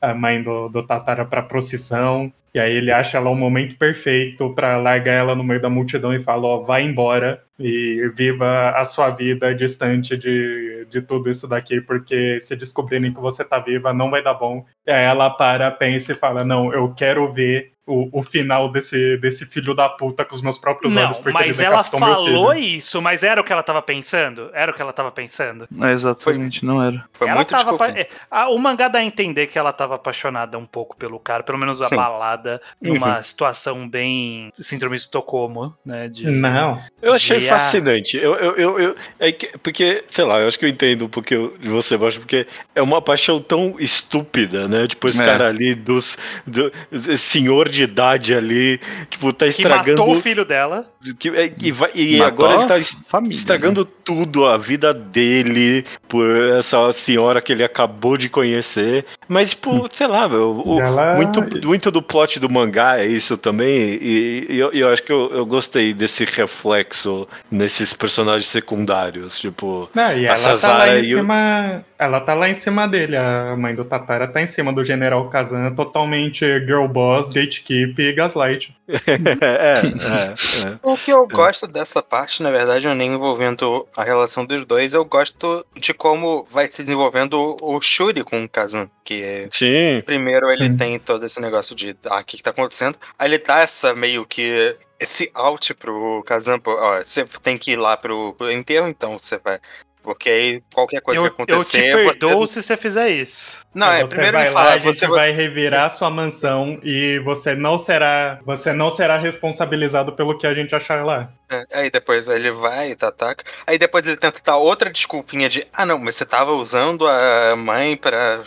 a, 0.00 0.10
a 0.10 0.14
mãe 0.14 0.40
do, 0.40 0.68
do 0.68 0.86
Tatara 0.86 1.24
pra 1.24 1.42
procissão, 1.42 2.32
e 2.56 2.58
aí 2.58 2.72
ele 2.72 2.90
acha 2.90 3.20
lá 3.20 3.28
o 3.28 3.34
momento 3.34 3.76
perfeito 3.76 4.48
pra 4.54 4.78
largar 4.78 5.12
ela 5.12 5.34
no 5.34 5.44
meio 5.44 5.60
da 5.60 5.68
multidão 5.68 6.14
e 6.14 6.22
fala, 6.22 6.46
ó, 6.46 6.62
vai 6.62 6.84
embora 6.84 7.44
e 7.60 8.10
viva 8.16 8.70
a 8.70 8.82
sua 8.82 9.10
vida 9.10 9.54
distante 9.54 10.16
de, 10.16 10.86
de 10.88 11.02
tudo 11.02 11.28
isso 11.28 11.46
daqui, 11.46 11.82
porque 11.82 12.40
se 12.40 12.56
descobrirem 12.56 13.12
que 13.12 13.20
você 13.20 13.44
tá 13.44 13.58
viva, 13.58 13.92
não 13.92 14.10
vai 14.10 14.22
dar 14.22 14.32
bom. 14.32 14.64
E 14.86 14.90
aí 14.90 15.04
ela 15.04 15.28
para, 15.28 15.70
pensa 15.70 16.12
e 16.12 16.14
fala, 16.14 16.46
não, 16.46 16.72
eu 16.72 16.94
quero 16.94 17.30
ver 17.30 17.72
o, 17.86 18.18
o 18.18 18.22
final 18.22 18.70
desse, 18.70 19.16
desse 19.18 19.46
filho 19.46 19.74
da 19.74 19.88
puta 19.88 20.24
com 20.24 20.34
os 20.34 20.42
meus 20.42 20.58
próprios 20.58 20.94
olhos, 20.94 21.16
Não, 21.16 21.22
porque 21.22 21.32
mas 21.32 21.58
ele 21.58 21.66
ela 21.68 21.84
falou 21.84 22.52
isso, 22.54 23.00
mas 23.00 23.22
era 23.22 23.40
o 23.40 23.44
que 23.44 23.52
ela 23.52 23.62
tava 23.62 23.80
pensando? 23.80 24.50
Era 24.52 24.72
o 24.72 24.74
que 24.74 24.82
ela 24.82 24.92
tava 24.92 25.12
pensando? 25.12 25.68
É, 25.82 25.92
exatamente, 25.92 26.64
não 26.64 26.82
era. 26.82 27.04
Foi 27.12 27.28
ela 27.28 27.36
muito 27.36 27.48
tava 27.50 27.74
apa- 27.74 27.88
é, 27.90 28.08
a- 28.30 28.48
O 28.48 28.58
mangá 28.58 28.88
dá 28.88 28.98
a 28.98 29.04
entender 29.04 29.46
que 29.46 29.58
ela 29.58 29.72
tava 29.72 29.94
apaixonada 29.94 30.58
um 30.58 30.66
pouco 30.66 30.96
pelo 30.96 31.18
cara, 31.20 31.42
pelo 31.42 31.58
menos 31.58 31.78
Sim. 31.78 31.94
abalada, 31.94 32.60
numa 32.80 33.22
situação 33.22 33.88
bem 33.88 34.50
síndrome 34.58 34.96
de 34.96 35.02
Estocolmo, 35.02 35.76
né? 35.84 36.08
De, 36.08 36.26
Não. 36.28 36.82
Eu 37.00 37.12
achei 37.12 37.38
E 37.40 37.48
a- 37.48 37.52
fascinante. 37.52 38.16
Eu, 38.16 38.34
eu, 38.36 38.56
eu, 38.56 38.78
eu- 38.80 38.96
é 39.18 39.30
que- 39.30 39.56
porque, 39.58 40.02
sei 40.08 40.24
lá, 40.24 40.40
eu 40.40 40.48
acho 40.48 40.58
que 40.58 40.64
eu 40.64 40.68
entendo 40.68 41.04
um 41.04 41.08
pouquinho 41.08 41.56
de 41.58 41.68
você, 41.68 41.96
Bosch, 41.96 42.18
porque 42.18 42.46
é 42.74 42.82
uma 42.82 43.00
paixão 43.00 43.40
tão 43.40 43.76
estúpida, 43.78 44.66
né? 44.68 44.86
Tipo, 44.88 45.06
esse 45.06 45.22
É. 45.22 45.24
cara 45.26 45.48
ali 45.48 45.74
dos. 45.74 46.18
Do, 46.46 46.72
senhor 47.16 47.68
de 47.68 47.75
idade 47.82 48.34
ali, 48.34 48.80
tipo, 49.10 49.32
tá 49.32 49.44
que 49.46 49.50
estragando. 49.50 49.98
matou 49.98 50.16
o 50.16 50.20
filho 50.20 50.44
dela. 50.44 50.86
que- 51.20 51.28
é, 51.28 51.52
e 51.62 51.70
vai- 51.70 51.90
e 51.94 52.20
agora 52.20 52.54
ele 52.54 52.66
tá 52.66 52.74
família, 53.08 53.34
estragando 53.34 53.84
tudo, 53.84 54.44
a 54.44 54.56
vida 54.58 54.92
dele, 54.92 55.84
por 56.08 56.28
essa 56.50 56.92
senhora 56.92 57.40
que 57.40 57.52
ele 57.52 57.62
acabou 57.62 58.16
de 58.16 58.28
conhecer. 58.28 59.04
Mas, 59.28 59.50
tipo, 59.50 59.88
sei 59.92 60.06
lá, 60.08 60.28
meu, 60.28 60.62
o- 60.66 60.80
Ela- 60.80 61.14
muito, 61.14 61.40
muito 61.66 61.90
do 61.92 62.02
plot 62.02 62.40
do 62.40 62.50
mangá 62.50 62.98
é 62.98 63.06
isso 63.06 63.36
também. 63.38 63.68
E, 64.02 64.46
e 64.50 64.58
eu, 64.58 64.72
eu 64.72 64.88
acho 64.88 65.02
que 65.02 65.12
eu, 65.12 65.30
eu 65.32 65.46
gostei 65.46 65.94
desse 65.94 66.24
reflexo 66.24 67.28
nesses 67.50 67.92
personagens 67.92 68.48
secundários. 68.48 69.38
Tipo, 69.38 69.88
Não, 69.94 70.12
e 70.16 70.26
A 70.28 70.32
ela 70.32 70.36
tá 70.42 70.50
lá 70.50 70.56
Sazara 70.58 70.98
em 71.00 71.04
e 71.04 71.14
o- 71.14 71.18
cima. 71.18 71.84
Ela 71.98 72.20
tá 72.20 72.34
lá 72.34 72.48
em 72.48 72.54
cima 72.54 72.86
dele. 72.86 73.16
A 73.16 73.56
mãe 73.56 73.74
do 73.74 73.84
Tatara 73.84 74.28
tá 74.28 74.40
em 74.40 74.46
cima 74.46 74.72
do 74.72 74.84
General 74.84 75.28
Kazan, 75.28 75.74
totalmente 75.74 76.44
girl 76.60 76.86
boss, 76.86 77.32
gatekeep 77.32 77.98
e 77.98 78.12
gaslight. 78.12 78.76
é, 78.88 79.12
é, 79.12 80.68
é. 80.68 80.78
O 80.82 80.96
que 80.96 81.10
eu 81.10 81.26
gosto 81.26 81.66
dessa 81.66 82.02
parte, 82.02 82.42
na 82.42 82.50
verdade, 82.50 82.86
é 82.86 82.94
nem 82.94 83.14
envolvendo 83.14 83.86
a 83.96 84.04
relação 84.04 84.44
dos 84.44 84.64
dois, 84.66 84.94
eu 84.94 85.04
gosto 85.04 85.64
de 85.74 85.92
como 85.94 86.46
vai 86.50 86.70
se 86.70 86.82
desenvolvendo 86.82 87.56
o 87.60 87.80
Shuri 87.80 88.22
com 88.22 88.44
o 88.44 88.48
Kazan. 88.48 88.88
Que 89.02 89.22
é- 89.22 89.48
Sim. 89.50 90.02
primeiro 90.04 90.50
ele 90.50 90.66
Sim. 90.66 90.76
tem 90.76 90.98
todo 90.98 91.24
esse 91.24 91.40
negócio 91.40 91.74
de 91.74 91.96
ah, 92.06 92.20
o 92.20 92.24
que, 92.24 92.36
que 92.36 92.42
tá 92.42 92.50
acontecendo. 92.50 92.98
Aí 93.18 93.28
ele 93.28 93.38
dá 93.38 93.60
essa 93.60 93.94
meio 93.94 94.26
que. 94.26 94.76
Esse 94.98 95.30
out 95.34 95.74
pro 95.74 96.22
Kazan, 96.24 96.58
pô, 96.58 96.72
ó, 96.72 96.96
você 97.02 97.26
tem 97.42 97.58
que 97.58 97.72
ir 97.72 97.76
lá 97.76 97.98
pro, 97.98 98.32
pro 98.32 98.50
enterro, 98.50 98.88
então 98.88 99.18
você 99.18 99.36
vai. 99.36 99.60
Porque 100.06 100.30
aí 100.30 100.62
qualquer 100.72 101.00
coisa 101.00 101.20
Eu, 101.20 101.24
que 101.24 101.40
eu 101.40 101.44
acontecer. 101.56 101.82
te 101.82 101.90
você- 101.90 101.96
perdoo 102.20 102.46
se 102.46 102.62
você 102.62 102.76
fizer 102.76 103.10
isso. 103.10 103.65
Não, 103.76 103.92
é, 103.92 104.00
você 104.00 104.14
primeiro 104.14 104.38
vai 104.38 104.46
ele 104.46 104.54
lá, 104.54 104.60
fala, 104.62 104.74
a 104.74 104.78
gente 104.78 104.96
você 104.98 105.06
vai. 105.06 105.30
revirar 105.32 105.90
sua 105.90 106.08
mansão 106.10 106.80
e 106.82 107.18
você 107.24 107.54
não 107.54 107.76
será. 107.78 108.40
Você 108.44 108.72
não 108.72 108.90
será 108.90 109.18
responsabilizado 109.18 110.12
pelo 110.14 110.36
que 110.38 110.46
a 110.46 110.54
gente 110.54 110.74
achar 110.74 111.04
lá. 111.04 111.30
É, 111.48 111.64
Aí 111.72 111.90
depois 111.90 112.26
ele 112.26 112.50
vai 112.50 112.90
e 112.90 112.96
tá, 112.96 113.08
ataca. 113.08 113.44
Aí 113.66 113.78
depois 113.78 114.04
ele 114.06 114.16
tenta 114.16 114.40
dar 114.44 114.56
outra 114.56 114.90
desculpinha 114.90 115.48
de 115.48 115.64
ah 115.72 115.86
não, 115.86 115.98
mas 115.98 116.16
você 116.16 116.24
tava 116.24 116.52
usando 116.52 117.06
a 117.06 117.54
mãe 117.54 117.96
pra 117.96 118.40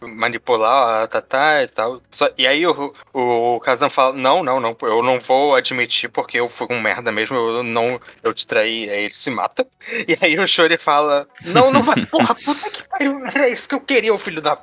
manipular 0.00 1.02
a 1.02 1.06
Tatá 1.06 1.62
e 1.62 1.68
tal. 1.68 2.00
Só- 2.10 2.30
e 2.38 2.46
aí 2.46 2.66
o, 2.66 2.94
o 3.12 3.60
Kazan 3.60 3.90
fala, 3.90 4.14
não, 4.16 4.42
não, 4.42 4.60
não, 4.60 4.76
eu 4.82 5.02
não 5.02 5.18
vou 5.20 5.54
admitir 5.54 6.08
porque 6.08 6.38
eu 6.40 6.48
fui 6.48 6.66
um 6.70 6.80
merda 6.80 7.12
mesmo, 7.12 7.36
eu 7.36 7.62
não, 7.62 8.00
eu 8.22 8.32
te 8.32 8.46
traí, 8.46 8.88
aí 8.88 9.04
ele 9.04 9.12
se 9.12 9.30
mata. 9.30 9.66
E 10.06 10.16
aí 10.20 10.38
o 10.38 10.46
Shuri 10.46 10.76
fala, 10.78 11.26
não, 11.44 11.70
não 11.72 11.82
vai, 11.82 12.04
porra, 12.06 12.34
puta 12.34 12.70
que 12.70 12.86
pariu, 12.88 13.24
era 13.26 13.48
isso 13.48 13.68
que 13.68 13.74
eu 13.74 13.80
queria, 13.80 14.12
o 14.14 14.18
filho 14.18 14.40
da 14.40 14.54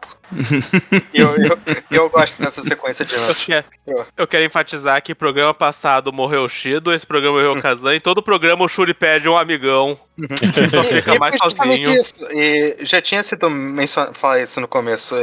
E 1.14 1.20
eu, 1.22 1.30
eu, 1.38 1.58
eu 1.90 2.10
gosto 2.10 2.42
dessa 2.42 2.62
sequência 2.62 3.06
de 3.06 3.14
Eu 3.16 3.22
noite. 3.22 3.46
quero, 3.46 3.66
eu 4.18 4.28
quero 4.28 4.44
enfatizar 4.46 5.02
que 5.02 5.16
programa 5.16 5.54
passado 5.54 6.12
morreu 6.12 6.44
o 6.44 6.50
Shido, 6.50 6.94
esse 6.94 7.06
programa 7.08 7.38
morreu 7.38 7.54
o 7.54 7.62
Kazan, 7.62 7.96
e 7.96 8.00
todo 8.00 8.22
programa 8.22 8.66
o 8.66 8.68
Shuri 8.68 8.94
pede 8.94 9.30
um 9.30 9.38
amigão. 9.38 9.98
que 10.18 10.70
só 10.70 10.84
fica 10.84 11.16
E- 11.16 11.20
mais 11.20 11.36
e 11.36 11.38
sozinho. 11.38 11.94
isso. 11.96 12.16
E 12.32 12.78
já 12.82 13.02
tinha 13.02 13.24
sido 13.24 13.50
mencionado, 13.50 14.14
falar 14.16 14.42
isso 14.42 14.60
no 14.60 14.68
começo. 14.68 15.16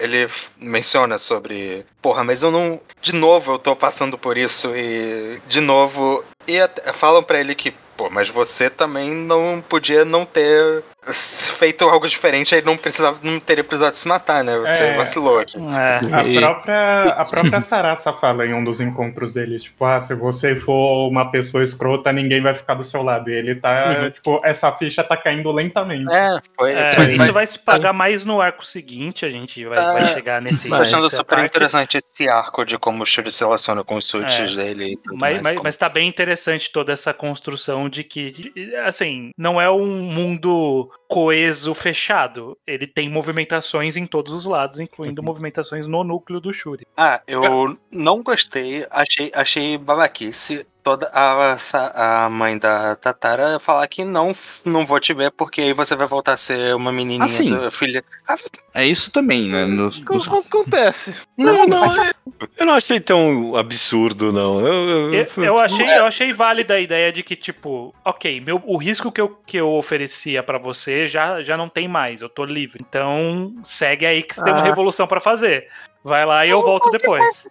Ele 0.00 0.28
menciona 0.58 1.18
sobre, 1.18 1.84
porra, 2.00 2.22
mas 2.22 2.42
eu 2.44 2.50
não, 2.52 2.80
de 3.00 3.12
novo 3.12 3.54
eu 3.54 3.58
tô 3.58 3.74
passando 3.74 4.16
por 4.16 4.38
isso 4.38 4.72
e 4.76 5.40
de 5.48 5.60
novo 5.60 6.24
e 6.46 6.58
até- 6.60 6.92
falam 6.92 7.20
pra 7.20 7.40
ele 7.40 7.52
que, 7.52 7.72
pô, 7.96 8.08
mas 8.08 8.28
você 8.28 8.70
também 8.70 9.10
não 9.12 9.60
podia 9.68 10.04
não 10.04 10.24
ter 10.24 10.84
feito 11.10 11.84
algo 11.84 12.06
diferente, 12.06 12.54
aí 12.54 12.62
não 12.62 12.76
precisava, 12.76 13.18
não 13.22 13.38
teria 13.40 13.64
precisado 13.64 13.94
se 13.94 14.06
matar, 14.06 14.44
né? 14.44 14.58
Você 14.58 14.84
É. 14.84 14.96
vacilou 14.96 15.38
aqui. 15.38 15.56
É. 15.56 16.00
A 16.14 16.40
própria, 16.40 17.02
a 17.04 17.24
própria 17.24 17.60
Sarasa 17.60 18.12
fala 18.12 18.44
em 18.46 18.52
um 18.52 18.62
dos 18.62 18.80
encontros 18.80 19.32
deles, 19.32 19.62
tipo, 19.62 19.84
ah, 19.84 19.98
se 20.00 20.14
você 20.14 20.54
for 20.56 21.08
uma 21.08 21.30
pessoa 21.30 21.62
escrota, 21.62 22.12
ninguém 22.12 22.42
vai 22.42 22.52
ficar 22.54 22.74
do 22.74 22.84
seu 22.84 23.02
lado. 23.02 23.30
E 23.30 23.34
ele 23.34 23.54
tá, 23.54 24.10
tipo, 24.10 24.40
essa 24.44 24.70
ficha 24.72 25.02
tá 25.02 25.16
caindo 25.16 25.50
lentamente. 25.50 26.12
É, 26.12 26.38
foi. 26.56 26.72
É, 26.72 26.92
foi 26.92 27.14
isso 27.14 27.32
vai 27.32 27.46
se 27.46 27.58
pagar 27.58 27.92
mais 27.92 28.24
no 28.24 28.40
arco 28.40 28.64
seguinte, 28.66 29.24
a 29.24 29.30
gente 29.30 29.64
vai, 29.64 29.76
vai 29.76 30.06
chegar 30.14 30.42
nesse. 30.42 30.68
Tô 30.68 30.74
achando 30.74 31.08
super 31.10 31.36
parte. 31.36 31.46
interessante 31.46 31.96
esse 31.98 32.28
arco 32.28 32.64
de 32.64 32.76
como 32.78 33.02
o 33.02 33.06
Shuri 33.06 33.30
se 33.30 33.42
relaciona 33.42 33.82
com 33.82 33.96
os 33.96 34.04
suits 34.04 34.38
É. 34.40 34.44
dele 34.56 34.92
e 34.92 34.96
tudo 34.96 35.16
Mas, 35.16 35.20
mais. 35.20 35.42
mas, 35.42 35.52
como- 35.54 35.64
mas 35.64 35.76
tá 35.76 35.88
bem 35.88 36.08
interessante 36.08 36.70
toda 36.70 36.92
essa 36.92 37.14
construção 37.14 37.88
de 37.88 38.04
que, 38.04 38.52
assim, 38.84 39.30
não 39.38 39.60
é 39.60 39.70
um 39.70 39.86
mundo 39.86 40.90
coeso 41.06 41.74
fechado. 41.74 42.56
Ele 42.66 42.86
tem 42.86 43.08
movimentações 43.08 43.96
em 43.96 44.06
todos 44.06 44.32
os 44.32 44.44
lados, 44.44 44.78
incluindo 44.78 45.22
movimentações 45.22 45.86
no 45.86 46.04
núcleo 46.04 46.40
do 46.40 46.52
Shuri. 46.52 46.86
Ah, 46.96 47.22
eu 47.26 47.78
não 47.90 48.22
gostei, 48.22 48.86
achei, 48.90 49.30
achei 49.34 49.78
babaquice 49.78 50.66
toda 50.88 51.10
a, 51.12 52.24
a 52.24 52.30
mãe 52.30 52.56
da 52.56 52.96
Tatara 52.96 53.58
falar 53.58 53.86
que 53.88 54.04
não, 54.04 54.34
não 54.64 54.86
vou 54.86 54.98
te 54.98 55.12
ver 55.12 55.30
porque 55.30 55.60
aí 55.60 55.72
você 55.74 55.94
vai 55.94 56.06
voltar 56.06 56.32
a 56.32 56.36
ser 56.38 56.74
uma 56.74 56.90
menininha 56.90 57.24
Ah, 57.26 57.28
sim. 57.28 57.54
do- 57.54 57.70
filha. 57.70 58.02
Ah, 58.26 58.36
É 58.74 58.86
isso 58.86 59.10
também, 59.12 59.48
né? 59.50 59.66
Nos- 59.66 59.98
O 59.98 60.04
que 60.06 60.12
nos- 60.14 60.28
acontece? 60.28 61.14
não, 61.36 61.66
não, 61.66 61.88
vai 61.94 61.96
tá- 62.12 62.14
eu 62.56 62.64
não 62.64 62.72
achei 62.74 63.00
tão 63.00 63.54
absurdo, 63.56 64.32
não. 64.32 64.60
Eu, 64.66 65.12
Eu, 65.12 65.26
eu- 65.36 65.44
eu 65.44 65.58
achei, 65.58 65.86
eu 65.98 66.06
achei 66.06 66.32
válida 66.32 66.74
a 66.74 66.80
ideia 66.80 67.12
de 67.12 67.22
que, 67.22 67.36
tipo, 67.36 67.94
ok, 68.04 68.40
meu, 68.40 68.62
o 68.64 68.76
risco 68.78 69.10
que 69.12 69.20
eu, 69.20 69.28
que 69.46 69.56
eu 69.58 69.70
oferecia 69.74 70.42
pra 70.42 70.56
você 70.58 71.06
já, 71.06 71.42
já 71.42 71.56
não 71.56 71.68
tem 71.68 71.86
mais, 71.88 72.22
eu 72.22 72.28
tô 72.28 72.44
livre. 72.44 72.84
Então, 72.88 73.54
segue 73.62 74.06
aí 74.06 74.22
que 74.22 74.34
você 74.34 74.42
tem 74.42 74.52
uma 74.52 74.60
Ah. 74.62 74.64
revolução 74.64 75.06
pra 75.06 75.20
fazer. 75.20 75.68
Vai 76.02 76.24
lá 76.24 76.46
e 76.46 76.50
eu 76.50 76.62
volto 76.62 76.90
depois. 76.90 77.46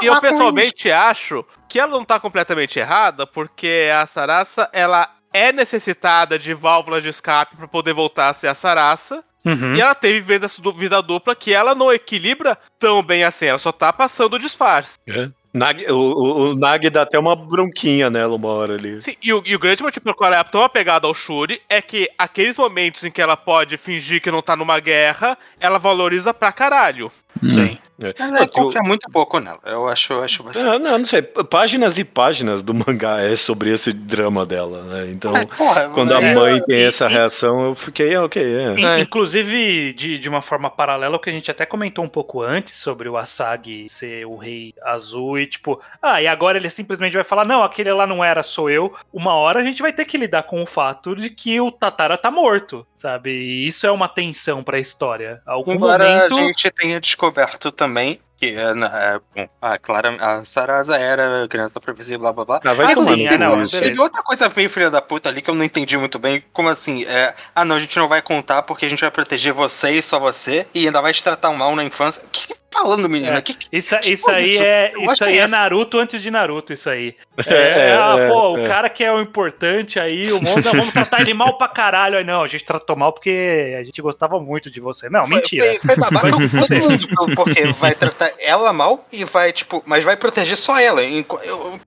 E 0.00 0.06
eu 0.06 0.20
pessoalmente 0.20 0.90
acho 0.90 1.44
que 1.68 1.78
ela 1.78 1.90
não 1.90 2.04
tá 2.04 2.18
completamente 2.18 2.78
errada, 2.78 3.26
porque 3.26 3.90
a 3.94 4.06
Sarasa, 4.06 4.68
ela 4.72 5.10
é 5.32 5.52
necessitada 5.52 6.38
de 6.38 6.54
válvulas 6.54 7.02
de 7.02 7.08
escape 7.08 7.56
pra 7.56 7.68
poder 7.68 7.92
voltar 7.92 8.28
a 8.28 8.34
ser 8.34 8.48
a 8.48 8.54
Sarasa. 8.54 9.22
Uhum. 9.44 9.74
E 9.74 9.80
ela 9.80 9.94
teve 9.94 10.20
vida, 10.20 10.46
vida 10.76 11.00
dupla 11.00 11.34
que 11.34 11.52
ela 11.52 11.74
não 11.74 11.92
equilibra 11.92 12.58
tão 12.78 13.02
bem 13.02 13.24
assim, 13.24 13.46
ela 13.46 13.58
só 13.58 13.72
tá 13.72 13.92
passando 13.92 14.34
o 14.34 14.38
disfarce. 14.38 14.98
É. 15.06 15.30
Nag, 15.52 15.90
o, 15.90 15.96
o, 15.96 16.50
o 16.50 16.54
Nag 16.54 16.90
dá 16.90 17.02
até 17.02 17.18
uma 17.18 17.34
bronquinha 17.34 18.10
nela 18.10 18.34
uma 18.34 18.48
hora 18.48 18.74
ali. 18.74 19.00
Sim, 19.00 19.16
e, 19.22 19.32
o, 19.32 19.42
e 19.46 19.54
o 19.54 19.58
grande 19.58 19.82
motivo 19.82 20.04
pelo 20.04 20.16
qual 20.16 20.32
ela 20.32 20.40
é 20.40 20.44
tão 20.44 20.62
apegada 20.62 21.06
ao 21.06 21.14
Shuri 21.14 21.60
é 21.68 21.80
que 21.80 22.08
aqueles 22.18 22.56
momentos 22.56 23.02
em 23.02 23.10
que 23.10 23.22
ela 23.22 23.36
pode 23.36 23.76
fingir 23.76 24.20
que 24.20 24.30
não 24.30 24.42
tá 24.42 24.54
numa 24.54 24.78
guerra, 24.78 25.38
ela 25.58 25.78
valoriza 25.78 26.34
pra 26.34 26.52
caralho. 26.52 27.10
Sim. 27.40 27.78
É. 28.00 28.14
Mas 28.18 28.32
Ah, 28.34 28.38
é, 28.40 28.42
o- 28.44 28.48
confia 28.48 28.82
muito 28.82 29.10
pouco 29.10 29.40
nela. 29.40 29.58
Eu 29.64 29.88
acho, 29.88 30.12
eu 30.12 30.22
acho 30.22 30.42
bastante. 30.42 30.66
Ah, 30.68 30.78
não, 30.78 30.98
não 30.98 31.04
sei. 31.04 31.20
Páginas 31.22 31.98
e 31.98 32.04
páginas 32.04 32.62
do 32.62 32.72
mangá 32.72 33.20
é 33.20 33.34
sobre 33.34 33.70
esse 33.72 33.92
drama 33.92 34.46
dela, 34.46 34.82
né? 34.84 35.10
Então, 35.10 35.32
Mas, 35.32 35.46
porra, 35.46 35.88
quando 35.90 36.14
a 36.14 36.20
é, 36.22 36.34
mãe 36.34 36.60
tem 36.64 36.78
e- 36.78 36.84
essa 36.84 37.08
reação, 37.08 37.66
eu 37.66 37.74
fiquei, 37.74 38.14
ah, 38.14 38.22
ok, 38.24 38.40
é. 38.42 38.72
In- 38.78 38.84
É. 38.84 39.00
Inclusive, 39.00 39.92
de, 39.94 40.18
de 40.18 40.28
uma 40.28 40.40
forma 40.40 40.70
paralela, 40.70 41.16
o 41.16 41.18
que 41.18 41.28
a 41.28 41.32
gente 41.32 41.50
até 41.50 41.66
comentou 41.66 42.04
um 42.04 42.08
pouco 42.08 42.40
antes 42.40 42.78
sobre 42.78 43.08
o 43.08 43.16
Asagi 43.16 43.88
ser 43.88 44.24
o 44.26 44.36
rei 44.36 44.74
azul 44.82 45.38
e 45.38 45.46
tipo, 45.46 45.80
ah, 46.00 46.22
e 46.22 46.26
agora 46.28 46.56
ele 46.56 46.70
simplesmente 46.70 47.14
vai 47.14 47.24
falar: 47.24 47.44
não, 47.44 47.64
aquele 47.64 47.92
lá 47.92 48.06
não 48.06 48.22
era, 48.24 48.42
sou 48.44 48.70
eu. 48.70 48.94
Uma 49.12 49.34
hora 49.34 49.58
a 49.60 49.64
gente 49.64 49.82
vai 49.82 49.92
ter 49.92 50.04
que 50.04 50.16
lidar 50.16 50.44
com 50.44 50.62
o 50.62 50.66
fato 50.66 51.16
de 51.16 51.30
que 51.30 51.60
o 51.60 51.72
Tatara 51.72 52.16
tá 52.16 52.30
morto, 52.30 52.86
sabe? 52.94 53.30
E 53.32 53.66
isso 53.66 53.86
é 53.86 53.90
uma 53.90 54.08
tensão 54.08 54.62
pra 54.62 54.78
história. 54.78 55.42
Algum 55.44 55.72
Embora 55.72 56.06
momento. 56.08 56.34
a 56.38 56.40
gente 56.42 56.70
tenha 56.70 57.00
descoberto 57.00 57.72
também 57.72 57.87
também 57.88 58.20
que 58.38 58.54
é, 58.54 58.72
na- 58.72 58.86
é, 58.86 59.20
bom, 59.34 59.48
a 59.60 59.78
Clara, 59.78 60.16
a 60.20 60.44
Sarasa 60.44 60.96
era 60.96 61.46
criança 61.48 61.74
da 61.74 61.80
profecia, 61.80 62.16
blá 62.18 62.32
blá 62.32 62.44
blá. 62.44 62.60
Ah, 62.64 62.72
vai 62.72 62.86
Ah, 62.86 62.94
tomar 62.94 63.18
é, 63.18 63.28
cu 63.28 63.38
não. 63.38 63.66
Teve 63.68 64.00
outra 64.00 64.22
coisa 64.22 64.48
bem 64.48 64.68
filha 64.68 64.88
da 64.90 65.02
puta 65.02 65.28
ali 65.28 65.42
que 65.42 65.50
eu 65.50 65.54
não 65.54 65.64
entendi 65.64 65.96
muito 65.98 66.18
bem. 66.18 66.42
Como 66.52 66.68
assim? 66.68 67.04
É, 67.04 67.34
ah, 67.54 67.64
não, 67.64 67.76
a 67.76 67.80
gente 67.80 67.96
não 67.98 68.08
vai 68.08 68.22
contar 68.22 68.62
porque 68.62 68.86
a 68.86 68.88
gente 68.88 69.00
vai 69.00 69.10
proteger 69.10 69.52
você 69.52 69.90
e 69.90 70.02
só 70.02 70.18
você. 70.20 70.66
E 70.72 70.86
ainda 70.86 71.02
vai 71.02 71.12
te 71.12 71.22
tratar 71.22 71.50
mal 71.52 71.74
na 71.74 71.82
infância. 71.84 72.22
O 72.24 72.28
que 72.30 72.46
que 72.46 72.54
tá 72.54 72.80
falando, 72.80 73.08
menina? 73.08 73.38
É. 73.38 73.42
Que, 73.42 73.54
que- 73.54 73.66
Isso, 73.72 73.98
Que 73.98 74.12
isso 74.12 74.24
porra 74.26 74.36
aí 74.36 74.56
é, 74.58 74.92
Eu 74.94 75.02
isso 75.12 75.24
aí 75.24 75.38
é 75.38 75.40
essa- 75.42 75.56
Naruto 75.56 75.98
antes 75.98 76.22
de 76.22 76.30
Naruto, 76.30 76.72
isso 76.72 76.88
aí. 76.88 77.16
É, 77.46 77.88
É, 77.90 77.96
ah, 77.96 78.16
é, 78.18 78.28
pô, 78.28 78.52
o 78.54 78.58
é. 78.58 78.68
cara 78.68 78.88
que 78.90 79.02
é 79.02 79.12
o 79.12 79.20
importante 79.20 79.98
aí, 79.98 80.30
o 80.32 80.40
mundo, 80.42 80.62
vamos 80.62 80.90
tratar 80.92 81.20
ele 81.22 81.32
mal 81.34 81.56
pra 81.56 81.66
caralho. 81.68 82.18
Aí 82.18 82.24
não, 82.24 82.42
a 82.42 82.46
gente 82.48 82.64
tratou 82.64 82.94
mal 82.96 83.12
porque 83.12 83.76
a 83.80 83.84
gente 83.84 84.00
gostava 84.02 84.38
muito 84.40 84.70
de 84.70 84.80
você. 84.80 85.08
Não, 85.08 85.24
Foi- 85.24 85.36
mentira. 85.36 85.64
Foi, 85.64 85.78
foi 85.78 85.96
babaca 85.96 86.30
pelo- 86.68 87.34
porque 87.36 87.66
vai 87.72 87.94
tratar 87.94 88.27
ela 88.38 88.72
mal 88.72 89.06
e 89.12 89.24
vai, 89.24 89.52
tipo, 89.52 89.82
mas 89.86 90.04
vai 90.04 90.16
proteger 90.16 90.56
só 90.56 90.78
ela. 90.78 91.00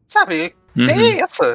sabe? 0.08 0.56
Uhum. 0.76 0.88
É 0.88 1.20
essa. 1.20 1.46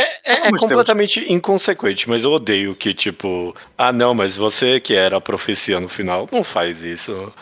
Eu 0.00 0.32
É, 0.32 0.44
é- 0.44 0.46
é 0.48 0.50
completamente 0.52 1.32
inconsequente, 1.32 2.08
mas 2.08 2.24
eu 2.24 2.30
odeio 2.32 2.74
que, 2.74 2.92
tipo, 2.94 3.54
ah, 3.76 3.92
não, 3.92 4.14
mas 4.14 4.36
você 4.36 4.80
que 4.80 4.94
era 4.94 5.16
a 5.16 5.20
profecia 5.20 5.78
no 5.80 5.88
final, 5.88 6.28
não 6.32 6.42
faz 6.44 6.82
isso. 6.82 7.32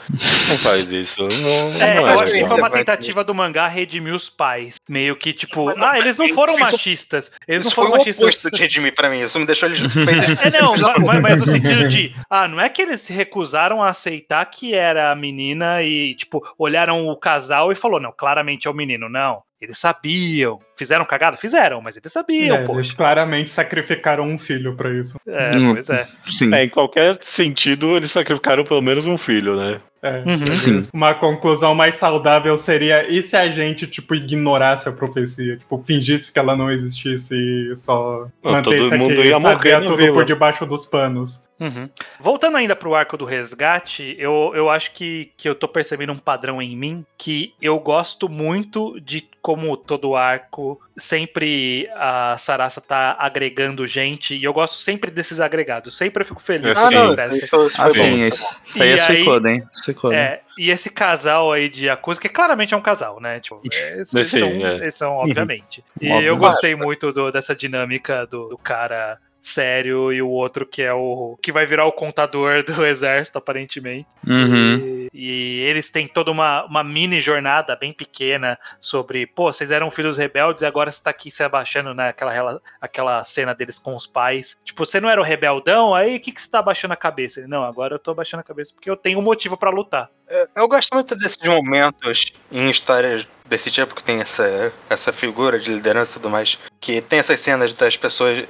Não 0.48 0.58
faz 0.58 0.90
isso. 0.90 1.22
Não, 1.22 1.72
É, 1.82 1.94
não 1.94 2.02
eu 2.02 2.08
é 2.08 2.14
acho 2.24 2.32
que 2.32 2.46
foi 2.46 2.56
uma 2.58 2.70
tentativa 2.70 3.22
do 3.24 3.34
mangá 3.34 3.66
redimir 3.68 4.14
os 4.14 4.28
pais. 4.30 4.74
Meio 4.88 5.16
que, 5.16 5.32
tipo, 5.32 5.64
Mas 5.66 5.76
não, 5.76 5.88
ah, 5.88 5.98
eles 5.98 6.16
não 6.16 6.26
mas 6.26 6.34
foram 6.34 6.52
isso- 6.54 6.72
machistas. 6.72 7.30
Eles 7.46 7.66
Isso 7.66 7.70
não 7.70 7.74
foi 7.74 7.84
foram 7.86 7.94
o 7.94 7.98
machistas. 7.98 8.22
oposto 8.24 8.50
de 8.50 8.58
redimir 8.60 8.94
pra 8.94 9.08
mim. 9.10 9.20
Isso 9.20 9.38
me 9.38 9.46
deixou 9.46 9.68
eles. 9.68 9.80
É, 10.48 10.60
não, 10.60 10.74
ma- 10.76 10.98
ma- 11.14 11.20
mas 11.20 11.38
no 11.38 11.46
sentido 11.46 11.88
de, 11.88 12.14
ah, 12.30 12.46
não 12.48 12.60
é 12.60 12.68
que 12.68 12.80
eles 12.82 13.00
se 13.02 13.12
recusaram 13.12 13.82
a 13.82 13.88
aceitar 13.90 14.44
que 14.46 14.74
era 14.74 15.10
a 15.10 15.14
menina 15.14 15.82
e, 15.82 16.14
tipo, 16.14 16.42
olharam 16.58 17.06
o 17.08 17.16
casal 17.16 17.70
e 17.72 17.74
falou, 17.74 18.00
não, 18.00 18.12
claramente 18.12 18.66
é 18.66 18.70
o 18.70 18.74
menino. 18.74 19.08
Não, 19.08 19.42
eles 19.60 19.78
sabiam. 19.78 20.58
Fizeram 20.78 21.04
cagada? 21.04 21.36
Fizeram, 21.36 21.80
mas 21.82 21.96
eles 21.96 22.12
sabiam, 22.12 22.56
É, 22.56 22.64
pô. 22.64 22.74
eles 22.74 22.92
claramente 22.92 23.50
sacrificaram 23.50 24.24
um 24.24 24.38
filho 24.38 24.74
pra 24.76 24.90
isso. 24.94 25.18
É, 25.26 25.56
Hum. 25.56 25.72
pois 25.74 25.90
é. 25.90 26.06
Sim. 26.26 26.54
É, 26.54 26.62
em 26.64 26.68
qualquer 26.68 27.16
sentido, 27.20 27.96
eles 27.96 28.10
sacrificaram 28.12 28.64
pelo 28.64 28.80
menos 28.80 29.04
um 29.04 29.18
filho, 29.18 29.56
né? 29.56 29.80
É, 30.00 30.20
Uhum. 30.24 30.46
Sim. 30.46 30.78
Uma 30.94 31.12
conclusão 31.12 31.74
mais 31.74 31.96
saudável 31.96 32.56
seria: 32.56 33.10
e 33.10 33.20
se 33.20 33.36
a 33.36 33.48
gente, 33.48 33.84
tipo, 33.88 34.14
ignorasse 34.14 34.88
a 34.88 34.92
profecia? 34.92 35.56
Tipo, 35.56 35.82
fingisse 35.84 36.32
que 36.32 36.38
ela 36.38 36.54
não 36.54 36.70
existisse 36.70 37.34
e 37.34 37.76
só 37.76 38.28
Ah, 38.44 38.52
mantesse 38.52 38.90
todo 38.90 38.96
mundo 38.98 39.12
aqui, 39.14 39.26
ia 39.28 39.40
morrer 39.40 39.72
na 39.72 39.80
tudo 39.80 39.96
vila. 39.96 40.12
por 40.14 40.24
debaixo 40.24 40.64
dos 40.64 40.86
panos. 40.86 41.48
Uhum. 41.58 41.88
Voltando 42.20 42.56
ainda 42.56 42.76
pro 42.76 42.94
arco 42.94 43.16
do 43.16 43.24
resgate, 43.24 44.14
eu, 44.20 44.52
eu 44.54 44.70
acho 44.70 44.92
que, 44.92 45.32
que 45.36 45.48
eu 45.48 45.54
tô 45.56 45.66
percebendo 45.66 46.12
um 46.12 46.18
padrão 46.18 46.62
em 46.62 46.76
mim 46.76 47.04
que 47.16 47.52
eu 47.60 47.76
gosto 47.80 48.28
muito 48.28 49.00
de 49.00 49.26
como 49.42 49.76
todo 49.76 50.14
arco 50.14 50.67
sempre 50.96 51.88
a 51.94 52.36
Sarasa 52.38 52.80
tá 52.80 53.16
agregando 53.18 53.86
gente 53.86 54.34
e 54.34 54.42
eu 54.44 54.52
gosto 54.52 54.78
sempre 54.78 55.10
desses 55.10 55.40
agregados. 55.40 55.96
Sempre 55.96 56.22
eu 56.22 56.26
fico 56.26 56.40
feliz. 56.42 56.76
Ah, 56.76 56.88
quando 56.90 57.16
não, 57.16 57.26
isso, 57.30 57.80
Ah, 57.80 57.90
sim, 57.90 58.82
aí 58.82 58.88
E 58.88 58.92
é 58.92 58.98
Suicoden. 58.98 59.62
Suicoden. 59.72 60.18
É, 60.18 60.40
e 60.58 60.70
esse 60.70 60.90
casal 60.90 61.52
aí 61.52 61.68
de 61.68 61.86
Yakuza, 61.86 62.20
que 62.20 62.28
claramente 62.28 62.74
é 62.74 62.76
um 62.76 62.80
casal, 62.82 63.20
né? 63.20 63.38
Tipo, 63.40 63.60
é, 63.72 63.92
eles, 63.94 64.08
são, 64.26 64.48
é. 64.48 64.74
eles 64.76 64.94
são, 64.94 65.12
obviamente. 65.14 65.84
E 66.00 66.10
Óbvio. 66.10 66.28
eu 66.28 66.36
gostei 66.36 66.74
muito 66.76 67.12
do- 67.12 67.30
dessa 67.32 67.54
dinâmica 67.56 68.24
do, 68.26 68.48
do 68.48 68.58
cara 68.58 69.18
sério 69.48 70.12
e 70.12 70.20
o 70.22 70.28
outro 70.28 70.66
que 70.66 70.82
é 70.82 70.92
o. 70.92 71.38
que 71.42 71.50
vai 71.52 71.66
virar 71.66 71.84
o 71.86 71.92
contador 71.92 72.62
do 72.62 72.84
exército, 72.86 73.38
aparentemente. 73.38 74.06
Uhum. 74.26 75.08
E, 75.12 75.60
e 75.60 75.60
eles 75.62 75.90
têm 75.90 76.06
toda 76.06 76.30
uma, 76.30 76.64
uma 76.64 76.84
mini 76.84 77.20
jornada 77.20 77.74
bem 77.76 77.92
pequena 77.92 78.58
sobre, 78.80 79.26
pô, 79.26 79.52
vocês 79.52 79.70
eram 79.70 79.90
filhos 79.90 80.18
rebeldes 80.18 80.62
e 80.62 80.66
agora 80.66 80.92
você 80.92 81.02
tá 81.02 81.10
aqui 81.10 81.30
se 81.30 81.42
abaixando 81.42 81.94
naquela 81.94 82.30
rela- 82.30 82.60
aquela 82.80 83.24
cena 83.24 83.54
deles 83.54 83.78
com 83.78 83.96
os 83.96 84.06
pais. 84.06 84.56
Tipo, 84.64 84.84
você 84.84 85.00
não 85.00 85.08
era 85.08 85.20
o 85.20 85.24
rebeldão, 85.24 85.94
aí 85.94 86.16
o 86.16 86.20
que, 86.20 86.32
que 86.32 86.40
você 86.42 86.50
tá 86.50 86.58
abaixando 86.58 86.92
a 86.94 86.96
cabeça? 86.96 87.40
Ele, 87.40 87.48
não, 87.48 87.64
agora 87.64 87.94
eu 87.94 87.98
tô 87.98 88.10
abaixando 88.10 88.40
a 88.40 88.44
cabeça 88.44 88.74
porque 88.74 88.90
eu 88.90 88.96
tenho 88.96 89.18
um 89.18 89.22
motivo 89.22 89.56
pra 89.56 89.70
lutar. 89.70 90.10
Eu 90.54 90.68
gosto 90.68 90.92
muito 90.94 91.16
desses 91.16 91.38
momentos 91.46 92.32
em 92.52 92.68
histórias 92.68 93.26
desse 93.46 93.70
tipo, 93.70 93.94
que 93.94 94.02
tem 94.02 94.20
essa, 94.20 94.72
essa 94.90 95.12
figura 95.12 95.58
de 95.58 95.72
liderança 95.72 96.10
e 96.10 96.14
tudo 96.14 96.28
mais, 96.28 96.58
que 96.80 97.00
tem 97.00 97.18
essas 97.18 97.40
cenas 97.40 97.72
das 97.72 97.96
pessoas 97.96 98.46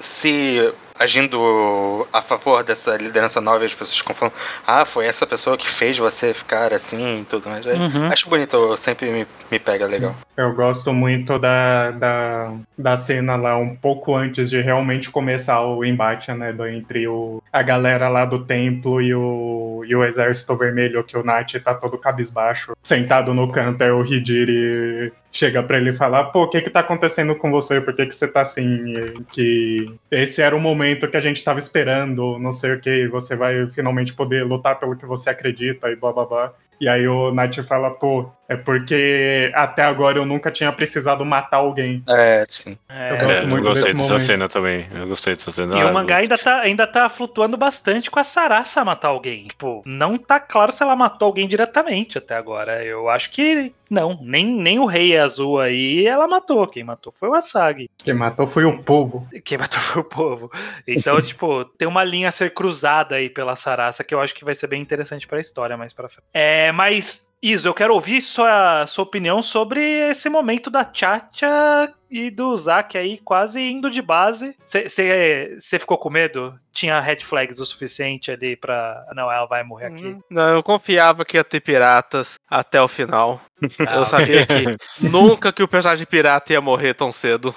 se 0.00 0.72
agindo 0.98 2.06
a 2.12 2.20
favor 2.22 2.62
dessa 2.62 2.96
liderança 2.96 3.40
nova 3.40 3.62
e 3.62 3.66
as 3.66 3.74
pessoas 3.74 3.98
ficam 3.98 4.14
falando, 4.14 4.34
ah, 4.66 4.84
foi 4.84 5.06
essa 5.06 5.26
pessoa 5.26 5.56
que 5.56 5.68
fez 5.68 5.96
você 5.98 6.32
ficar 6.34 6.72
assim 6.72 7.20
e 7.20 7.24
tudo 7.24 7.48
mais. 7.48 7.64
Uhum. 7.66 8.06
Acho 8.10 8.28
bonito, 8.28 8.76
sempre 8.76 9.10
me, 9.10 9.26
me 9.50 9.58
pega 9.58 9.86
legal. 9.86 10.14
Eu 10.36 10.54
gosto 10.54 10.92
muito 10.92 11.38
da, 11.38 11.90
da, 11.90 12.52
da 12.76 12.96
cena 12.96 13.36
lá, 13.36 13.56
um 13.56 13.74
pouco 13.74 14.14
antes 14.14 14.48
de 14.50 14.60
realmente 14.60 15.10
começar 15.10 15.60
o 15.62 15.84
embate, 15.84 16.32
né? 16.32 16.52
do- 16.52 16.66
entre 16.66 17.06
o, 17.08 17.42
a 17.52 17.62
galera 17.62 18.08
lá 18.08 18.24
do 18.24 18.44
templo 18.44 19.00
e 19.02 19.14
o, 19.14 19.82
e 19.86 19.94
o 19.96 20.04
exército 20.04 20.56
vermelho, 20.56 21.02
que 21.04 21.16
o 21.16 21.24
Nath 21.24 21.54
tá 21.62 21.74
todo 21.74 21.98
cabisbaixo, 21.98 22.72
sentado 22.82 23.34
no 23.34 23.50
canto, 23.50 23.82
aí 23.82 23.90
o 23.90 24.04
Hidiri 24.04 25.12
chega 25.32 25.62
pra 25.62 25.76
ele 25.76 25.90
e 25.90 25.96
fala, 25.96 26.24
pô, 26.24 26.42
o 26.44 26.48
que 26.48 26.60
que 26.60 26.70
tá 26.70 26.80
acontecendo 26.80 27.34
com 27.34 27.50
você? 27.50 27.80
Por 27.80 27.94
que 27.94 28.06
que 28.06 28.14
você 28.14 28.28
tá 28.28 28.42
assim? 28.42 28.94
Que 29.30 29.92
esse 30.10 30.40
era 30.40 30.54
o 30.56 30.60
momento 30.60 30.87
momento 30.88 31.08
que 31.08 31.16
a 31.16 31.20
gente 31.20 31.44
tava 31.44 31.58
esperando, 31.58 32.38
não 32.38 32.52
sei 32.52 32.72
o 32.72 32.80
que, 32.80 33.06
você 33.08 33.36
vai 33.36 33.68
finalmente 33.70 34.14
poder 34.14 34.44
lutar 34.44 34.78
pelo 34.78 34.96
que 34.96 35.04
você 35.04 35.30
acredita 35.30 35.90
e 35.90 35.96
blá 35.96 36.12
blá 36.12 36.24
blá. 36.24 36.52
E 36.80 36.88
aí 36.88 37.06
o 37.06 37.30
Knight 37.30 37.62
fala, 37.64 37.90
pô, 37.90 38.30
é 38.48 38.56
porque 38.56 39.50
até 39.54 39.82
agora 39.82 40.18
eu 40.18 40.24
nunca 40.26 40.50
tinha 40.50 40.72
precisado 40.72 41.24
matar 41.24 41.58
alguém. 41.58 42.02
É, 42.08 42.44
sim. 42.48 42.78
É, 42.88 43.10
Eu 43.10 43.16
É, 43.16 43.24
gosto 43.24 43.42
eu 43.44 43.48
muito 43.50 43.64
gostei 43.64 43.82
desse 43.82 43.94
dessa 43.94 44.08
momento. 44.08 44.20
cena 44.26 44.48
também. 44.48 44.86
Eu 44.94 45.06
gostei 45.08 45.34
dessa 45.34 45.50
cena. 45.50 45.76
E 45.76 45.80
Ah, 45.80 45.86
o 45.88 45.92
mangá 45.94 46.16
ainda 46.16 46.38
tá, 46.38 46.60
ainda 46.60 46.86
tá 46.86 47.08
flutuando 47.08 47.56
bastante 47.56 48.10
com 48.10 48.18
a 48.18 48.24
Sarasa 48.24 48.84
matar 48.84 49.08
alguém. 49.08 49.44
Tipo, 49.48 49.82
não 49.84 50.16
tá 50.16 50.40
claro 50.40 50.72
se 50.72 50.82
ela 50.82 50.96
matou 50.96 51.26
alguém 51.26 51.46
diretamente 51.46 52.16
até 52.18 52.34
agora. 52.36 52.82
Eu 52.84 53.08
acho 53.08 53.30
que 53.30 53.72
não. 53.90 54.18
Nem, 54.22 54.44
nem 54.46 54.78
o 54.78 54.86
Rei 54.86 55.16
Azul 55.18 55.60
aí 55.60 56.06
ela 56.06 56.26
matou. 56.26 56.66
Quem 56.66 56.84
matou 56.84 57.12
foi 57.12 57.28
o 57.28 57.34
Asagi. 57.34 57.90
Quem 57.98 58.14
matou 58.14 58.46
foi 58.46 58.64
o 58.64 58.82
povo. 58.82 59.26
Quem 59.44 59.58
matou 59.58 59.78
foi 59.80 60.00
o 60.02 60.04
povo. 60.04 60.50
Então, 60.86 61.20
tipo, 61.22 61.64
tem 61.76 61.86
uma 61.86 62.02
linha 62.04 62.28
a 62.28 62.32
ser 62.32 62.54
cruzada 62.54 63.16
aí 63.16 63.28
pela 63.28 63.54
Sarasa 63.56 64.02
que 64.04 64.14
eu 64.14 64.20
acho 64.20 64.34
que 64.34 64.44
vai 64.44 64.54
ser 64.54 64.66
bem 64.68 64.80
interessante 64.80 65.26
pra 65.26 65.38
história 65.40 65.76
mais 65.76 65.92
pra 65.92 66.08
frente. 66.08 66.24
É, 66.32 66.72
mas. 66.72 67.27
Iso, 67.40 67.68
eu 67.68 67.74
quero 67.74 67.94
ouvir 67.94 68.20
sua, 68.20 68.84
sua 68.86 69.04
opinião 69.04 69.40
sobre 69.40 69.80
esse 70.10 70.28
momento 70.28 70.70
da 70.70 70.88
Chacha 70.92 71.92
e 72.10 72.30
do 72.30 72.56
Zack 72.56 72.98
aí 72.98 73.18
quase 73.18 73.60
indo 73.60 73.90
de 73.90 74.02
base. 74.02 74.56
Você 74.64 75.78
ficou 75.78 75.96
com 75.98 76.10
medo? 76.10 76.58
Tinha 76.72 77.00
red 77.00 77.20
flags 77.20 77.60
o 77.60 77.66
suficiente 77.66 78.30
ali 78.32 78.56
pra. 78.56 79.04
Não, 79.14 79.30
ela 79.30 79.46
vai 79.46 79.62
morrer 79.62 79.86
aqui. 79.86 80.06
Uhum. 80.06 80.20
Não, 80.28 80.48
eu 80.56 80.62
confiava 80.62 81.24
que 81.24 81.36
ia 81.36 81.44
ter 81.44 81.60
piratas 81.60 82.34
até 82.48 82.82
o 82.82 82.88
final. 82.88 83.40
Ah, 83.86 83.94
eu 83.96 84.04
sabia 84.04 84.44
que 84.44 84.76
nunca 85.06 85.52
que 85.52 85.62
o 85.62 85.68
personagem 85.68 86.06
pirata 86.06 86.52
ia 86.52 86.60
morrer 86.60 86.94
tão 86.94 87.12
cedo. 87.12 87.54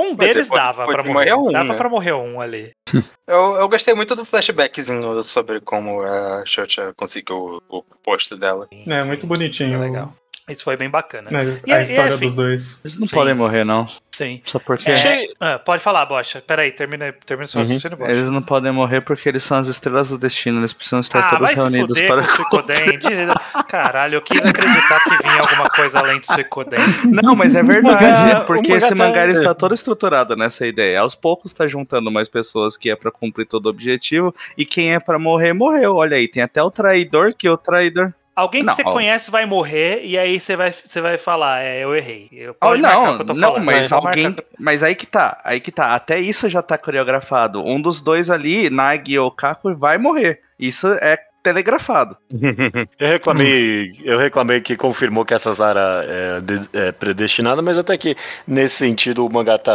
Um 0.00 0.14
Mas 0.16 0.16
deles 0.34 0.48
pode- 0.48 0.60
dava 0.60 0.86
pra 0.86 1.02
morrer. 1.04 1.30
morrer 1.30 1.34
um, 1.34 1.52
dava 1.52 1.68
né? 1.68 1.74
pra 1.76 1.88
morrer 1.88 2.12
um 2.12 2.40
ali. 2.40 2.72
Eu, 3.26 3.54
eu 3.54 3.68
gostei 3.68 3.94
muito 3.94 4.16
do 4.16 4.24
flashbackzinho 4.24 5.22
sobre 5.22 5.60
como 5.60 6.02
a 6.02 6.44
Xocha 6.44 6.92
conseguiu 6.96 7.62
o, 7.68 7.78
o 7.78 7.82
posto 8.02 8.36
dela. 8.36 8.66
É, 8.88 9.04
muito 9.04 9.24
bonitinho. 9.24 9.78
Foi 9.78 9.86
legal. 9.88 10.12
Isso 10.50 10.64
foi 10.64 10.76
bem 10.76 10.90
bacana. 10.90 11.30
né, 11.30 11.60
E- 11.66 11.72
a 11.72 11.78
e, 11.80 11.82
história 11.82 12.14
enfim. 12.14 12.26
dos 12.26 12.34
dois. 12.34 12.80
Eles 12.84 12.98
não 12.98 13.06
Sim. 13.06 13.14
podem 13.14 13.34
morrer, 13.34 13.64
não. 13.64 13.86
Sim. 14.10 14.40
Só 14.44 14.58
porque. 14.58 14.90
É, 14.90 14.94
Achei- 14.94 15.26
ah, 15.40 15.58
pode 15.58 15.82
falar, 15.82 16.04
Bocha. 16.06 16.42
Peraí, 16.46 16.72
termina, 16.72 17.12
termina 17.24 17.46
seu 17.46 17.60
Uhum. 17.60 17.66
raciocínio, 17.66 17.96
Bocha. 17.96 18.10
Eles 18.12 18.28
não 18.30 18.42
podem 18.42 18.70
morrer 18.72 19.00
porque 19.00 19.28
eles 19.28 19.42
são 19.42 19.58
as 19.58 19.68
estrelas 19.68 20.10
do 20.10 20.18
destino. 20.18 20.60
Eles 20.60 20.72
precisam 20.74 21.00
estar 21.00 21.20
Ah, 21.20 21.30
todos 21.30 21.48
se 21.48 21.54
reunidos 21.54 21.98
fuder 21.98 22.08
para. 22.08 22.44
com 22.44 22.56
o 22.56 23.64
Caralho, 23.68 24.16
eu 24.16 24.22
quis 24.22 24.38
acreditar 24.44 25.00
que 25.04 25.10
vinha 25.22 25.40
alguma 25.40 25.68
coisa 25.70 25.98
além 26.00 26.20
do 26.20 26.26
Suicoden. 26.26 26.78
Não, 27.22 27.34
mas 27.34 27.54
é 27.54 27.62
verdade. 27.62 28.04
mangá- 28.04 28.28
é 28.30 28.44
porque 28.44 28.68
mangá 28.72 28.76
esse 28.78 28.88
tá- 28.88 28.94
mangá 28.94 29.22
ele 29.24 29.32
está 29.32 29.54
todo 29.54 29.74
estruturado 29.74 30.36
nessa 30.36 30.66
ideia. 30.66 31.00
Aos 31.00 31.14
poucos 31.14 31.52
tá 31.52 31.66
juntando 31.66 32.10
mais 32.10 32.28
pessoas 32.28 32.76
que 32.76 32.90
é 32.90 32.96
pra 32.96 33.10
cumprir 33.10 33.46
todo 33.46 33.66
o 33.66 33.68
objetivo. 33.70 34.34
E 34.56 34.64
quem 34.64 34.94
é 34.94 35.00
pra 35.00 35.18
morrer, 35.18 35.52
morreu. 35.52 35.96
Olha 35.96 36.16
aí, 36.16 36.28
tem 36.28 36.42
até 36.42 36.62
o 36.62 36.70
traidor, 36.70 37.34
que 37.36 37.48
o 37.48 37.56
traidor. 37.56 38.12
Alguém 38.40 38.62
que 38.62 38.66
Não, 38.68 38.74
você 38.74 38.82
ó. 38.84 38.90
conhece 38.92 39.30
vai 39.30 39.46
morrer 39.46 40.02
e 40.04 40.18
aí 40.18 40.40
você 40.40 40.56
vai, 40.56 40.72
você 40.72 41.00
vai 41.00 41.18
falar, 41.18 41.62
é, 41.62 41.84
eu 41.84 41.94
errei. 41.94 42.28
Eu, 42.32 42.56
Oh, 42.62 42.74
não, 42.76 43.18
eu 43.18 43.24
não, 43.24 43.36
falando. 43.52 43.64
mas 43.64 43.88
Pode 43.90 44.06
alguém. 44.06 44.24
marcar. 44.24 44.44
Mas 44.58 44.82
aí 44.82 44.94
que 44.94 45.06
tá, 45.06 45.40
aí 45.44 45.60
que 45.60 45.70
tá. 45.70 45.94
Até 45.94 46.18
isso 46.18 46.48
já 46.48 46.62
tá 46.62 46.76
coreografado. 46.78 47.62
Um 47.64 47.80
dos 47.80 48.00
dois 48.00 48.30
ali, 48.30 48.70
Nagi 48.70 49.18
ou 49.18 49.30
Kaku, 49.30 49.74
vai 49.76 49.98
morrer. 49.98 50.40
Isso 50.58 50.88
é 51.00 51.18
telegrafado. 51.42 52.16
Eu 52.98 53.08
reclamei, 53.08 53.98
eu 54.04 54.18
reclamei 54.18 54.60
que 54.60 54.76
confirmou 54.76 55.24
que 55.24 55.32
essa 55.32 55.50
Zara 55.54 56.04
é, 56.06 56.40
de- 56.42 56.68
é 56.72 56.92
predestinada, 56.92 57.62
mas 57.62 57.78
até 57.78 57.96
que 57.96 58.14
nesse 58.46 58.76
sentido 58.76 59.24
o 59.24 59.32
mangá 59.32 59.56
tá 59.56 59.72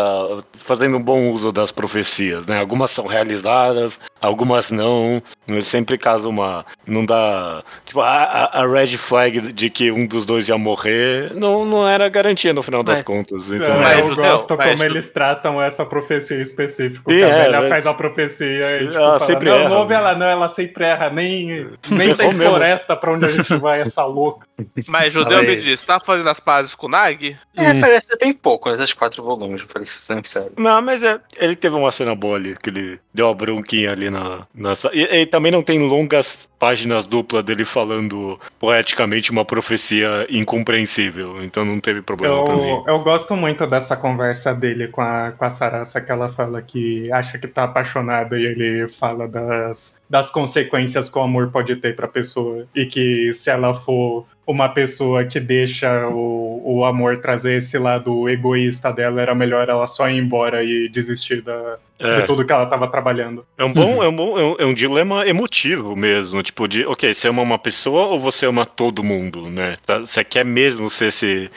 fazendo 0.59 0.97
um 0.97 1.01
bom 1.01 1.31
uso 1.31 1.51
das 1.51 1.71
profecias, 1.71 2.45
né? 2.45 2.59
Algumas 2.59 2.91
são 2.91 3.07
realizadas, 3.07 3.99
algumas 4.25 4.71
não. 4.71 5.21
Sempre 5.61 5.97
caso 5.97 6.27
uma 6.29 6.65
não 6.87 7.05
dá, 7.05 7.63
tipo 7.85 8.01
a, 8.01 8.23
a- 8.23 8.61
a 8.63 8.67
red 8.67 8.97
flag 8.97 9.39
de 9.53 9.69
que 9.69 9.91
um 9.91 10.05
dos 10.07 10.25
dois 10.25 10.47
ia 10.49 10.57
morrer, 10.57 11.31
não, 11.35 11.63
não 11.63 11.87
era 11.87 12.09
garantia 12.09 12.51
no 12.53 12.63
final 12.63 12.81
das 12.81 12.99
Mas- 12.99 13.05
contas. 13.05 13.51
Então, 13.51 13.67
É, 13.75 13.79
Mas, 13.79 13.99
eu 13.99 14.15
gosto 14.15 14.57
mas, 14.57 14.65
como 14.65 14.77
Judeu. 14.77 14.85
eles 14.91 15.13
tratam 15.13 15.61
essa 15.61 15.85
profecia 15.85 16.41
específica. 16.41 17.03
Sim, 17.11 17.17
que 17.17 17.23
a 17.23 17.27
é, 17.27 17.43
velha 17.43 17.59
mas- 17.61 17.69
faz 17.69 17.87
a 17.87 17.93
profecia 17.93 18.81
e 18.81 18.87
tipo, 18.87 18.97
Ela 18.97 19.19
fala, 19.19 19.19
sempre 19.19 19.49
não, 19.49 19.57
erra, 19.57 19.69
não 19.69 19.77
ouve 19.77 19.89
né?" 19.93 19.95
ela 19.99 20.15
não, 20.15 20.25
ela 20.25 20.49
sempre 20.49 20.83
erra, 20.85 21.09
nem, 21.11 21.47
nem 21.89 22.15
tem 22.15 22.27
mesmo. 22.33 22.43
floresta 22.49 22.95
pra 22.95 23.13
onde 23.13 23.25
a 23.25 23.29
gente 23.29 23.55
vai, 23.57 23.81
essa 23.81 24.03
louca. 24.05 24.47
Mas 24.87 25.13
Judeu 25.13 25.43
me 25.43 25.55
disse, 25.57 25.85
tá 25.85 25.99
fazendo 25.99 26.29
as 26.29 26.39
pazes 26.39 26.73
com 26.73 26.87
o 26.87 26.89
Nag? 26.89 27.37
É, 27.55 27.71
Hum. 27.71 27.79
parece 27.81 28.07
ter 28.09 28.17
bem 28.17 28.33
pouco 28.33 28.69
nesses 28.69 28.93
quatro 28.93 29.23
volumes, 29.23 29.63
pra 29.63 29.85
ser 29.85 29.99
sincero. 30.15 30.51
Não, 30.57 30.81
mas 30.81 31.01
é, 31.03 31.19
ele 31.37 31.55
teve 31.55 31.75
uma 31.75 31.91
cena 31.91 32.13
boa 32.15 32.35
ali, 32.35 32.55
que 32.61 32.69
ele 32.69 32.99
deu 33.13 33.27
uma 33.27 33.33
bronquinha 33.35 33.91
ali 33.91 34.09
na. 34.15 34.47
na 34.53 34.75
sa- 34.75 34.91
e, 34.93 35.03
e 35.03 35.25
também 35.25 35.51
não 35.51 35.61
tem 35.63 35.79
longas 35.79 36.47
páginas 36.59 37.05
duplas 37.05 37.43
dele 37.43 37.65
falando 37.65 38.39
poeticamente 38.59 39.29
uma 39.31 39.43
profecia 39.45 40.25
incompreensível, 40.29 41.43
então 41.43 41.63
não 41.65 41.79
teve 41.79 42.01
problema 42.01 42.43
pra 42.43 42.55
mim. 42.55 42.69
Eu, 42.69 42.83
eu 42.87 42.99
gosto 42.99 43.35
muito 43.35 43.67
dessa 43.67 43.95
conversa 43.95 44.53
dele 44.53 44.87
com 44.87 45.01
a, 45.01 45.31
com 45.37 45.45
a 45.45 45.49
Sarasa, 45.49 46.01
que 46.01 46.11
ela 46.11 46.29
fala 46.31 46.61
que 46.61 47.11
acha 47.11 47.37
que 47.37 47.47
tá 47.47 47.63
apaixonada 47.65 48.39
e 48.39 48.45
ele 48.45 48.87
fala 48.87 49.27
das, 49.27 50.01
das 50.09 50.29
consequências 50.31 51.09
que 51.09 51.17
o 51.19 51.21
amor 51.21 51.51
pode 51.51 51.75
ter 51.75 51.95
pra 51.95 52.07
pessoa. 52.07 52.65
E 52.73 52.85
que 52.85 53.33
se 53.33 53.49
ela 53.49 53.73
for 53.75 54.25
uma 54.47 54.69
pessoa 54.69 55.25
que 55.25 55.39
deixa 55.39 56.07
o, 56.07 56.61
o 56.63 56.85
amor 56.85 57.17
trazer 57.17 57.57
esse 57.57 57.77
lado 57.77 58.29
egoísta 58.29 58.91
dela, 58.93 59.21
era 59.21 59.33
melhor 59.35 59.67
ela 59.69 59.87
só 59.87 60.09
ir 60.09 60.17
embora 60.17 60.63
e 60.63 60.87
desistir 60.89 61.41
da, 61.41 61.77
É. 61.99 62.15
de 62.21 62.27
tudo 62.27 62.45
que 62.45 62.51
ela 62.51 62.65
tava 62.65 62.87
trabalhando. 62.87 63.45
É 63.57 63.63
um 63.63 63.71
bom, 63.73 64.03
é 64.03 64.07
um 64.07 64.15
bom, 64.15 64.37
é 64.37 64.43
um, 64.43 64.55
é 64.59 64.65
um 64.65 64.73
dilema 64.73 65.25
emotivo 65.27 65.95
mesmo, 65.95 66.43
tipo 66.43 66.67
de, 66.67 66.85
ok, 66.85 67.13
você 67.13 67.27
ama 67.29 67.41
uma 67.41 67.57
pessoa 67.57 68.07
ou 68.07 68.19
você 68.19 68.45
ama 68.45 68.65
todo 68.65 69.03
mundo, 69.03 69.49
né? 69.49 69.77
Tá, 69.85 69.99
Você 69.99 70.23
quer 70.23 70.43
mesmo 70.45 70.89
ser 70.89 71.07
esse, 71.07 71.49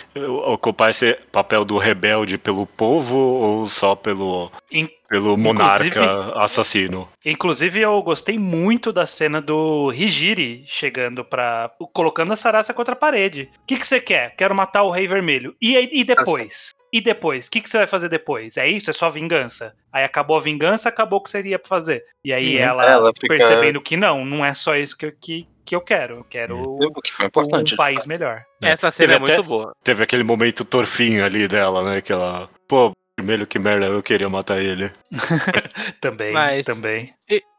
ocupar 0.47 0.91
esse 0.91 1.17
papel 1.33 1.65
do 1.65 1.77
rebelde 1.77 2.39
pelo 2.39 2.67
povo 2.67 3.17
ou 3.17 3.67
só 3.67 3.95
pelo, 3.95 4.51
In- 4.71 4.89
pelo 5.09 5.37
monarca 5.37 6.33
assassino? 6.39 7.09
Inclusive, 7.25 7.81
eu 7.81 8.03
gostei 8.03 8.39
muito 8.39 8.93
da 8.93 9.07
cena 9.07 9.41
do 9.41 9.93
Hijiri 9.93 10.65
chegando 10.67 11.25
pra. 11.25 11.71
colocando 11.93 12.33
a 12.33 12.37
Sarasa 12.37 12.75
contra 12.75 12.93
a 12.93 12.97
parede. 12.97 13.49
O 13.63 13.67
que, 13.67 13.79
que 13.79 13.87
você 13.87 14.01
quer? 14.01 14.35
Quero 14.37 14.55
matar 14.55 14.83
o 14.83 14.91
Rei 14.91 15.07
Vermelho. 15.07 15.55
E, 15.61 15.77
aí- 15.77 15.89
e 15.93 16.05
depois? 16.05 16.71
E 16.93 17.01
depois? 17.01 17.47
O 17.47 17.51
que, 17.51 17.61
que 17.61 17.69
você 17.69 17.79
vai 17.79 17.87
fazer 17.87 18.09
depois? 18.09 18.57
É 18.57 18.67
isso? 18.69 18.91
É 18.91 18.93
só 18.93 19.11
vingança? 19.11 19.75
Aí 19.93 20.05
acabou 20.05 20.37
a 20.37 20.41
vingança, 20.41 20.89
acabou 20.89 21.19
o 21.19 21.23
que 21.23 21.31
seria 21.31 21.59
pra 21.59 21.69
fazer. 21.69 22.03
E 22.25 22.33
aí 22.33 22.57
Uhum. 22.57 22.63
ela, 22.63 22.85
Ela 22.87 23.13
fica- 23.19 23.29
percebendo 23.37 23.81
que 23.81 23.97
não, 23.97 24.25
não 24.25 24.45
é 24.45 24.53
só 24.55 24.75
isso 24.77 24.97
que, 24.97 25.07
eu- 25.07 25.13
que, 25.21 25.47
que 25.67 25.75
eu 25.75 25.81
quero. 25.83 26.17
Eu 26.17 26.25
quero 26.25 26.57
O 26.59 27.03
que 27.03 27.13
foi 27.13 27.27
um 27.27 27.29
importante. 27.29 27.69
de 27.71 27.77
país 27.77 28.07
melhor. 28.07 28.43
É. 28.63 28.71
Essa 28.71 28.91
cena 28.91 29.13
é 29.13 29.17
Teve 29.19 29.25
até- 29.27 29.37
muito 29.37 29.49
boa. 29.49 29.73
Teve 29.85 30.03
aquele 30.03 30.23
momento 30.25 30.65
torfinho 30.65 31.23
ali 31.25 31.47
dela, 31.47 31.83
né? 31.85 32.01
Que 32.01 32.11
ela, 32.13 32.49
pô, 32.67 32.93
vermelho 33.19 33.47
que 33.47 33.59
merda, 33.59 33.87
eu 33.87 34.03
queria 34.03 34.29
matar 34.29 34.61
ele. 34.63 34.91
Também, 36.01 36.33
Mas- 36.33 36.65
também. 36.67 37.13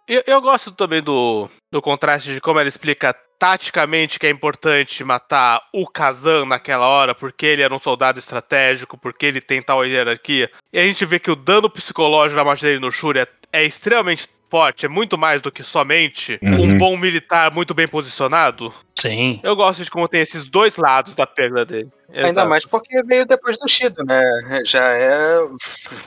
Eu, 0.08 0.24
eu 0.26 0.42
gosto 0.42 0.72
também 0.72 1.04
do, 1.04 1.48
do 1.72 1.80
contraste 1.84 2.34
de 2.34 2.42
como 2.42 2.58
ela 2.60 2.68
explica 2.68 3.14
taticamente 3.38 4.18
que 4.20 4.26
é 4.26 4.30
importante 4.32 5.04
matar 5.04 5.62
o 5.72 5.86
Kazan 5.86 6.46
naquela 6.48 6.88
hora, 6.88 7.14
porque 7.14 7.46
ele 7.46 7.62
era 7.62 7.74
um 7.74 7.78
soldado 7.80 8.18
estratégico, 8.18 8.98
porque 8.98 9.26
ele 9.28 9.40
tem 9.40 9.62
tal 9.62 9.86
hierarquia. 9.86 10.50
E 10.74 10.80
a 10.80 10.84
gente 10.88 11.06
vê 11.06 11.20
que 11.20 11.30
o 11.30 11.36
dano 11.36 11.70
psicológico 11.70 12.38
da 12.38 12.44
morte 12.44 12.64
dele 12.64 12.80
no 12.80 12.92
Shuri 12.92 13.20
é, 13.20 13.28
é 13.54 13.64
extremamente 13.64 14.28
forte, 14.50 14.88
é 14.88 14.90
muito 14.90 15.16
mais 15.16 15.44
do 15.44 15.52
que 15.52 15.62
somente 15.62 16.40
Uhum. 16.42 16.64
um 16.64 16.78
bom 16.78 16.98
militar 16.98 17.54
muito 17.54 17.76
bem 17.76 17.88
posicionado. 17.88 18.74
Sim. 19.02 19.40
Eu 19.44 19.56
gosto 19.56 19.84
de 19.84 19.90
como 19.92 20.08
tem 20.08 20.22
esses 20.22 20.48
dois 20.48 20.76
lados 20.78 21.16
da 21.16 21.26
perda 21.28 21.66
dele. 21.66 21.90
Ainda 22.14 22.30
Exato. 22.30 22.50
mais 22.50 22.66
porque 22.66 23.04
veio 23.04 23.26
depois 23.26 23.58
do 23.58 23.68
Shido, 23.70 24.04
né? 24.04 24.24
Já 24.66 24.84
é. 24.90 25.38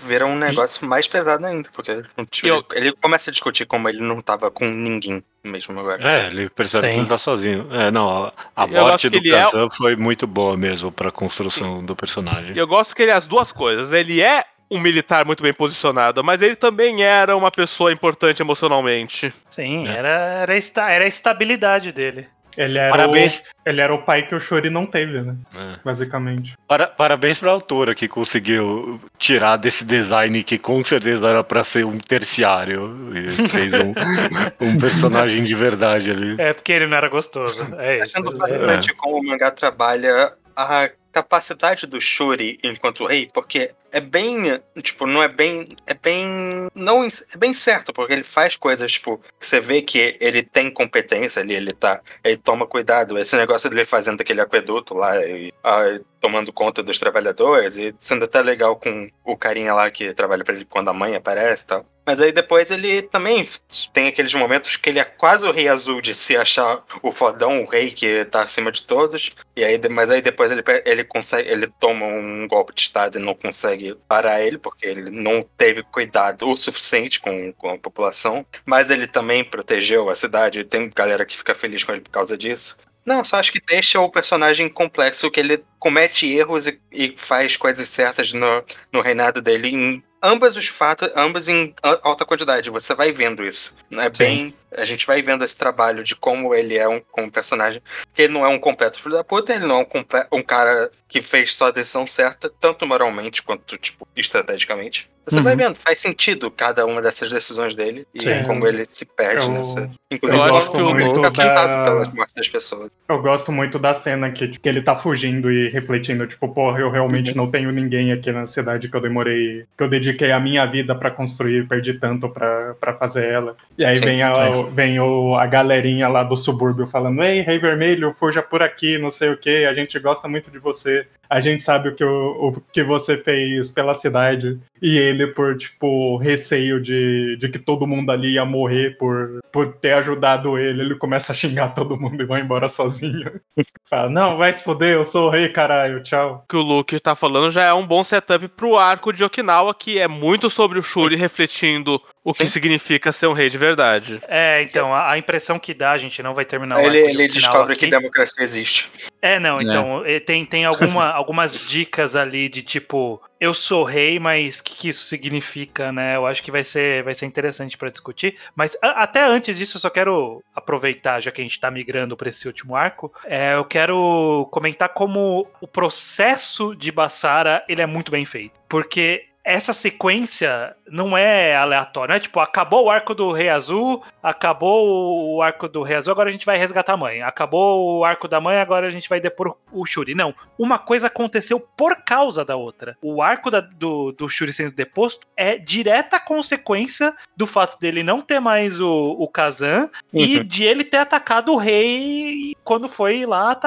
Vira 0.05 0.27
um 0.27 0.37
negócio 0.37 0.85
mais 0.87 1.07
pesado 1.07 1.47
ainda, 1.47 1.69
porque 1.73 2.03
tipo, 2.31 2.49
Eu- 2.49 2.65
ele, 2.75 2.93
começa 2.93 3.31
a 3.31 3.33
discutir 3.33 3.67
como 3.67 3.89
ele 3.89 4.01
não 4.01 4.21
tava 4.21 4.51
com 4.51 4.65
ninguém 4.67 5.23
mesmo 5.45 5.79
agora. 5.79 6.03
É, 6.11 6.27
ele 6.27 6.49
percebe 6.51 6.89
Sim. 6.89 6.95
que 6.95 7.01
ele 7.01 7.09
tá 7.09 7.19
sozinho. 7.19 7.69
É, 7.73 7.91
não, 7.91 8.09
a, 8.27 8.33
a 8.57 8.65
Eu 8.67 8.83
morte 8.83 9.09
do 9.09 9.19
é- 9.19 9.31
Kazan 9.31 9.69
foi 9.71 9.95
muito 9.97 10.27
boa 10.27 10.57
mesmo 10.57 10.91
pra 10.91 11.11
construção 11.13 11.85
do 11.85 11.95
personagem. 11.95 12.55
E 12.55 12.59
eu 12.59 12.67
gosto 12.67 12.95
que 12.97 13.03
ele 13.03 13.11
é 13.13 13.15
as 13.15 13.27
duas 13.27 13.53
coisas. 13.53 13.93
Ele 13.93 14.21
é 14.21 14.45
um 14.71 14.81
militar 14.81 15.25
muito 15.25 15.43
bem 15.43 15.53
posicionado, 15.53 16.25
mas 16.25 16.41
ele 16.43 16.57
também 16.57 17.03
era 17.05 17.37
uma 17.37 17.51
pessoa 17.51 17.93
importante 17.93 18.41
emocionalmente. 18.43 19.33
Sim, 19.51 19.87
É. 19.87 19.97
era, 19.99 20.09
era, 20.09 20.57
esta- 20.57 20.91
era 20.91 21.05
a 21.05 21.09
estabilidade 21.09 21.93
dele. 21.93 22.27
Ele 22.57 22.79
era, 22.79 22.91
Parabéns, 22.91 23.39
o, 23.39 23.43
ele 23.71 23.81
era 23.81 23.95
o 23.95 24.03
pai 24.03 24.27
que 24.27 24.35
o 24.35 24.41
Shuri 24.41 24.69
não 24.69 24.85
teve, 24.85 25.23
né? 25.23 25.35
é. 25.55 25.77
Basicamente. 25.85 26.55
Para- 26.69 26.87
parabéns 26.87 27.39
pra 27.39 27.51
autora 27.51 27.95
que 27.95 28.07
conseguiu 28.07 29.01
tirar 29.19 29.57
desse 29.57 29.85
design 29.85 30.43
que 30.43 30.59
com 30.59 30.83
certeza 30.85 31.27
era 31.29 31.43
pra 31.43 31.65
ser 31.65 31.85
um 31.87 31.99
terciário 31.99 33.11
e 33.17 33.49
fez 33.49 33.73
um, 33.73 33.95
um 34.61 34.79
personagem 34.79 35.43
de 35.43 35.55
verdade 35.55 36.11
ali. 36.11 36.35
É 36.39 36.53
porque 36.53 36.73
ele 36.73 36.87
não 36.87 36.97
era 36.97 37.09
gostoso. 37.09 37.67
É 37.79 37.99
isso. 37.99 38.17
Achando 38.19 38.37
fascinante 38.37 38.93
como 38.95 39.19
o 39.19 39.27
mangá 39.27 39.51
trabalha 39.51 40.33
a 40.55 40.65
capacidade 41.13 41.87
do 41.87 42.01
Shuri 42.01 42.59
enquanto 42.63 43.07
rei, 43.07 43.29
porque 43.33 43.75
é 43.93 44.01
bem, 44.01 44.59
tipo, 44.83 45.07
não 45.07 45.23
é 45.23 45.29
bem, 45.29 45.69
é 45.87 45.93
bem, 45.93 46.69
não, 46.75 47.05
é 47.05 47.37
bem 47.37 47.53
certo, 47.53 47.93
porque 47.93 48.15
ele 48.15 48.25
faz 48.25 48.57
coisas, 48.57 48.91
tipo, 48.91 49.21
você 49.39 49.61
vê 49.61 49.83
que 49.83 50.17
ele 50.19 50.43
tem 50.43 50.71
competência 50.71 51.43
ali, 51.43 51.55
ele 51.55 51.73
tá, 51.73 52.01
ele 52.25 52.39
toma 52.39 52.67
cuidado, 52.67 53.19
esse 53.19 53.37
negócio 53.37 53.69
dele 53.69 53.85
fazendo 53.85 54.23
aquele 54.23 54.41
aqueduto 54.41 54.95
lá, 54.95 55.15
e, 55.19 55.53
ah, 55.63 56.01
tomando 56.21 56.53
conta 56.53 56.83
dos 56.83 56.99
trabalhadores, 56.99 57.77
e 57.77 57.95
sendo 57.99 58.25
até 58.25 58.41
legal 58.41 58.77
com 58.77 59.11
o 59.25 59.37
carinha 59.37 59.75
lá 59.75 59.91
que 59.91 60.15
trabalha 60.15 60.43
pra 60.43 60.55
ele 60.55 60.65
quando 60.65 60.89
a 60.89 60.95
mãe 60.95 61.15
aparece 61.15 61.65
e 61.65 61.67
tal. 61.67 61.87
Mas 62.05 62.21
aí 62.21 62.33
depois 62.33 62.71
ele 62.71 63.03
também 63.03 63.49
tem 63.93 64.09
aqueles 64.09 64.35
momentos 64.35 64.77
que 64.77 64.91
ele 64.91 64.99
é 64.99 65.05
quase 65.05 65.47
o 65.47 65.53
rei 65.53 65.69
azul 65.69 66.01
de 66.01 66.15
se 66.15 66.37
achar 66.37 66.83
o 67.01 67.13
fodão, 67.13 67.63
o 67.63 67.67
rei 67.67 67.93
que 67.93 68.25
tá 68.25 68.43
acima 68.43 68.73
de 68.73 68.83
todos. 68.83 69.31
E 69.55 69.65
aí, 69.65 69.81
mas 69.89 70.11
aí 70.11 70.21
depois 70.21 70.51
ele, 70.51 70.63
ele 70.85 71.02
consegue, 71.05 71.49
ele 71.49 71.67
toma 71.67 72.07
um 72.07 72.47
golpe 72.49 72.75
de 72.75 72.83
estado 72.83 73.19
e 73.19 73.23
não 73.23 73.35
consegue 73.35 73.97
parar 74.09 74.43
ele, 74.43 74.59
porque 74.59 74.87
ele 74.87 75.11
não 75.11 75.43
teve 75.43 75.83
cuidado 75.83 76.49
o 76.49 76.57
suficiente 76.57 77.21
com, 77.21 77.53
com 77.53 77.71
a 77.71 77.79
população. 77.79 78.45
Mas 78.65 78.91
ele 78.91 79.07
também 79.07 79.45
protegeu 79.45 80.09
a 80.09 80.15
cidade. 80.15 80.65
Tem 80.65 80.91
galera 80.95 81.25
que 81.25 81.37
fica 81.37 81.55
feliz 81.55 81.85
com 81.85 81.93
ele 81.93 82.01
por 82.01 82.11
causa 82.11 82.37
disso. 82.37 82.77
Não, 83.05 83.25
só 83.25 83.37
acho 83.37 83.53
que 83.53 83.61
deixa 83.61 84.01
o 84.01 84.11
personagem 84.11 84.69
complexo, 84.69 85.31
que 85.31 85.41
ele 85.41 85.65
comete 85.79 86.33
erros 86.33 86.69
e, 86.69 86.81
e 86.93 87.15
faz 87.17 87.57
coisas 87.57 87.89
certas 87.89 88.33
no, 88.33 88.65
no 88.93 89.01
reinado 89.01 89.43
dele 89.43 89.69
em 89.69 90.05
ambas 90.23 90.57
os 90.57 90.69
fatos, 90.69 91.11
ambas 91.17 91.49
em 91.49 91.75
alta 91.83 92.25
quantidade. 92.25 92.71
Você 92.71 92.95
vai 92.95 93.11
vendo 93.11 93.45
isso. 93.45 93.75
Não 93.91 94.03
é 94.03 94.09
bem. 94.09 94.55
A 94.77 94.85
gente 94.85 95.07
vai 95.07 95.23
vendo 95.23 95.45
esse 95.45 95.57
trabalho 95.57 96.03
de 96.03 96.15
como 96.15 96.55
ele 96.55 96.77
é 96.77 96.89
um 96.89 97.01
como 97.01 97.31
personagem. 97.31 97.83
Que 98.15 98.23
ele 98.23 98.33
não 98.33 98.45
é 98.45 98.49
um 98.49 98.59
completo 98.59 99.01
filho 99.01 99.15
da 99.15 99.25
puta, 99.25 99.55
ele 99.55 99.67
não 99.67 99.81
é 99.81 99.83
um, 99.83 100.39
um 100.39 100.43
cara 100.43 100.91
que 101.09 101.21
fez 101.21 101.53
só 101.55 101.69
a 101.69 101.71
decisão 101.71 102.07
certa, 102.07 102.51
tanto 102.61 102.87
moralmente 102.87 103.43
quanto, 103.43 103.77
tipo, 103.77 104.09
estrategicamente. 104.17 105.11
Você 105.27 105.37
uhum. 105.37 105.45
vai 105.45 105.55
vendo, 105.55 105.77
faz 105.77 106.01
sentido 106.01 106.51
cada 106.51 106.85
uma 106.85 107.01
dessas 107.01 107.31
decisões 107.31 107.77
dele 107.77 108.07
e 108.13 108.23
Sim. 108.23 108.43
como 108.45 108.67
ele 108.67 108.85
se 108.85 109.05
perde 109.05 109.45
eu, 109.45 109.53
nessa. 109.53 109.89
Inclusive, 110.11 110.41
eu 110.41 110.49
gosto 110.49 110.79
muito 110.79 111.23
fica 111.31 111.45
da... 111.45 111.85
pelas 111.85 112.09
mortes 112.09 112.35
das 112.35 112.49
pessoas. 112.49 112.91
Eu 113.09 113.23
gosto 113.23 113.53
muito 113.53 113.79
da 113.79 113.95
cena 113.95 114.33
que, 114.33 114.49
que 114.49 114.69
ele 114.69 114.83
tá 114.83 114.97
fugindo 114.97 115.53
e 115.53 115.69
refletindo, 115.69 116.27
tipo, 116.27 116.49
porra, 116.49 116.81
eu 116.81 116.91
realmente 116.91 117.31
uhum. 117.31 117.37
não 117.37 117.51
tenho 117.51 117.71
ninguém 117.71 118.11
aqui 118.11 118.33
na 118.33 118.47
cidade 118.47 118.89
que 118.89 118.97
eu 118.97 119.01
demorei, 119.01 119.65
que 119.77 119.85
eu 119.85 119.89
dediquei 119.89 120.33
a 120.33 120.41
minha 120.41 120.67
vida 120.67 120.93
para 120.93 121.11
construir, 121.11 121.69
perdi 121.69 121.95
tanto 121.95 122.29
para 122.29 122.95
fazer 122.99 123.29
ela. 123.29 123.57
E 123.79 123.85
aí 123.85 123.97
Sim, 123.97 124.05
vem, 124.05 124.23
a, 124.25 124.33
vem 124.71 124.99
o, 125.01 125.35
a 125.35 125.47
galerinha 125.47 126.09
lá 126.09 126.23
do 126.23 126.37
subúrbio 126.37 126.87
falando: 126.87 127.23
Ei, 127.23 127.41
Rei 127.41 127.59
Vermelho, 127.59 128.13
fuja 128.13 128.43
por 128.43 128.63
aqui, 128.63 128.99
não 128.99 129.11
sei 129.11 129.31
o 129.31 129.37
que, 129.37 129.65
a 129.65 129.75
gente 129.75 129.99
gosta 129.99 130.29
muito 130.29 130.51
de 130.51 130.59
você 130.59 131.07
a 131.33 131.41
gente 131.41 131.63
sabe 131.63 131.89
o 131.89 131.95
que, 131.95 132.05
o, 132.05 132.49
o 132.49 132.61
que 132.61 132.83
você 132.83 133.17
fez 133.17 133.71
pela 133.71 133.95
cidade. 133.95 134.61
E 134.83 134.99
ele, 134.99 135.29
por, 135.29 135.57
tipo, 135.57 136.19
receio 136.19 136.79
de, 136.79 137.39
de 137.39 137.49
que 137.49 137.59
todo 137.59 137.87
mundo 137.87 138.13
ali 138.13 138.35
ia 138.35 138.45
morrer 138.45 138.99
por, 138.99 139.41
por 139.51 139.73
ter 139.77 139.93
ajudado 139.95 140.59
ele, 140.59 140.83
ele 140.83 140.95
começa 140.95 141.33
a 141.33 141.35
xingar 141.35 141.71
todo 141.71 141.97
mundo 141.99 142.23
e 142.23 142.27
vai 142.27 142.43
embora 142.43 142.69
sozinho. 142.69 143.41
Fala, 143.89 144.11
não, 144.11 144.37
vai 144.37 144.53
se 144.53 144.63
foder, 144.63 144.95
eu 144.95 145.07
sou 145.07 145.29
o 145.29 145.31
rei, 145.31 145.49
caralho, 145.49 146.03
tchau. 146.03 146.43
O 146.45 146.49
que 146.49 146.57
o 146.57 146.61
Luke 146.61 147.01
tá 147.01 147.15
falando 147.15 147.51
já 147.51 147.63
é 147.63 147.73
um 147.73 147.87
bom 147.87 148.05
setup 148.05 148.49
pro 148.49 148.77
arco 148.77 149.13
de 149.13 149.25
Okinawa, 149.25 149.75
que 149.75 149.99
é 149.99 150.09
muito 150.09 150.51
sobre 150.51 150.79
o 150.79 150.83
Shuri 150.83 151.17
refletindo 151.17 152.01
o 152.25 152.35
Sim. 152.35 152.45
que 152.45 152.51
significa 152.51 153.13
ser 153.13 153.27
um 153.27 153.33
rei 153.33 153.49
de 153.49 153.59
verdade. 153.59 154.21
É, 154.29 154.63
então, 154.63 154.95
a, 154.95 155.13
a 155.13 155.19
impressão 155.19 155.59
que 155.59 155.73
dá, 155.73 155.93
a 155.93 155.99
gente 155.99 156.23
não 156.23 156.35
vai 156.35 156.45
terminar 156.45 156.83
Ele, 156.85 156.99
ele 156.99 157.29
descobre 157.29 157.73
aqui. 157.73 157.87
que 157.87 157.91
democracia 157.91 158.45
existe. 158.45 158.91
É, 159.23 159.39
não, 159.39 159.61
é. 159.61 159.63
então, 159.63 160.03
é. 160.05 160.19
tem, 160.19 160.45
tem 160.45 160.65
alguma, 160.65 161.07
algumas 161.15 161.61
dicas 161.61 162.17
ali 162.17 162.49
de 162.49 162.61
tipo, 162.61 163.23
eu 163.39 163.55
sou 163.55 163.85
rei, 163.85 164.19
mas 164.19 164.59
o 164.59 164.65
que, 164.65 164.75
que, 164.75 164.89
isso 164.89 165.07
significa, 165.07 165.93
né? 165.93 166.17
Eu 166.17 166.27
acho 166.27 166.43
que 166.43 166.51
vai 166.51 166.65
ser, 166.65 167.05
vai 167.05 167.15
ser 167.15 167.27
interessante 167.27 167.79
para 167.79 167.89
discutir. 167.89 168.37
Mas 168.57 168.77
a, 168.83 169.05
até 169.05 169.25
antes 169.25 169.57
disso, 169.57 169.77
eu 169.77 169.81
só 169.81 169.89
quero 169.89 170.43
aproveitar, 170.53 171.21
já 171.21 171.31
que 171.31 171.41
a 171.41 171.45
gente 171.45 171.61
tá 171.61 171.71
migrando 171.71 172.17
para 172.17 172.29
esse 172.29 172.49
último 172.49 172.75
arco, 172.75 173.13
é, 173.25 173.55
eu 173.55 173.65
quero 173.65 174.49
comentar 174.51 174.89
como 174.89 175.47
o 175.61 175.69
processo 175.69 176.75
de 176.75 176.91
Bassara 176.91 177.65
ele 177.69 177.81
é 177.81 177.87
muito 177.87 178.11
bem 178.11 178.25
feito. 178.25 178.61
Porque 178.69 179.27
essa 179.45 179.73
sequência 179.73 180.77
não 180.89 181.17
é 181.17 181.57
aleatória, 181.57 182.13
não 182.13 182.17
é 182.17 182.21
tipo, 182.21 182.39
acabou 182.39 182.85
o 182.85 182.91
arco 182.91 183.15
do 183.15 183.33
Rei 183.33 183.49
Azul, 183.49 184.03
acabou 184.23 185.35
o 185.35 185.43
arco 185.43 185.69
do 185.69 185.83
Rei 185.83 185.97
Azul, 185.97 186.13
agora 186.13 186.29
a 186.29 186.33
gente 186.33 186.47
vai 186.47 186.57
resgatar 186.57 186.93
a 186.93 186.97
mãe. 186.97 187.23
Acabou 187.23 187.99
o 187.99 188.05
arco 188.05 188.29
da 188.29 188.41
mãe, 188.41 188.59
agora 188.59 188.87
a 188.87 188.91
gente 188.91 189.09
vai 189.09 189.21
depor 189.21 189.57
o 189.73 189.85
Shuri. 189.85 190.15
Não, 190.15 190.35
uma 190.59 190.79
coisa 190.79 191.09
aconteceu 191.09 191.59
por 191.59 191.97
causa 192.05 192.45
da 192.45 192.57
outra. 192.57 192.97
O 193.03 193.21
arco 193.21 193.51
da, 193.51 193.61
do, 193.61 194.13
do 194.13 194.29
Shuri 194.29 194.53
sendo 194.53 194.73
deposto 194.73 195.27
é 195.37 195.59
direta 195.59 196.21
consequência 196.21 197.13
do 197.37 197.47
fato 197.47 197.79
dele 197.81 198.03
não 198.03 198.21
ter 198.21 198.39
mais 198.39 198.81
o, 198.81 199.17
o 199.19 199.27
Kazan 199.27 199.91
uhum. 200.13 200.21
e 200.21 200.45
de 200.45 200.65
ele 200.65 200.85
ter 200.85 200.99
atacado 200.99 201.53
o 201.53 201.57
rei 201.57 202.55
quando 202.63 202.89
foi 202.89 203.27
lá 203.27 203.59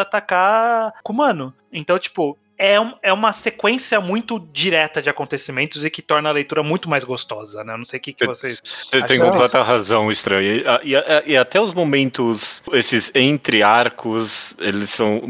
atacar 0.00 0.94
Kumano. 1.02 1.54
Então, 1.72 1.98
tipo, 1.98 2.38
é, 2.62 2.76
é 3.02 3.12
uma 3.12 3.32
sequência 3.32 4.00
muito 4.00 4.38
direta 4.52 5.02
de 5.02 5.10
acontecimentos 5.10 5.84
e 5.84 5.90
que 5.90 6.00
torna 6.00 6.28
a 6.28 6.32
leitura 6.32 6.62
muito 6.62 6.88
mais 6.88 7.02
gostosa, 7.02 7.64
né? 7.64 7.72
Eu 7.74 7.78
não 7.78 7.84
sei 7.84 7.98
o 7.98 8.02
que, 8.02 8.12
que 8.12 8.24
vocês. 8.24 8.60
Você 8.62 9.02
tem 9.02 9.18
completa 9.18 9.60
razão, 9.64 10.12
estranho. 10.12 10.62
E, 10.84 10.94
e, 10.94 11.32
e, 11.32 11.36
até 11.36 11.60
os 11.60 11.74
momentos, 11.74 12.62
esses 12.72 13.10
entre 13.16 13.64
arcos, 13.64 14.56
eles 14.60 14.90
são 14.90 15.20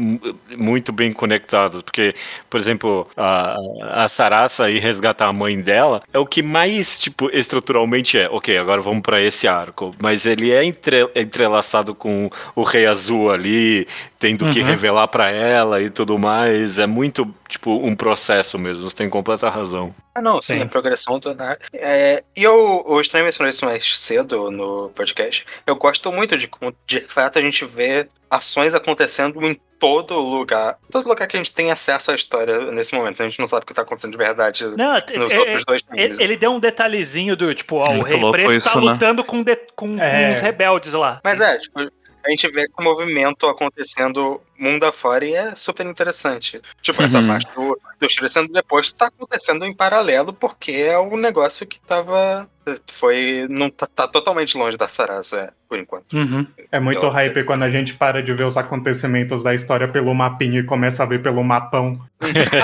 muito 0.55 0.91
bem 0.91 1.11
conectados. 1.11 1.81
Porque, 1.81 2.13
por 2.47 2.59
exemplo, 2.59 3.09
a, 3.17 3.57
a 4.03 4.07
Sarasa 4.07 4.69
e 4.69 4.77
resgatar 4.77 5.25
a 5.25 5.33
mãe 5.33 5.59
dela 5.59 6.03
é 6.13 6.19
o 6.19 6.27
que 6.27 6.43
mais, 6.43 6.99
tipo, 6.99 7.31
estruturalmente 7.33 8.15
é. 8.15 8.29
Ok, 8.29 8.55
agora 8.55 8.79
vamos 8.79 9.01
para 9.01 9.19
esse 9.19 9.47
arco. 9.47 9.95
Mas 9.99 10.27
ele 10.27 10.51
é 10.51 10.63
entre, 10.63 11.09
entrelaçado 11.15 11.95
com 11.95 12.29
o 12.55 12.61
Rei 12.61 12.85
Azul 12.85 13.31
ali, 13.31 13.87
tendo 14.19 14.45
uhum. 14.45 14.51
que 14.51 14.61
revelar 14.61 15.07
para 15.07 15.31
ela 15.31 15.81
e 15.81 15.89
tudo 15.89 16.19
mais. 16.19 16.77
É 16.77 16.85
muito, 17.23 17.35
tipo, 17.47 17.71
um 17.71 17.95
processo 17.95 18.57
mesmo. 18.57 18.83
Você 18.83 18.95
tem 18.95 19.09
completa 19.09 19.49
razão. 19.49 19.93
Ah, 20.15 20.21
não, 20.21 20.41
sim, 20.41 20.55
sim. 20.55 20.61
a 20.61 20.65
progressão 20.67 21.19
do 21.19 21.35
é, 21.73 22.23
E 22.35 22.43
eu, 22.43 22.83
o 22.85 23.01
Estranho 23.01 23.25
mencionou 23.25 23.49
isso 23.49 23.65
mais 23.65 23.97
cedo 23.97 24.51
no 24.51 24.89
podcast. 24.89 25.45
Eu 25.65 25.75
gosto 25.75 26.11
muito 26.11 26.37
de 26.37 26.47
como, 26.47 26.75
de 26.85 27.01
fato, 27.01 27.39
a 27.39 27.41
gente 27.41 27.65
vê 27.65 28.07
ações 28.29 28.75
acontecendo 28.75 29.45
em 29.47 29.59
todo 29.79 30.17
lugar. 30.17 30.77
Todo 30.89 31.09
lugar 31.09 31.27
que 31.27 31.35
a 31.35 31.39
gente 31.39 31.53
tem 31.53 31.71
acesso 31.71 32.11
à 32.11 32.15
história 32.15 32.71
nesse 32.71 32.95
momento. 32.95 33.21
A 33.21 33.27
gente 33.27 33.39
não 33.39 33.45
sabe 33.45 33.63
o 33.63 33.65
que 33.65 33.73
tá 33.73 33.81
acontecendo 33.81 34.11
de 34.11 34.17
verdade 34.17 34.65
não, 34.77 34.93
nos 35.19 35.33
é, 35.33 35.39
outros 35.39 35.65
dois 35.65 35.83
Ele, 35.93 36.23
ele, 36.23 36.37
deu 36.37 36.51
um 36.51 36.59
detalhezinho 36.59 37.35
do, 37.35 37.53
tipo, 37.53 37.77
ó, 37.77 37.89
o 37.89 38.01
Rei 38.01 38.19
Preto 38.31 38.47
tá 38.47 38.55
isso, 38.55 38.73
tá 38.73 38.79
lutando 38.79 39.21
né? 39.21 39.27
com, 39.27 39.43
de, 39.43 39.55
com, 39.75 40.01
é. 40.01 40.27
com 40.27 40.33
os 40.33 40.39
rebeldes 40.39 40.93
lá. 40.93 41.19
Mas 41.23 41.41
é, 41.41 41.57
tipo, 41.57 41.79
a 42.25 42.29
gente 42.29 42.49
vê 42.49 42.61
esse 42.61 42.73
movimento 42.79 43.47
acontecendo 43.47 44.41
mundo 44.57 44.85
afora 44.85 45.25
e 45.25 45.33
é 45.33 45.55
super 45.55 45.85
interessante. 45.85 46.61
Tipo, 46.81 46.99
uhum. 46.99 47.05
essa 47.05 47.21
parte 47.21 47.47
do, 47.53 47.79
do 47.99 48.09
Shiro 48.09 48.29
sendo 48.29 48.51
depois 48.51 48.91
tá 48.93 49.07
acontecendo 49.07 49.65
em 49.65 49.73
paralelo 49.73 50.31
porque 50.33 50.71
é 50.71 50.97
um 50.97 51.17
negócio 51.17 51.65
que 51.67 51.79
tava. 51.81 52.47
Foi. 52.87 53.45
Não 53.49 53.69
tá, 53.69 53.85
tá 53.85 54.07
totalmente 54.07 54.57
longe 54.57 54.77
da 54.77 54.87
Sarasa 54.87 55.53
por 55.67 55.77
enquanto. 55.77 56.13
Uhum. 56.13 56.47
É 56.71 56.79
muito 56.79 57.09
hype 57.09 57.43
quando 57.43 57.63
a 57.63 57.69
gente 57.69 57.93
para 57.95 58.23
de 58.23 58.33
ver 58.33 58.45
os 58.45 58.55
acontecimentos 58.55 59.43
da 59.43 59.53
história 59.53 59.87
pelo 59.87 60.13
mapinho 60.13 60.61
e 60.61 60.63
começa 60.63 61.03
a 61.03 61.05
ver 61.05 61.21
pelo 61.21 61.43
mapão. 61.43 61.99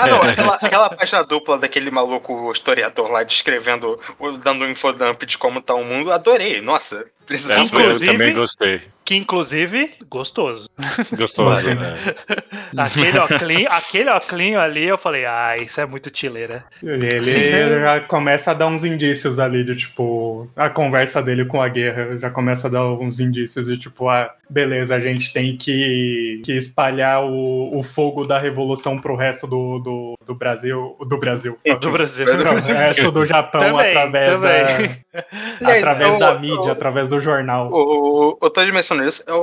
ah, 0.00 0.06
não, 0.06 0.22
aquela, 0.22 0.54
aquela 0.54 0.90
página 0.90 1.22
dupla 1.22 1.58
daquele 1.58 1.90
maluco 1.90 2.50
historiador 2.50 3.10
lá 3.10 3.22
descrevendo, 3.22 4.00
dando 4.42 4.64
um 4.64 4.70
infodump 4.70 5.22
de 5.26 5.36
como 5.36 5.60
tá 5.60 5.74
o 5.74 5.84
mundo, 5.84 6.10
adorei. 6.10 6.62
Nossa, 6.62 7.04
precisamos. 7.26 7.66
Inclusive, 7.66 8.06
eu 8.06 8.12
também 8.12 8.34
gostei. 8.34 8.80
Que 9.10 9.16
inclusive, 9.16 9.90
gostoso. 10.08 10.70
Gostoso, 11.18 11.66
né? 11.66 11.96
aquele 12.78 13.18
oclinho, 13.18 13.66
aquele 13.68 14.08
oclinho 14.08 14.60
ali, 14.60 14.84
eu 14.84 14.96
falei, 14.96 15.24
ah, 15.26 15.56
isso 15.56 15.80
é 15.80 15.84
muito 15.84 16.16
chileira. 16.16 16.64
Ele 16.80 17.20
Sim. 17.20 17.40
já 17.80 17.98
começa 18.02 18.52
a 18.52 18.54
dar 18.54 18.68
uns 18.68 18.84
indícios 18.84 19.40
ali 19.40 19.64
de, 19.64 19.74
tipo, 19.74 20.48
a 20.54 20.70
conversa 20.70 21.20
dele 21.20 21.44
com 21.44 21.60
a 21.60 21.68
guerra 21.68 22.18
já 22.18 22.30
começa 22.30 22.68
a 22.68 22.70
dar 22.70 22.86
uns 22.86 23.18
indícios 23.18 23.66
de, 23.66 23.76
tipo, 23.76 24.08
ah, 24.08 24.32
beleza, 24.48 24.94
a 24.94 25.00
gente 25.00 25.32
tem 25.32 25.56
que, 25.56 26.40
que 26.44 26.52
espalhar 26.52 27.24
o, 27.24 27.76
o 27.76 27.82
fogo 27.82 28.24
da 28.24 28.38
revolução 28.38 28.96
pro 28.96 29.16
resto 29.16 29.44
do, 29.44 29.80
do, 29.80 30.14
do 30.24 30.34
Brasil, 30.36 30.96
do 31.00 31.18
Brasil. 31.18 31.58
Do 31.80 31.90
Brasil. 31.90 32.26
Não, 32.26 32.52
o 32.52 32.78
resto 32.78 33.10
do 33.10 33.26
Japão 33.26 33.60
também, 33.60 33.90
através 33.90 34.40
também. 34.40 35.04
da, 35.60 35.76
através 35.76 36.18
da 36.20 36.38
mídia, 36.38 36.70
através 36.70 37.08
do 37.08 37.20
jornal. 37.20 37.72
O, 37.72 38.30
o, 38.30 38.38
o 38.40 38.50
Todd 38.50 38.70
mencionou 38.70 38.99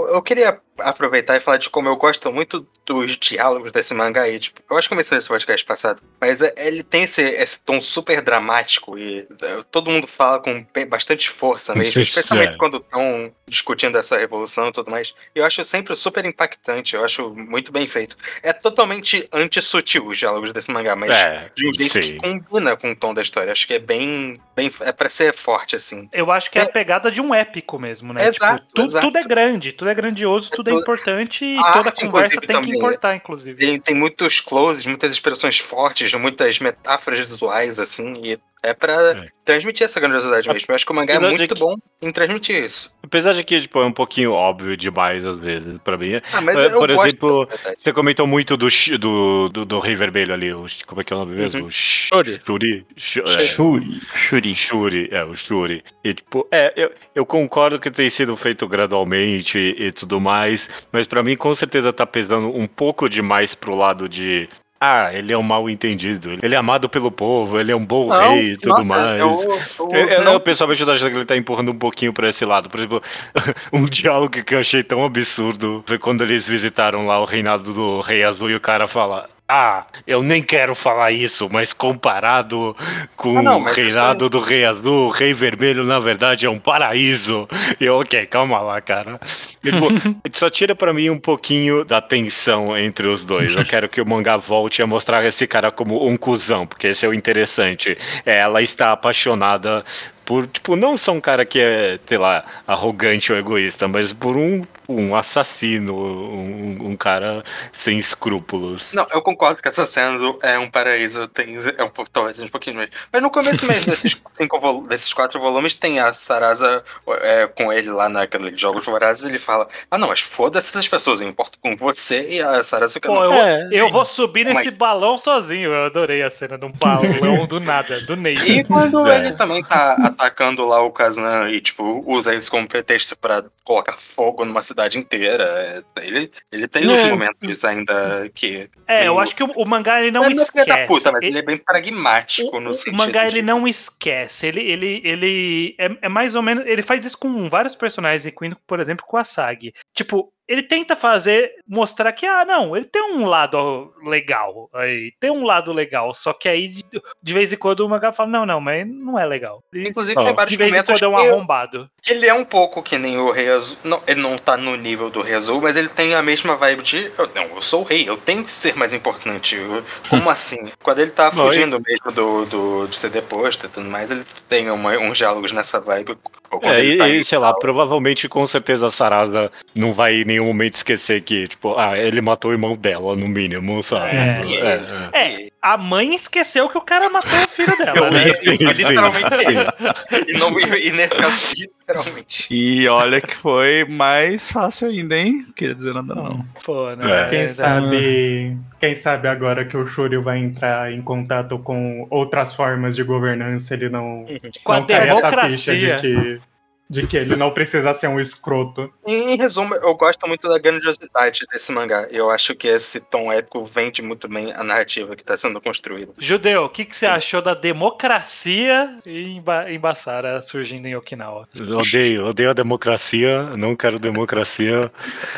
eu 0.08 0.22
queria 0.22 0.60
aproveitar 0.80 1.36
e 1.36 1.40
falar 1.40 1.58
de 1.58 1.70
como 1.70 1.88
eu 1.90 1.96
gosto 1.96 2.32
muito 2.32 2.68
dos 2.86 3.18
diálogos 3.18 3.72
desse 3.72 3.94
mangá 3.94 4.24
aí. 4.24 4.40
Tipo, 4.40 4.62
eu 4.70 4.78
acho 4.78 4.88
que 4.88 4.94
eu 4.94 4.98
mencionei 4.98 5.18
esse 5.20 5.28
podcast 5.28 5.66
passado, 5.66 6.02
mas 6.20 6.42
é- 6.42 6.54
ele 6.58 6.84
tem 6.84 7.04
esse, 7.04 7.22
esse 7.22 7.62
tom 7.64 7.80
super 7.82 8.22
dramático 8.22 8.98
e 8.98 9.28
é, 9.42 9.60
todo 9.70 9.92
mundo 9.92 10.08
fala 10.08 10.40
com 10.40 10.66
bastante 10.88 11.30
força 11.30 11.76
mesmo, 11.76 12.02
especialmente 12.02 12.56
é. 12.56 12.58
quando 12.58 12.78
estão 12.78 13.32
discutindo 13.48 13.98
essa 13.98 14.18
revolução 14.18 14.70
e 14.70 14.72
tudo 14.72 14.92
mais. 14.92 15.14
Eu 15.36 15.44
acho 15.46 15.64
sempre 15.64 15.96
super 15.96 16.24
impactante, 16.26 16.96
eu 16.96 17.04
acho 17.04 17.30
muito 17.34 17.72
bem 17.72 17.88
feito. 17.88 18.16
É 18.44 18.54
totalmente 18.54 19.28
anti-sutil 19.34 20.08
os 20.08 20.18
diálogos 20.18 20.52
desse 20.52 20.70
mangá, 20.72 20.96
mas 20.96 21.12
É, 21.12 21.52
de 21.56 21.68
um 21.68 21.72
jeito 21.72 21.94
que 22.00 22.04
sim. 22.04 22.18
combina 22.18 22.76
com 22.76 22.92
o 22.92 22.96
tom 22.96 23.14
da 23.14 23.22
história. 23.22 23.52
Acho 23.52 23.66
que 23.68 23.74
é 23.74 23.80
bem. 23.80 24.34
bem 24.56 24.70
é 24.82 24.92
pra 24.92 25.10
ser 25.10 25.34
forte, 25.34 25.76
assim. 25.76 26.10
Eu 26.14 26.32
acho 26.32 26.50
que 26.52 26.58
é, 26.60 26.62
É- 26.62 26.66
a 26.66 26.70
pegada 26.70 27.12
de 27.12 27.22
um 27.22 27.34
épico 27.34 27.78
mesmo, 27.80 28.14
né? 28.14 28.28
Exato, 28.28 28.66
tu- 28.74 28.82
exato. 28.82 29.06
Tudo 29.06 29.18
é 29.18 29.24
grande, 29.24 29.72
tudo 29.72 29.90
é 29.90 29.94
grandioso, 29.96 30.50
É 30.54 30.56
é 30.70 30.74
importante 30.74 31.46
e 31.46 31.58
A 31.58 31.74
toda 31.74 31.90
arte, 31.90 32.06
conversa 32.06 32.30
tem 32.32 32.40
que 32.42 32.48
também. 32.48 32.76
importar, 32.76 33.16
inclusive. 33.16 33.58
Tem, 33.58 33.80
tem 33.80 33.96
muitos 33.96 34.40
closes, 34.40 34.86
muitas 34.86 35.12
expressões 35.12 35.58
fortes, 35.60 36.14
muitas 36.14 36.60
metáforas 36.60 37.20
visuais, 37.20 37.80
assim, 37.80 38.14
e 38.24 38.40
é 38.70 38.74
pra 38.74 38.94
É. 38.94 39.28
transmitir 39.46 39.86
essa 39.86 40.00
grandiosidade 40.00 40.48
mesmo. 40.48 40.66
Eu 40.70 40.76
acho 40.76 40.86
que 40.86 40.92
o 40.92 40.96
mangá 40.96 41.14
é 41.14 41.18
é 41.18 41.20
muito 41.20 41.54
que- 41.54 41.60
bom 41.60 41.76
em 42.02 42.12
transmitir 42.12 42.64
isso. 42.64 42.94
Apesar 43.04 43.34
de 43.34 43.44
que, 43.44 43.62
tipo, 43.62 43.80
é 43.80 43.86
um 43.86 43.92
pouquinho 43.92 44.34
óbvio 44.34 44.76
demais 44.76 45.24
às 45.24 45.38
vezes, 45.38 45.78
pra 45.84 45.98
mim. 45.98 46.20
Ah, 46.34 46.42
mas 46.42 46.58
É, 46.58 46.66
eu 46.68 46.80
por 46.80 46.92
gosto 46.92 47.06
exemplo. 47.08 47.50
Você 47.80 47.94
comentou 47.94 48.28
muito 48.28 48.58
do, 48.58 48.68
do, 49.00 49.50
do, 49.50 49.66
do 49.66 49.80
Rei 49.80 49.96
Vermelho 49.96 50.34
ali, 50.34 50.54
o, 50.54 50.66
como 50.86 51.02
é 51.02 51.04
que 51.04 51.14
é 51.14 51.16
o 51.16 51.20
nome 51.20 51.36
mesmo? 51.36 51.64
Uhum. 51.64 51.72
Shuri. 51.72 52.42
Shuri. 52.46 52.86
Shu- 52.98 53.24
é, 53.26 53.40
Shuri. 53.40 54.02
Shuri. 54.14 54.56
Shuri, 54.56 55.10
é, 55.12 55.24
o 55.24 55.36
Shuri. 55.36 55.84
E, 56.04 56.14
tipo, 56.14 56.46
é, 56.52 56.74
eu, 56.76 56.92
eu 57.16 57.26
concordo 57.26 57.80
que 57.80 57.90
tem 57.90 58.10
sido 58.10 58.36
feito 58.36 58.68
gradualmente 58.68 59.58
e, 59.58 59.88
e 59.88 59.92
tudo 59.92 60.20
mais, 60.20 60.70
mas 60.92 61.08
pra 61.08 61.24
mim, 61.24 61.36
com 61.38 61.54
certeza, 61.56 61.94
tá 61.94 62.06
pesando 62.06 62.48
um 62.56 62.68
pouco 62.68 63.08
demais 63.10 63.56
pro 63.56 63.76
lado 63.76 64.10
de. 64.10 64.50
Ah, 64.80 65.10
ele 65.12 65.34
é 65.34 65.38
um 65.38 65.42
mal 65.44 65.68
entendido. 65.70 66.38
Ele 66.42 66.54
é 66.54 66.58
amado 66.58 66.88
pelo 66.88 67.12
povo, 67.12 67.60
ele 67.60 67.72
é 67.72 67.76
um 67.76 67.84
bom 67.86 68.10
Não, 68.10 68.34
rei 68.34 68.52
e 68.52 68.58
tudo 68.58 68.84
nossa, 68.84 68.86
mais. 68.86 69.20
Eu, 69.20 69.32
eu, 69.42 69.92
Eu, 69.92 70.08
eu, 70.08 70.24
não- 70.24 70.34
eu 70.34 70.40
pessoalmente 70.40 70.84
acho 70.84 70.98
que 71.00 71.06
ele 71.16 71.26
tá 71.26 71.36
empurrando 71.36 71.72
um 71.72 71.78
pouquinho 71.78 72.14
pra 72.14 72.30
esse 72.30 72.46
lado. 72.46 72.70
Por 72.70 72.80
exemplo, 72.80 73.02
um 73.74 73.86
diálogo 73.86 74.44
que 74.44 74.54
eu 74.54 74.60
achei 74.60 74.84
tão 74.84 75.04
absurdo 75.04 75.84
foi 75.88 75.98
quando 75.98 76.24
eles 76.24 76.46
visitaram 76.48 77.08
lá 77.08 77.20
o 77.20 77.26
reinado 77.26 77.74
do 77.74 78.02
Rei 78.02 78.24
Azul 78.24 78.52
e 78.52 78.56
o 78.56 78.60
cara 78.60 78.88
fala. 78.88 79.28
Ah, 79.50 79.86
eu 80.06 80.22
nem 80.22 80.44
quero 80.44 80.76
falar 80.76 81.12
isso, 81.12 81.48
mas 81.50 81.72
comparado 81.72 82.76
com 83.16 83.38
Ah, 83.38 83.42
não, 83.42 83.62
o 83.62 83.64
reinado 83.64 84.30
do 84.30 84.42
Rei 84.42 84.66
Azul, 84.66 85.08
o 85.08 85.10
Rei 85.10 85.34
Vermelho, 85.34 85.86
na 85.86 86.00
verdade, 86.00 86.46
é 86.46 86.50
um 86.50 86.60
paraíso. 86.60 87.48
E 87.80 87.86
eu, 87.86 87.98
ok, 87.98 88.26
calma 88.26 88.60
lá, 88.60 88.82
cara. 88.82 89.18
Tipo, 89.64 89.88
só 90.34 90.50
tira 90.50 90.76
pra 90.76 90.94
mim 90.94 91.10
um 91.10 91.18
pouquinho 91.18 91.86
da 91.86 92.02
tensão 92.02 92.78
entre 92.78 93.08
os 93.08 93.24
dois. 93.24 93.56
Eu 93.56 93.64
quero 93.64 93.88
que 93.88 94.02
o 94.02 94.06
mangá 94.06 94.36
volte 94.36 94.82
a 94.82 94.88
mostrar 94.88 95.24
esse 95.24 95.48
cara 95.48 95.72
como 95.72 96.06
um 96.06 96.18
cuzão, 96.18 96.68
porque 96.68 96.88
esse 96.88 97.06
é 97.06 97.10
o 97.10 97.14
interessante. 97.14 97.98
É, 98.26 98.40
ela 98.40 98.62
está 98.62 98.92
apaixonada 98.92 99.86
por, 100.28 100.46
tipo, 100.46 100.76
não 100.76 100.98
só 100.98 101.14
um 101.14 101.22
cara 101.22 101.46
que 101.46 101.58
é, 101.58 101.98
sei 102.06 102.18
lá, 102.18 102.44
arrogante 102.68 103.32
ou 103.32 103.40
egoísta, 103.40 103.88
mas 103.88 104.12
por 104.12 104.36
um, 104.36 104.66
um 104.90 105.16
assassino, 105.16 105.96
um, 105.96 106.78
um 106.90 106.98
cara 106.98 107.44
sem 107.72 107.98
escrúpulos. 107.98 108.92
Não, 108.94 109.08
eu 109.14 109.22
concordo 109.22 109.62
que 109.62 109.70
essa 109.70 109.86
cena 109.86 110.18
do 110.18 110.38
é 110.44 110.60
um 110.60 110.70
paraíso, 110.70 111.30
tem, 111.30 111.56
é 111.78 111.82
um 111.84 111.90
talvez 112.12 112.42
um 112.42 112.48
pouquinho 112.50 112.76
mais. 112.76 112.90
Mas 113.12 113.22
no 113.22 113.32
começo 113.32 113.66
mesmo 113.66 113.86
desses, 113.90 114.22
cinco 114.34 114.86
desses 114.88 115.14
quatro 115.14 115.40
volumes, 115.40 115.76
tem 115.76 116.00
a 116.02 116.12
Sarasa 116.12 116.84
é, 117.22 117.48
com 117.48 117.72
ele 117.72 117.90
lá 117.90 118.10
naquele 118.10 118.54
Jogos 118.56 118.86
Vorazes, 118.86 119.24
ele 119.24 119.40
fala: 119.40 119.66
Ah, 119.90 119.98
não, 119.98 120.10
mas 120.10 120.20
foda-se 120.20 120.68
essas 120.70 120.88
pessoas, 120.90 121.22
eu 121.22 121.30
importo 121.30 121.58
com 121.62 121.74
você 121.78 122.28
e 122.32 122.42
a 122.42 122.62
Sarasa 122.66 122.94
fica. 122.96 123.08
Pô, 123.08 123.16
"Não, 123.16 123.24
eu, 123.24 123.34
É. 123.34 123.70
eu 123.72 123.90
vou 123.90 124.04
subir 124.04 124.44
nesse 124.46 124.66
Mas- 124.66 124.74
balão 124.78 125.18
sozinho. 125.18 125.72
Eu 125.72 125.86
adorei 125.86 126.22
a 126.22 126.30
cena 126.30 126.58
de 126.58 126.66
um 126.66 126.72
balão 126.74 127.46
do 127.48 127.62
nada, 127.62 128.02
do 128.02 128.18
Ney. 128.18 128.34
E 128.46 128.64
quando 128.66 129.08
É. 129.08 129.16
ele 129.16 129.32
também 129.32 129.64
tá 129.64 129.96
atacando 130.18 130.66
lá 130.66 130.82
o 130.82 130.92
Kazan 130.92 131.50
e, 131.52 131.62
tipo, 131.62 132.04
usa 132.06 132.34
isso 132.34 132.50
como 132.50 132.68
pretexto 132.68 133.16
pra 133.18 133.44
colocar 133.64 133.94
fogo 133.98 134.44
numa 134.46 134.62
cidade 134.62 134.98
inteira, 134.98 135.84
é, 135.98 136.04
ele, 136.06 136.32
ele 136.52 136.68
tem 136.68 136.88
uns 136.90 137.02
É. 137.04 137.10
momentos 137.10 137.64
ainda 137.66 138.30
que. 138.34 138.70
É, 138.88 139.02
eu 139.08 139.14
meio- 139.14 139.20
acho 139.20 139.36
que 139.36 139.44
o, 139.44 139.52
o 139.56 139.66
mangá 139.66 140.02
ele 140.02 140.12
não 140.12 140.24
Ele 140.24 140.36
não 140.36 140.42
é 140.44 140.46
esquece. 140.46 140.68
da 140.68 140.88
puta, 140.88 141.12
mas 141.12 141.22
Ele- 141.24 141.34
ele 141.34 141.40
é 141.40 141.42
bem 141.44 141.58
pragmático 141.58 142.58
o, 142.58 142.60
no 142.60 142.70
o 142.72 142.74
sentido. 142.74 142.98
mangá 142.98 143.28
de- 143.28 143.36
ele 143.36 143.42
não 143.42 143.68
esquece. 143.68 144.48
Ele, 144.48 144.62
ele, 144.62 145.02
ele 145.04 145.76
é, 145.80 145.98
é 146.04 146.10
mais 146.10 146.36
ou 146.36 146.42
menos. 146.42 146.66
Ele 146.66 146.82
faz 146.82 147.06
isso 147.06 147.18
com 147.18 147.50
vários 147.50 147.76
personagens, 147.76 148.26
incluindo, 148.26 148.58
por 148.66 148.80
exemplo, 148.80 149.06
com 149.06 149.18
a 149.18 149.24
Sag. 149.24 149.74
Tipo, 149.94 150.32
ele 150.48 150.64
tenta 150.64 150.96
fazer, 150.96 151.52
mostrar 151.68 152.12
que, 152.14 152.26
ah, 152.26 152.46
não, 152.46 152.76
ele 152.76 152.86
tem 152.86 153.02
um 153.14 153.26
lado 153.26 153.94
legal 154.04 154.70
aí, 154.74 155.12
tem 155.20 155.30
um 155.30 155.44
lado 155.44 155.72
legal, 155.74 156.14
só 156.14 156.32
que 156.34 156.48
aí 156.48 156.68
de, 156.70 156.86
de 157.22 157.34
vez 157.34 157.52
em 157.52 157.58
quando 157.58 157.82
o 157.82 157.90
mangá 157.90 158.12
fala, 158.12 158.30
não, 158.30 158.46
não, 158.46 158.62
mas 158.62 158.88
não 158.88 159.20
é 159.20 159.26
legal. 159.26 159.64
E, 159.74 159.88
Inclusive, 159.88 160.16
tem 160.16 160.46
de 160.48 160.58
vez 160.58 160.74
em 160.76 160.84
quando 160.84 161.04
é 161.04 161.08
um 161.08 161.18
arrombado. 161.18 161.90
ele 162.08 162.26
é 162.28 162.34
um 162.34 162.46
pouco 162.46 162.82
que 162.82 162.98
nem 162.98 163.18
o 163.18 163.32
Rei 163.32 163.50
Azul. 163.50 163.78
Não, 163.84 164.02
ele 164.08 164.22
não 164.22 164.38
tá 164.38 164.56
no 164.56 164.76
nível 164.76 165.10
do 165.10 165.22
Rei 165.22 165.36
Azul, 165.36 165.60
mas 165.62 165.76
ele 165.76 165.90
tem 165.90 166.16
a 166.16 166.22
mesma 166.22 166.56
vibe 166.56 166.82
de. 166.84 167.12
eu- 167.18 167.30
não, 167.36 167.44
eu 167.56 167.62
sou 167.62 167.82
o 167.82 167.84
rei, 167.84 168.08
eu 168.08 168.16
tenho 168.18 168.44
que 168.44 168.52
ser 168.52 168.76
mais 168.76 168.94
importante. 168.94 169.56
Eu- 169.56 169.84
Como 170.10 170.30
assim? 170.30 170.72
Quando 170.82 171.00
ele 171.00 171.12
tá 171.12 171.32
fugindo 171.32 171.80
mesmo 171.86 172.12
do, 172.12 172.46
do, 172.46 172.88
de 172.88 172.96
ser 172.96 173.10
deposto 173.10 173.66
e 173.66 173.70
tudo 173.70 173.90
mais, 173.90 174.10
ele 174.10 174.24
tem 174.48 174.70
uma- 174.72 174.98
uns 174.98 175.18
diálogos 175.18 175.52
nessa 175.52 175.80
vibe. 175.80 176.18
É, 176.62 176.80
ele 176.80 176.94
e, 176.94 176.98
tá 176.98 177.10
e, 177.10 177.24
sei 177.24 177.38
lá, 177.38 177.54
provavelmente, 177.54 178.30
com 178.30 178.48
certeza, 178.48 178.88
a 178.88 178.92
Sarasa 178.92 179.52
não 179.76 179.94
vai 179.94 180.22
em 180.22 180.37
nenhum 180.40 180.48
momento 180.48 180.76
esquecer 180.76 181.22
que, 181.22 181.48
tipo, 181.48 181.78
ah, 181.78 181.98
ele 181.98 182.22
matou 182.22 182.52
o 182.52 182.54
irmão 182.54 182.76
dela, 182.76 183.16
no 183.16 183.28
mínimo, 183.28 183.82
sabe? 183.84 184.16
É. 184.16 184.42
É, 184.46 184.82
é. 185.14 185.44
É, 185.46 185.50
a 185.62 185.78
mãe 185.78 186.16
esqueceu 186.16 186.70
que 186.70 186.78
o 186.78 186.82
cara 186.82 187.10
matou 187.10 187.38
o 187.38 187.48
filho 187.50 187.76
dela, 187.78 188.10
né? 188.12 188.34
Sim, 188.36 188.52
literalmente 188.52 189.36
sim. 189.36 190.28
E, 190.28 190.34
não- 190.38 190.60
e- 190.60 190.92
nesse 190.92 191.16
caso, 191.22 191.54
literalmente. 191.56 192.48
E 192.52 192.88
olha 192.88 193.20
que 193.22 193.36
foi 193.36 193.86
mais 193.86 194.52
fácil 194.52 194.90
ainda, 194.90 195.16
hein? 195.18 195.46
Queria 195.56 195.76
dizer 195.76 195.94
nada, 195.94 196.16
não. 196.16 196.46
Pô, 196.64 196.96
né? 196.96 197.24
É. 197.26 197.30
Quem 197.30 197.40
É, 197.42 197.48
sabe, 197.48 198.58
quem 198.80 198.96
sabe 198.96 199.28
agora 199.28 199.66
que 199.66 199.76
o 199.78 199.86
Shuri 199.86 200.18
vai 200.18 200.40
entrar 200.40 200.92
em 200.92 201.02
contato 201.02 201.58
com 201.60 202.08
outras 202.10 202.54
formas 202.54 202.96
de 202.96 203.04
governança, 203.04 203.74
ele 203.74 203.90
não, 203.90 204.26
Com 204.64 204.72
a 204.74 204.80
não 204.80 204.88
cai 204.88 205.10
essa 205.10 205.16
democracia. 205.32 205.50
ficha 205.58 205.76
de 205.76 206.02
que, 206.02 206.42
de 206.90 207.06
que 207.06 207.18
ele 207.18 207.36
não 207.36 207.52
precisa 207.52 207.94
ser 207.94 208.08
um 208.08 208.20
escroto. 208.20 208.92
Em, 209.06 209.34
em 209.34 209.38
resumo, 209.38 209.76
eu 209.76 209.94
gosto 209.96 210.28
muito 210.28 210.48
da 210.48 210.58
grandiosidade 210.58 211.46
desse 211.52 211.72
mangá. 211.72 212.08
Eu 212.10 212.30
acho 212.30 212.56
que 212.56 212.68
esse 212.68 213.00
tom 213.00 213.32
épico 213.32 213.64
vende 213.66 214.02
muito 214.02 214.28
bem 214.28 214.54
a 214.54 214.64
narrativa 214.64 215.16
que 215.16 215.24
tá 215.24 215.36
sendo 215.36 215.60
construída. 215.60 216.14
Judeu, 216.18 216.64
o 216.66 216.70
que, 216.70 216.86
que 216.86 216.96
você 216.96 217.06
achou 217.06 217.42
da 217.42 217.54
democracia 217.54 218.98
em, 219.06 219.42
Ba- 219.42 219.70
em 219.72 219.80
Bassara 219.80 220.42
surgindo 220.42 220.86
em 220.88 220.96
Okinawa? 220.96 221.48
Eu 221.56 221.78
Odeio, 221.80 222.26
odeio 222.28 222.50
a 222.52 222.54
democracia, 222.54 223.44
não 223.58 223.76
quero 223.76 224.00
democracia. 224.00 224.92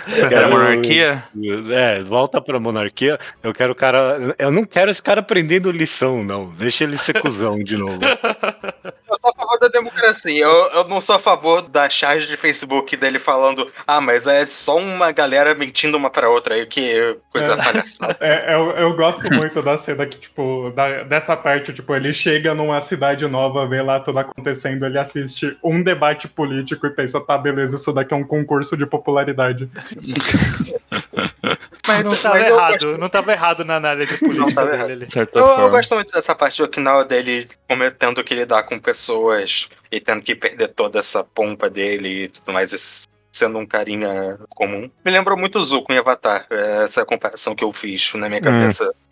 Você 0.08 0.22
prefere 0.22 0.36
a 0.44 0.48
Quero- 0.48 0.52
monarquia? 0.60 1.24
É, 1.72 2.02
volta 2.02 2.40
pra 2.42 2.60
monarquia. 2.60 3.20
Eu 3.42 3.54
quero 3.54 3.72
o 3.74 3.76
cara. 3.76 4.36
Eu 4.38 4.52
não 4.52 4.64
quero 4.66 4.90
esse 4.92 5.02
cara 5.02 5.20
aprendendo 5.22 5.72
lição, 5.72 6.24
não. 6.24 6.50
Deixa 6.54 6.84
ele 6.84 6.98
ser 6.98 7.20
cuzão 7.22 7.58
de 7.64 7.76
novo. 7.76 8.00
Eu 8.84 9.18
sou 9.20 9.30
a 9.30 9.34
favor 9.34 9.60
da 9.60 9.68
democracia. 9.68 10.44
Eu, 10.44 10.52
eu 10.72 10.88
não 10.88 11.02
sou 11.02 11.16
a 11.16 11.20
favor 11.20 11.62
da 11.62 11.90
charge 11.90 12.28
de 12.28 12.38
Facebook 12.38 12.96
dele 12.96 13.20
falando, 13.20 13.72
ah, 13.86 14.00
mas 14.02 14.26
é 14.28 14.46
só 14.46 14.78
uma 14.78 15.12
galera 15.12 15.54
mentindo 15.56 15.98
uma 15.98 16.10
pra 16.10 16.30
outra 16.30 16.56
aí, 16.56 16.66
que 16.66 17.18
coisa 17.32 17.54
É. 17.54 17.58
palhaçada. 17.58 18.18
É, 18.22 18.54
eu, 18.56 18.72
eu 18.72 18.96
gosto 18.96 19.32
muito 19.34 19.62
da 19.62 19.78
cena 19.78 20.06
que, 20.06 20.18
tipo, 20.18 20.72
da- 20.76 21.04
dessa 21.04 21.36
parte, 21.36 21.74
tipo, 21.74 21.96
ele 21.96 22.12
chega 22.14 22.54
numa 22.54 22.82
cidade 22.82 23.26
nova, 23.28 23.68
vê 23.68 23.82
lá 23.82 24.00
tudo 24.00 24.20
acontecendo, 24.20 24.86
ele 24.86 24.98
assiste 25.00 25.58
um 25.64 25.82
debate 25.82 26.28
político 26.28 26.86
e 26.88 26.90
pensa, 26.90 27.20
tá, 27.22 27.38
beleza, 27.38 27.76
isso 27.76 27.92
daqui 27.94 28.14
é 28.14 28.18
um 28.18 28.24
concurso 28.24 28.76
de 28.78 28.86
popularidade. 28.86 29.70
Mas, 31.90 32.04
Não 32.04 32.16
tava 32.16 32.36
mas 32.36 32.48
eu 32.48 32.56
errado, 32.56 32.72
gosto- 32.72 32.98
não 32.98 33.10
tava 33.10 33.32
errado 33.32 33.66
na 33.66 33.76
análise 33.76 34.18
política 34.18 34.54
tava 34.54 34.72
dele 34.78 34.94
ali. 34.94 35.10
Certa 35.12 35.40
Eu, 35.40 35.46
eu 35.46 35.70
gosto 35.70 35.96
muito 35.96 36.12
dessa 36.12 36.36
parte 36.36 36.58
do 36.60 36.66
Okinawa 36.66 37.04
dele 37.06 37.46
como 37.68 37.90
tendo 37.92 38.24
que 38.24 38.34
lidar 38.36 38.64
com 38.64 38.80
pessoas 38.80 39.68
e 39.92 40.00
tendo 40.00 40.22
que 40.22 40.36
perder 40.36 40.70
toda 40.70 41.00
essa 41.00 41.24
pompa 41.24 41.70
dele 41.70 42.26
e 42.26 42.30
tudo 42.30 42.54
mais, 42.54 42.72
esse- 42.74 43.08
sendo 43.32 43.60
um 43.60 43.66
carinha 43.66 44.40
comum. 44.50 44.90
Me 45.06 45.12
lembrou 45.12 45.38
muito 45.38 45.60
o 45.60 45.64
Zuko 45.64 45.94
em 45.94 45.98
Avatar, 45.98 46.46
essa 46.84 47.06
comparação 47.06 47.56
que 47.56 47.64
eu 47.64 47.72
fiz 47.72 48.12
na 48.16 48.28
minha 48.28 48.40
Hum. 48.42 48.44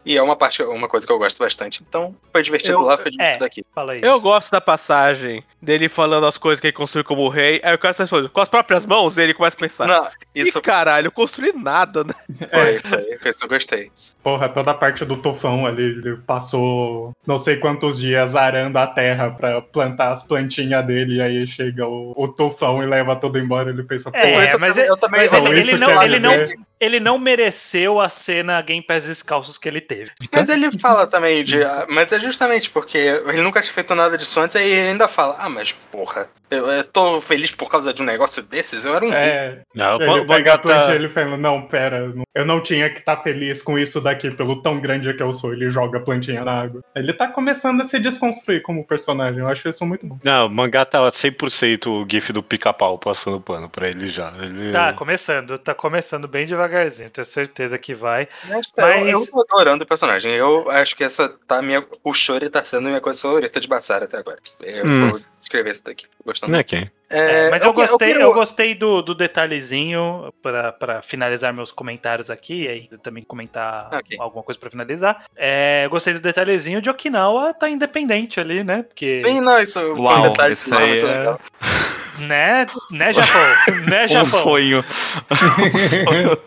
E 0.08 0.16
é 0.18 0.22
uma 0.24 0.36
parte, 0.38 0.64
uma 0.64 0.88
coisa 0.88 1.05
que 1.05 1.12
eu 1.12 1.18
gosto 1.18 1.38
bastante. 1.38 1.84
Então, 1.88 2.16
foi 2.32 2.41
divertido 2.41 2.78
Eu- 2.78 2.82
lá, 2.82 2.97
foi 2.97 3.12
divertido 3.12 3.43
é. 3.43 3.47
aqui. 3.47 3.66
Fala 3.76 3.91
aí. 3.91 4.01
Eu 4.01 4.20
gosto 4.22 4.49
da 4.49 4.62
passagem 4.62 5.43
dele 5.62 5.89
falando 5.89 6.26
as 6.26 6.38
coisas 6.38 6.62
que 6.62 6.68
ele 6.68 6.74
construiu 6.74 7.03
como 7.03 7.28
rei. 7.28 7.60
Aí 7.64 7.76
o 7.76 7.78
cara 7.78 7.93
responde, 7.97 8.30
com 8.30 8.39
as 8.39 8.47
próprias 8.47 8.86
mãos, 8.86 9.18
ele 9.18 9.34
começa 9.34 9.58
a 9.58 9.60
pensar. 9.60 9.86
Não, 9.88 10.08
isso 10.34 10.62
caralho, 10.62 11.08
eu 11.08 11.12
construí 11.12 11.51
nada, 11.53 12.03
né? 12.05 12.14
foi, 12.49 12.80
foi, 12.80 13.18
foi 13.18 13.30
isso 13.30 13.38
que 13.39 13.43
eu 13.45 13.49
gostei. 13.49 13.91
Porra, 14.24 14.47
toda 14.47 14.72
a 14.72 14.74
parte 14.74 15.03
do 15.03 15.18
tufão 15.18 15.66
ali, 15.66 15.84
ele 15.84 16.16
passou 16.26 17.12
não 17.26 17.38
sei 17.38 17.58
quantos 17.58 17.99
dias 17.99 18.36
arando 18.36 18.78
a 18.78 18.88
terra 18.88 19.30
pra 19.32 19.62
plantar 19.62 20.12
as 20.12 20.24
plantinhas 20.26 20.86
dele, 20.86 21.16
e 21.18 21.22
aí 21.22 21.45
chega 21.47 21.86
o, 21.86 22.14
o 22.16 22.28
tufão 22.30 22.82
e 22.82 22.86
leva 22.86 23.16
tudo 23.16 23.38
embora. 23.39 23.70
Ele 23.72 23.84
pensa, 23.84 24.10
É, 24.14 24.45
Isso 24.45 24.58
mas, 24.60 24.78
eu, 24.78 24.84
ele- 24.84 24.91
eu 24.91 24.97
também 24.97 25.22
mas 25.22 25.34
Então, 25.34 25.47
ele, 25.47 25.60
ele 25.60 25.78
não, 25.78 26.01
é 26.01 26.05
ele, 26.05 26.20
não. 26.20 26.66
Ele 26.80 26.99
não 26.99 27.17
mereceu 27.17 27.99
a 27.99 28.09
cena 28.09 28.61
Game 28.61 28.82
Pass 28.82 29.05
descalços 29.05 29.57
que 29.57 29.67
ele 29.67 29.82
teve. 29.82 30.11
Mas 30.32 30.49
ele 30.49 30.71
fala 30.80 31.07
também 31.07 31.43
de. 31.43 31.63
ah, 31.63 31.86
Mas 31.89 32.11
é 32.11 32.19
justamente 32.19 32.69
porque 32.69 32.97
ele 32.97 33.41
nunca 33.41 33.61
tinha 33.61 33.73
feito 33.73 33.93
nada 33.95 34.17
disso 34.17 34.39
antes, 34.39 34.55
aí 34.55 34.69
ele 34.69 34.89
ainda 34.89 35.07
fala: 35.07 35.36
Ah, 35.39 35.49
mas 35.49 35.71
porra, 35.71 36.30
eu, 36.49 36.65
eu 36.67 36.84
tô 36.84 37.19
feliz 37.19 37.51
por 37.51 37.69
causa 37.69 37.93
de 37.93 38.01
um 38.01 38.05
negócio 38.05 38.41
desses? 38.41 38.86
Eu 38.86 38.95
era 38.95 39.05
um. 39.05 39.13
é, 39.13 39.61
Não, 39.75 39.99
Ele 39.99 40.21
o 40.21 40.28
pega 40.28 40.53
a 40.53 40.57
tá- 40.57 40.91
e 40.93 40.95
ele 40.95 41.09
fala, 41.09 41.36
não, 41.36 41.63
pera, 41.67 42.13
eu 42.34 42.45
não 42.45 42.61
tinha 42.63 42.89
que 42.89 42.99
estar 42.99 43.17
feliz 43.17 43.61
com 43.61 43.78
isso 43.78 43.99
daqui, 43.99 44.32
pelo 44.32 44.61
tão 44.61 44.80
grande 44.80 45.13
que 45.13 45.21
eu 45.21 45.34
sou. 45.34 45.51
Ele 45.53 45.69
joga 45.69 45.97
a 45.97 46.01
plantinha 46.01 46.45
na 46.45 46.61
água. 46.61 46.82
Ele 46.95 47.11
tá 47.11 47.28
começando 47.28 47.82
a 47.82 47.88
se 47.88 47.99
desconstruir 47.99 48.61
como 48.61 48.86
personagem, 48.86 49.39
eu 49.39 49.47
acho 49.47 49.67
isso 49.67 49.86
muito 49.86 50.05
bom. 50.07 50.17
Não, 50.23 50.47
o 50.47 50.49
mangá 50.49 50.86
tá 50.86 50.99
100% 51.09 51.88
o 51.88 52.07
gif 52.09 52.32
do 52.32 52.41
pica-pau 52.41 52.97
passando 52.97 53.41
pano 53.41 53.67
pra 53.69 53.89
ele 53.89 54.07
já. 54.07 54.32
Ele... 54.41 54.71
Tá 54.71 54.93
começando, 54.93 55.57
tá 55.59 55.73
começando 55.73 56.28
bem 56.28 56.45
devagarzinho, 56.68 57.09
tenho 57.09 57.26
certeza 57.26 57.78
que 57.78 57.93
vai. 57.93 58.28
Mas, 58.45 58.72
Mas- 58.78 59.07
Eu, 59.07 59.22
eu 59.22 59.28
tô 59.28 59.41
adorando 59.41 59.84
o 59.84 59.88
personagem. 59.88 60.34
Eu 60.34 60.70
acho 60.70 60.95
que 60.95 61.03
essa 61.03 61.30
tá 61.47 61.61
minha. 61.61 61.86
O 62.03 62.13
Shuri 62.13 62.49
tá 62.49 62.63
sendo 62.63 62.88
minha 62.89 63.01
coisa 63.01 63.20
favorita 63.22 63.59
de 63.59 63.68
Bassara 63.68 64.05
até 64.05 64.18
agora. 64.18 64.38
Eu 64.61 64.86
Hum. 64.86 65.09
vou 65.11 65.22
escrever 65.41 65.72
isso 65.72 65.84
daqui. 65.84 66.05
Gostando. 66.26 66.51
Não 66.51 66.59
é? 66.59 66.65
É, 67.09 67.49
mas 67.49 67.63
eu, 67.63 67.74
que- 67.74 67.80
gostei, 67.88 68.09
eu, 68.09 68.13
quero- 68.18 68.34
gostei 68.34 68.76
do, 68.76 69.01
do 69.01 69.15
detalhezinho 69.15 70.34
pra, 70.41 70.74
pra 70.74 71.01
finalizar 71.01 71.53
meus 71.53 71.72
comentários 71.72 72.30
aqui, 72.30 72.63
e 72.63 72.68
aí 72.68 72.89
também 73.01 73.24
comentar 73.24 73.89
Ok. 73.93 74.18
alguma 74.20 74.43
coisa 74.43 74.59
pra 74.59 74.70
finalizar. 74.70 75.24
É, 75.36 75.86
eu 75.86 75.89
gostei 75.89 76.13
do 76.13 76.20
detalhezinho 76.20 76.82
de 76.82 76.89
Okinawa 76.89 77.53
tá 77.53 77.70
independente 77.70 78.39
ali, 78.41 78.61
né? 78.63 78.84
Porque, 78.84 79.20
Sim, 79.20 79.39
não, 79.39 79.57
isso 79.61 79.80
foi 79.80 79.93
um 79.93 80.01
Uau, 80.01 80.22
detalhe 80.24 80.53
isso 80.53 80.76
aí 80.76 80.89
muito 81.01 81.05
é- 81.07 81.18
legal. 81.20 81.39
né, 82.20 82.65
né, 82.91 83.13
Japão? 83.13 83.41
né, 83.88 84.05
Um 84.05 84.07
Japão? 84.07 84.26
sonho. 84.26 84.86
Um 85.32 85.78
sonho. 85.78 86.38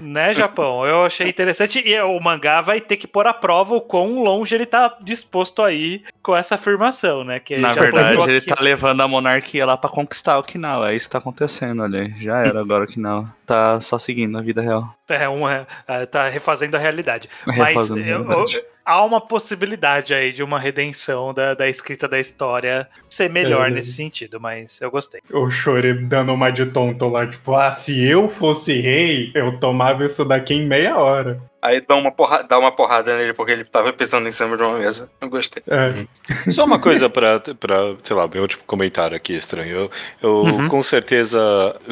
Né, 0.00 0.34
Japão? 0.34 0.86
Eu 0.86 1.04
achei 1.04 1.28
interessante. 1.28 1.80
E 1.86 2.00
o 2.00 2.18
mangá 2.20 2.60
vai 2.60 2.80
ter 2.80 2.96
que 2.96 3.06
pôr 3.06 3.26
à 3.26 3.32
prova 3.34 3.74
o 3.74 3.80
quão 3.80 4.22
longe 4.22 4.54
ele 4.54 4.66
tá 4.66 4.96
disposto 5.02 5.62
a 5.62 5.72
ir 5.72 6.04
com 6.22 6.36
essa 6.36 6.54
afirmação, 6.56 7.24
né? 7.24 7.38
Que 7.40 7.56
Na 7.56 7.72
verdade, 7.72 8.22
ele 8.28 8.38
aqui- 8.38 8.46
tá 8.48 8.56
levando 8.60 9.00
a 9.00 9.08
monarquia 9.08 9.64
lá 9.66 9.76
pra 9.76 9.88
conquistar 9.90 10.38
Okinawa. 10.38 10.92
É 10.92 10.96
isso 10.96 11.06
que 11.08 11.12
tá 11.12 11.18
acontecendo 11.18 11.82
ali. 11.82 12.14
Já 12.18 12.38
era 12.44 12.60
agora 12.60 12.84
Okinawa. 12.84 13.32
Tá 13.46 13.80
só 13.80 13.98
seguindo 13.98 14.36
a 14.38 14.42
vida 14.42 14.60
real. 14.62 14.94
É, 15.08 15.28
um, 15.28 15.48
é, 15.48 15.66
é, 15.88 16.06
tá 16.06 16.28
refazendo 16.28 16.76
a 16.76 16.80
realidade. 16.80 17.28
Mas 17.46 17.56
Refazendo 17.56 18.00
a 18.00 18.02
eu- 18.06 18.22
realidade. 18.22 18.56
eu- 18.56 18.69
há 18.84 19.04
uma 19.04 19.20
possibilidade 19.20 20.12
aí 20.14 20.32
de 20.32 20.42
uma 20.42 20.58
redenção 20.58 21.32
da, 21.34 21.54
da 21.54 21.68
escrita 21.68 22.08
da 22.08 22.18
história 22.18 22.88
ser 23.08 23.28
melhor 23.30 23.68
É. 23.68 23.70
nesse 23.70 23.92
sentido, 23.92 24.40
mas 24.40 24.80
eu 24.80 24.90
gostei. 24.90 25.20
O 25.30 25.50
Shuri 25.50 25.94
dando 25.94 26.32
uma 26.32 26.50
de 26.50 26.66
tonto 26.66 27.08
lá, 27.08 27.26
tipo, 27.26 27.54
ah, 27.54 27.72
se 27.72 28.06
eu 28.08 28.28
fosse 28.28 28.80
rei, 28.80 29.30
eu 29.34 29.58
tomava 29.58 30.04
isso 30.04 30.24
daqui 30.24 30.54
em 30.54 30.66
meia 30.66 30.96
hora. 30.98 31.40
Aí 31.62 31.78
dá 31.86 31.94
uma, 31.94 32.10
porra, 32.10 32.42
dá 32.42 32.58
uma 32.58 32.72
porrada 32.72 33.14
nele 33.18 33.34
porque 33.34 33.52
ele 33.52 33.64
tava 33.64 33.92
pisando 33.92 34.26
em 34.26 34.30
cima 34.32 34.56
de 34.56 34.62
uma 34.62 34.78
mesa. 34.78 35.10
Eu 35.20 35.28
gostei. 35.28 35.62
É. 35.68 36.50
Só 36.50 36.64
uma 36.64 36.80
coisa 36.80 37.10
pra, 37.10 37.38
pra, 37.38 37.96
sei 38.02 38.16
lá, 38.16 38.26
meu 38.26 38.40
último 38.40 38.62
comentário 38.66 39.14
aqui 39.14 39.34
estranho. 39.34 39.70
Eu, 39.70 39.90
eu 40.22 40.30
Uhum. 40.40 40.68
com 40.68 40.82
certeza 40.82 41.38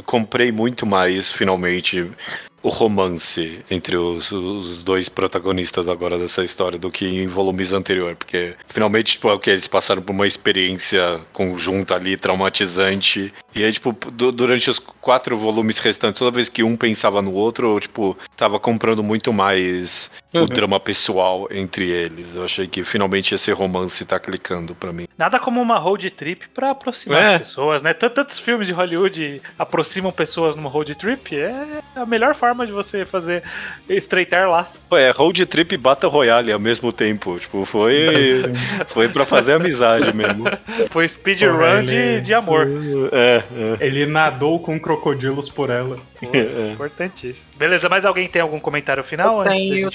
comprei 0.07 0.51
muito 0.51 0.87
mais, 0.87 1.31
finalmente, 1.31 2.11
o 2.63 2.69
romance 2.69 3.61
entre 3.71 3.97
os, 3.97 4.33
os 4.33 4.83
dois 4.83 5.09
protagonistas 5.09 5.89
agora 5.89 6.19
dessa 6.19 6.45
história 6.45 6.79
do 6.79 6.91
que 6.91 7.07
em 7.07 7.27
volumes 7.27 7.73
anterior, 7.73 8.17
porque 8.17 8.55
finalmente, 8.69 9.13
tipo, 9.13 9.29
é 9.29 9.33
o 9.33 9.39
que 9.39 9.51
eles 9.51 9.67
passaram 9.67 10.03
por 10.03 10.13
uma 10.13 10.27
experiência 10.27 11.21
conjunta 11.33 11.95
ali, 11.95 12.17
traumatizante, 12.17 13.33
e 13.59 13.65
aí, 13.65 13.73
tipo, 13.73 13.97
du- 14.13 14.33
durante 14.33 14.71
os 14.71 14.79
quatro 14.79 15.37
volumes 15.37 15.79
restantes, 15.79 16.19
toda 16.19 16.31
vez 16.31 16.49
que 16.49 16.63
um 16.63 16.77
pensava 16.77 17.21
no 17.23 17.33
outro, 17.33 17.75
eu, 17.75 17.81
tipo, 17.81 18.17
tava 18.37 18.59
comprando 18.61 19.03
muito 19.03 19.33
mais 19.33 20.11
o 20.33 20.47
drama 20.47 20.79
pessoal 20.79 21.49
entre 21.51 21.89
eles. 21.91 22.35
Eu 22.35 22.45
achei 22.45 22.67
que 22.67 22.85
finalmente 22.85 23.35
esse 23.35 23.51
romance 23.51 24.05
tá 24.05 24.19
clicando 24.21 24.75
pra 24.75 24.93
mim. 24.93 25.07
Nada 25.17 25.39
como 25.39 25.61
uma 25.61 25.79
road 25.79 26.11
trip 26.11 26.49
pra 26.51 26.71
aproximar 26.71 27.21
É. 27.23 27.33
as 27.35 27.39
pessoas, 27.39 27.83
né? 27.83 27.95
Tant- 27.95 28.13
Tantos 28.19 28.39
filmes 28.41 28.67
de 28.67 28.73
Hollywood 28.73 29.41
aproximam 29.59 30.11
pessoas 30.13 30.57
numa 30.57 30.69
road 30.69 30.95
trip, 30.97 31.37
é 31.39 31.81
a 31.97 32.05
melhor 32.05 32.35
forma 32.35 32.67
de 32.67 32.73
você 32.73 33.05
fazer 33.05 33.43
estreitar 33.89 34.49
laços. 34.51 34.81
Pô, 34.89 34.97
é 34.97 35.11
road 35.11 35.47
trip 35.47 35.73
e 35.75 35.79
Battle 35.79 36.11
Royale 36.11 36.53
ao 36.53 36.59
mesmo 36.59 36.93
tempo. 36.93 37.39
Tipo, 37.39 37.65
foi, 37.65 38.43
foi 38.89 39.09
pra 39.09 39.25
fazer 39.25 39.53
amizade 39.55 40.13
mesmo. 40.15 40.45
Foi 40.91 41.07
speedrun 41.09 41.85
de, 41.87 42.21
de 42.21 42.35
amor. 42.35 42.69
É, 43.13 43.43
Ele 43.81 44.07
nadou 44.07 44.61
com 44.61 44.79
crocodilos 44.79 45.49
por 45.49 45.71
ela. 45.71 45.97
Pô, 46.21 46.31
É. 46.33 46.73
Importantíssimo. 46.73 47.51
Beleza, 47.57 47.89
mais 47.89 48.05
alguém 48.05 48.29
tem 48.29 48.43
algum 48.43 48.61
comentário 48.61 49.03
final? 49.05 49.35
Eu 49.37 49.41
antes 49.41 49.53
tenho? 49.53 49.91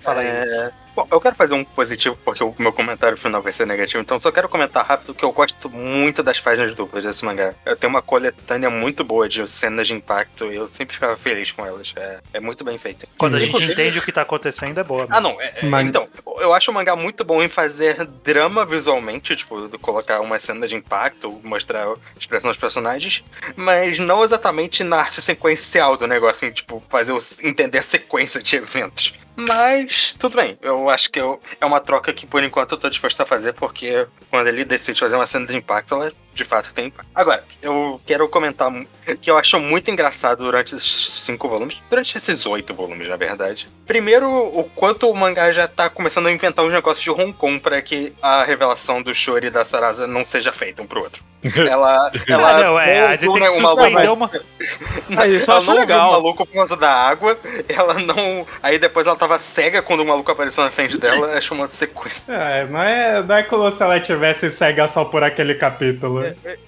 Fala 0.00 0.20
aí. 0.20 0.70
Bom, 0.94 1.08
eu 1.10 1.20
quero 1.20 1.34
fazer 1.34 1.54
um 1.54 1.64
positivo, 1.64 2.18
porque 2.24 2.44
o 2.44 2.54
meu 2.58 2.72
comentário 2.72 3.16
final 3.16 3.40
vai 3.40 3.50
ser 3.50 3.66
negativo, 3.66 4.02
então 4.02 4.18
só 4.18 4.30
quero 4.30 4.48
comentar 4.48 4.84
rápido 4.84 5.14
que 5.14 5.24
eu 5.24 5.32
gosto 5.32 5.70
muito 5.70 6.22
das 6.22 6.38
páginas 6.38 6.74
duplas 6.74 7.02
desse 7.04 7.24
mangá. 7.24 7.54
Eu 7.64 7.76
tenho 7.76 7.90
uma 7.90 8.02
coletânea 8.02 8.68
muito 8.68 9.02
boa 9.02 9.26
de 9.28 9.46
cenas 9.48 9.86
de 9.86 9.94
impacto 9.94 10.52
e 10.52 10.56
eu 10.56 10.66
sempre 10.68 10.94
ficava 10.94 11.16
feliz 11.16 11.50
com 11.50 11.64
elas. 11.64 11.94
É, 11.96 12.20
é 12.34 12.40
muito 12.40 12.62
bem 12.62 12.76
feito. 12.76 13.06
Quando 13.16 13.36
a 13.36 13.40
gente 13.40 13.48
Inclusive- 13.48 13.72
entende 13.72 13.98
o 13.98 14.02
que 14.02 14.12
tá 14.12 14.20
acontecendo, 14.22 14.78
é 14.78 14.84
boa. 14.84 15.06
Ah, 15.08 15.20
não. 15.20 15.40
é- 15.40 15.54
é- 15.62 15.66
Mas- 15.66 15.86
Então, 15.88 16.08
eu 16.40 16.52
acho 16.52 16.70
o 16.70 16.74
mangá 16.74 16.94
muito 16.94 17.24
bom 17.24 17.42
em 17.42 17.48
fazer 17.48 18.04
drama 18.24 18.66
visualmente, 18.66 19.34
tipo, 19.34 19.66
colocar 19.78 20.20
uma 20.20 20.38
cena 20.38 20.68
de 20.68 20.74
impacto, 20.76 21.40
mostrar 21.42 21.86
a 21.86 21.94
expressão 22.20 22.50
dos 22.50 22.58
personagens, 22.58 23.24
mas 23.56 23.98
não 23.98 24.22
exatamente 24.22 24.84
na 24.84 24.96
arte 24.98 25.22
sequencial 25.22 25.96
do 25.96 26.06
negócio, 26.06 26.46
em, 26.46 26.50
tipo, 26.50 26.82
fazer 26.90 27.14
entender 27.42 27.78
a 27.78 27.82
sequência 27.82 28.42
de 28.42 28.56
eventos. 28.56 29.12
Mas, 29.36 30.12
tudo 30.18 30.36
bem. 30.36 30.58
Eu 30.60 30.90
acho 30.90 31.10
que 31.10 31.18
eu- 31.20 31.40
é 31.60 31.64
uma 31.66 31.80
troca 31.80 32.12
que, 32.12 32.26
por 32.26 32.42
enquanto, 32.42 32.72
eu 32.72 32.78
tô 32.78 32.88
disposto 32.88 33.20
a 33.20 33.26
fazer, 33.26 33.52
porque 33.54 34.06
quando 34.30 34.46
ele 34.48 34.64
decide 34.64 35.00
fazer 35.00 35.16
uma 35.16 35.26
cena 35.26 35.46
de 35.46 35.56
impacto, 35.56 35.94
ela 35.94 36.12
de 36.34 36.44
fato 36.44 36.72
tem 36.72 36.86
impacto. 36.86 37.08
Agora, 37.14 37.44
eu 37.60 38.00
quero 38.06 38.28
comentar 38.28 38.70
que 39.20 39.30
eu 39.30 39.36
acho 39.36 39.58
muito 39.60 39.90
engraçado 39.90 40.44
durante 40.44 40.74
esses 40.74 41.22
cinco 41.22 41.48
volumes, 41.48 41.80
durante 41.90 42.16
esses 42.16 42.46
oito 42.46 42.72
volumes, 42.74 43.08
na 43.08 43.16
verdade. 43.16 43.68
Primeiro, 43.86 44.28
o 44.30 44.64
quanto 44.64 45.08
o 45.10 45.14
mangá 45.14 45.50
já 45.52 45.66
tá 45.68 45.90
começando 45.90 46.26
a 46.28 46.32
inventar 46.32 46.64
uns 46.64 46.72
negócios 46.72 47.02
de 47.02 47.10
Hong 47.10 47.32
Kong 47.32 47.58
pra 47.60 47.82
que 47.82 48.12
a 48.22 48.44
revelação 48.44 49.02
do 49.02 49.14
Shuri 49.14 49.48
e 49.48 49.50
da 49.50 49.64
Sarasa 49.64 50.06
não 50.06 50.24
seja 50.24 50.52
feita 50.52 50.82
um 50.82 50.86
pro 50.86 51.02
outro. 51.02 51.22
Ela. 51.68 52.10
ela 52.28 52.50
Ah, 52.56 52.62
não, 52.62 52.78
é, 52.78 53.00
a 53.00 53.16
gente 53.16 53.32
tem 53.32 53.42
que 53.42 53.48
uma- 53.58 53.68
suspender 53.70 54.08
uma... 54.10 54.30
Mas 55.08 55.34
eu 55.34 55.42
ela 55.42 55.58
acho 55.58 55.66
não 55.66 55.74
legal. 55.74 56.08
o 56.08 56.12
maluco 56.12 56.46
por 56.46 56.54
causa 56.54 56.76
da 56.76 56.90
água, 56.90 57.36
ela 57.68 57.94
não. 57.94 58.46
Aí 58.62 58.78
depois 58.78 59.06
ela 59.06 59.16
tava 59.16 59.38
cega 59.38 59.82
quando 59.82 60.00
o 60.00 60.06
maluco 60.06 60.30
apareceu 60.30 60.62
na 60.64 60.70
frente 60.70 60.96
dela, 60.98 61.36
achou 61.36 61.56
uma 61.56 61.66
sequência. 61.66 62.32
É, 62.32 62.64
não 62.66 62.80
é, 62.82 63.22
não 63.22 63.34
é 63.36 63.42
como 63.42 63.68
se 63.70 63.82
ela 63.82 63.98
tivesse 64.00 64.50
cega 64.52 64.86
só 64.86 65.04
por 65.04 65.22
aquele 65.24 65.56
capítulo. 65.56 66.21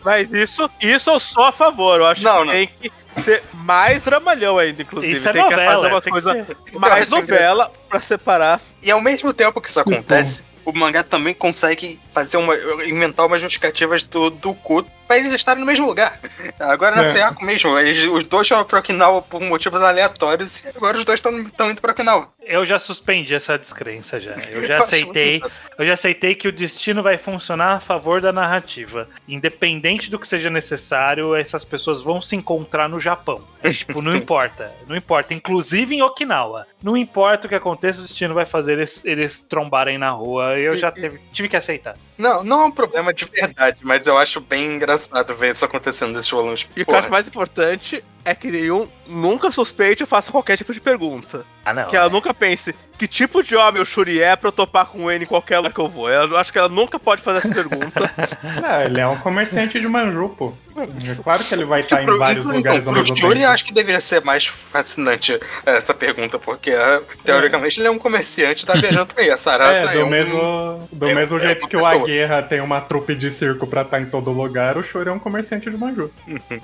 Mas 0.04 0.30
isso, 0.32 0.70
isso 0.80 1.10
eu 1.10 1.20
sou 1.20 1.44
a 1.44 1.52
favor. 1.52 2.00
Eu 2.00 2.06
acho 2.06 2.22
Não, 2.22 2.40
que 2.40 2.44
não. 2.46 2.52
tem 2.52 2.68
que 2.80 2.92
ser 3.22 3.42
mais 3.52 4.02
dramalhão 4.02 4.58
ainda, 4.58 4.82
inclusive. 4.82 5.12
Isso 5.12 5.28
é 5.28 5.32
tem 5.32 5.42
que 5.44 5.50
fazer 5.50 5.64
novela, 5.66 5.88
uma 5.88 6.00
tem 6.00 6.10
coisa 6.12 6.32
ser. 6.32 6.56
mais 6.78 6.94
Eu 6.94 7.02
acho 7.02 7.10
novela 7.26 7.72
pra 7.88 8.00
separar. 8.00 8.60
E 8.82 8.90
ao 8.90 9.00
mesmo 9.00 9.32
tempo 9.32 9.60
que 9.60 9.68
isso 9.68 9.80
acontece, 9.80 10.44
o 10.64 10.72
mangá 10.72 11.02
também 11.02 11.34
consegue 11.34 12.00
fazer 12.12 12.36
uma. 12.36 12.54
inventar 12.84 13.26
umas 13.26 13.40
justificativas 13.40 14.02
do, 14.02 14.30
do 14.30 14.54
Ku 14.54 14.84
pra 15.06 15.16
eles 15.18 15.32
estarem 15.32 15.60
no 15.60 15.66
mesmo 15.66 15.86
lugar. 15.86 16.18
Agora 16.58 16.96
na 16.96 17.04
É. 17.04 17.44
Mesmo, 17.44 17.78
eles, 17.78 18.02
os 18.04 18.24
dois 18.24 18.48
foram 18.48 18.64
pra 18.64 18.78
Okinawa 18.80 19.22
por 19.22 19.40
motivos 19.40 19.82
aleatórios 19.82 20.64
e 20.64 20.68
agora 20.68 20.96
os 20.96 21.04
dois 21.04 21.20
estão 21.20 21.70
indo 21.70 21.80
pra 21.80 21.92
Okinawa. 21.92 22.28
Eu 22.46 22.64
já 22.66 22.78
suspendi 22.78 23.34
essa 23.34 23.56
descrença 23.56 24.20
já. 24.20 24.34
Eu 24.50 24.62
já 24.66 24.76
Eu 24.78 24.82
aceitei. 24.82 25.42
Eu 25.78 25.86
já 25.86 25.92
aceitei 25.94 26.34
que 26.34 26.46
o 26.48 26.52
destino 26.52 27.02
vai 27.02 27.16
funcionar 27.16 27.74
a 27.76 27.80
favor 27.80 28.20
da 28.20 28.32
narrativa. 28.32 29.06
Independente 29.26 30.10
do 30.10 30.18
que 30.18 30.28
seja 30.28 30.50
necessário, 30.50 31.34
essas 31.34 31.64
pessoas 31.64 32.02
vão 32.02 32.20
se 32.20 32.36
encontrar 32.36 32.88
no 32.88 33.00
Japão. 33.00 33.42
É, 33.62 33.70
tipo, 33.72 34.00
não 34.02 34.14
importa. 34.14 34.72
Não 34.86 34.94
importa. 34.96 35.32
Inclusive 35.32 35.94
em 35.96 36.02
Okinawa. 36.02 36.66
Não 36.82 36.96
importa 36.96 37.46
o 37.46 37.48
que 37.48 37.54
aconteça, 37.54 38.00
o 38.00 38.02
destino 38.04 38.34
vai 38.34 38.44
fazer 38.44 38.72
eles, 38.74 39.02
eles 39.06 39.38
trombarem 39.38 39.96
na 39.96 40.10
rua. 40.10 40.58
Eu 40.58 40.76
já 40.76 40.90
teve- 40.92 41.20
tive 41.32 41.48
que 41.48 41.56
aceitar. 41.56 41.96
Não, 42.18 42.44
não 42.44 42.60
é 42.62 42.64
um 42.66 42.70
problema 42.70 43.12
de 43.12 43.24
verdade, 43.24 43.80
mas 43.82 44.06
eu 44.06 44.16
acho 44.18 44.40
bem 44.40 44.74
engraçado 44.76 44.93
ver 45.34 45.52
isso 45.52 45.64
acontecendo 45.64 46.12
nesses 46.12 46.30
volumes. 46.30 46.66
E 46.76 46.82
o 46.82 46.84
que 46.84 46.90
eu 46.90 46.96
acho 46.96 47.10
mais 47.10 47.26
importante 47.26 48.04
é 48.24 48.34
que 48.34 48.50
nenhum 48.50 48.88
nunca 49.06 49.50
suspeite 49.50 50.02
ou 50.02 50.06
faça 50.06 50.32
qualquer 50.32 50.56
tipo 50.56 50.72
de 50.72 50.80
pergunta. 50.80 51.44
Ah, 51.64 51.72
não. 51.72 51.86
Que 51.86 51.96
ela 51.96 52.10
nunca 52.10 52.32
pense 52.34 52.74
que 52.98 53.08
tipo 53.08 53.42
de 53.42 53.56
homem 53.56 53.80
o 53.82 53.86
Shuri 53.86 54.20
é 54.22 54.36
pra 54.36 54.48
eu 54.48 54.52
topar 54.52 54.84
com 54.86 55.10
ele 55.10 55.24
em 55.24 55.26
qualquer 55.26 55.58
lugar 55.58 55.72
que 55.72 55.80
eu 55.80 55.88
vou. 55.88 56.10
Eu 56.10 56.36
acho 56.36 56.52
que 56.52 56.58
ela 56.58 56.68
nunca 56.68 56.98
pode 56.98 57.22
fazer 57.22 57.38
essa 57.38 57.48
pergunta. 57.54 58.12
Não, 58.62 58.80
ele 58.84 59.00
é 59.00 59.06
um 59.08 59.18
comerciante 59.18 59.80
de 59.80 59.88
manju, 59.88 60.28
pô. 60.36 60.52
É 60.76 61.14
claro 61.22 61.44
que 61.44 61.54
ele 61.54 61.64
vai 61.64 61.80
estar 61.80 62.02
em 62.02 62.06
Pro- 62.06 62.18
vários 62.18 62.44
então, 62.46 62.56
lugares 62.58 62.86
ao 62.86 62.92
pro 62.92 63.00
mesmo 63.02 63.16
Shuri, 63.16 63.34
tempo. 63.34 63.44
eu 63.46 63.50
acho 63.50 63.64
que 63.64 63.72
deveria 63.72 64.00
ser 64.00 64.22
mais 64.24 64.44
fascinante 64.46 65.38
essa 65.64 65.94
pergunta, 65.94 66.36
porque 66.38 66.70
eh, 66.70 67.00
teoricamente 67.24 67.78
ele 67.80 67.86
é 67.86 67.90
um 67.90 67.98
comerciante 67.98 68.64
e 68.64 68.66
tá 68.66 68.74
viajando 68.74 69.06
por 69.06 69.20
aí. 69.20 69.30
A 69.30 69.36
Sarasa 69.36 69.92
É, 69.92 69.98
do 69.98 70.04
um- 70.04 70.08
mesmo, 70.08 70.88
do 70.92 71.08
é- 71.08 71.14
mesmo 71.14 71.38
é 71.38 71.40
jeito 71.40 71.66
que 71.68 71.76
o. 71.76 71.86
Aguerra 71.86 72.42
tem 72.42 72.60
uma 72.60 72.80
trupe 72.80 73.14
de 73.14 73.30
circo 73.30 73.66
pra 73.66 73.82
estar 73.82 74.00
em 74.00 74.06
todo 74.06 74.30
lugar, 74.32 74.76
o 74.76 74.82
Shuri 74.82 75.08
é 75.08 75.12
um 75.12 75.18
comerciante 75.18 75.70
de 75.70 75.76
manju. 75.76 76.10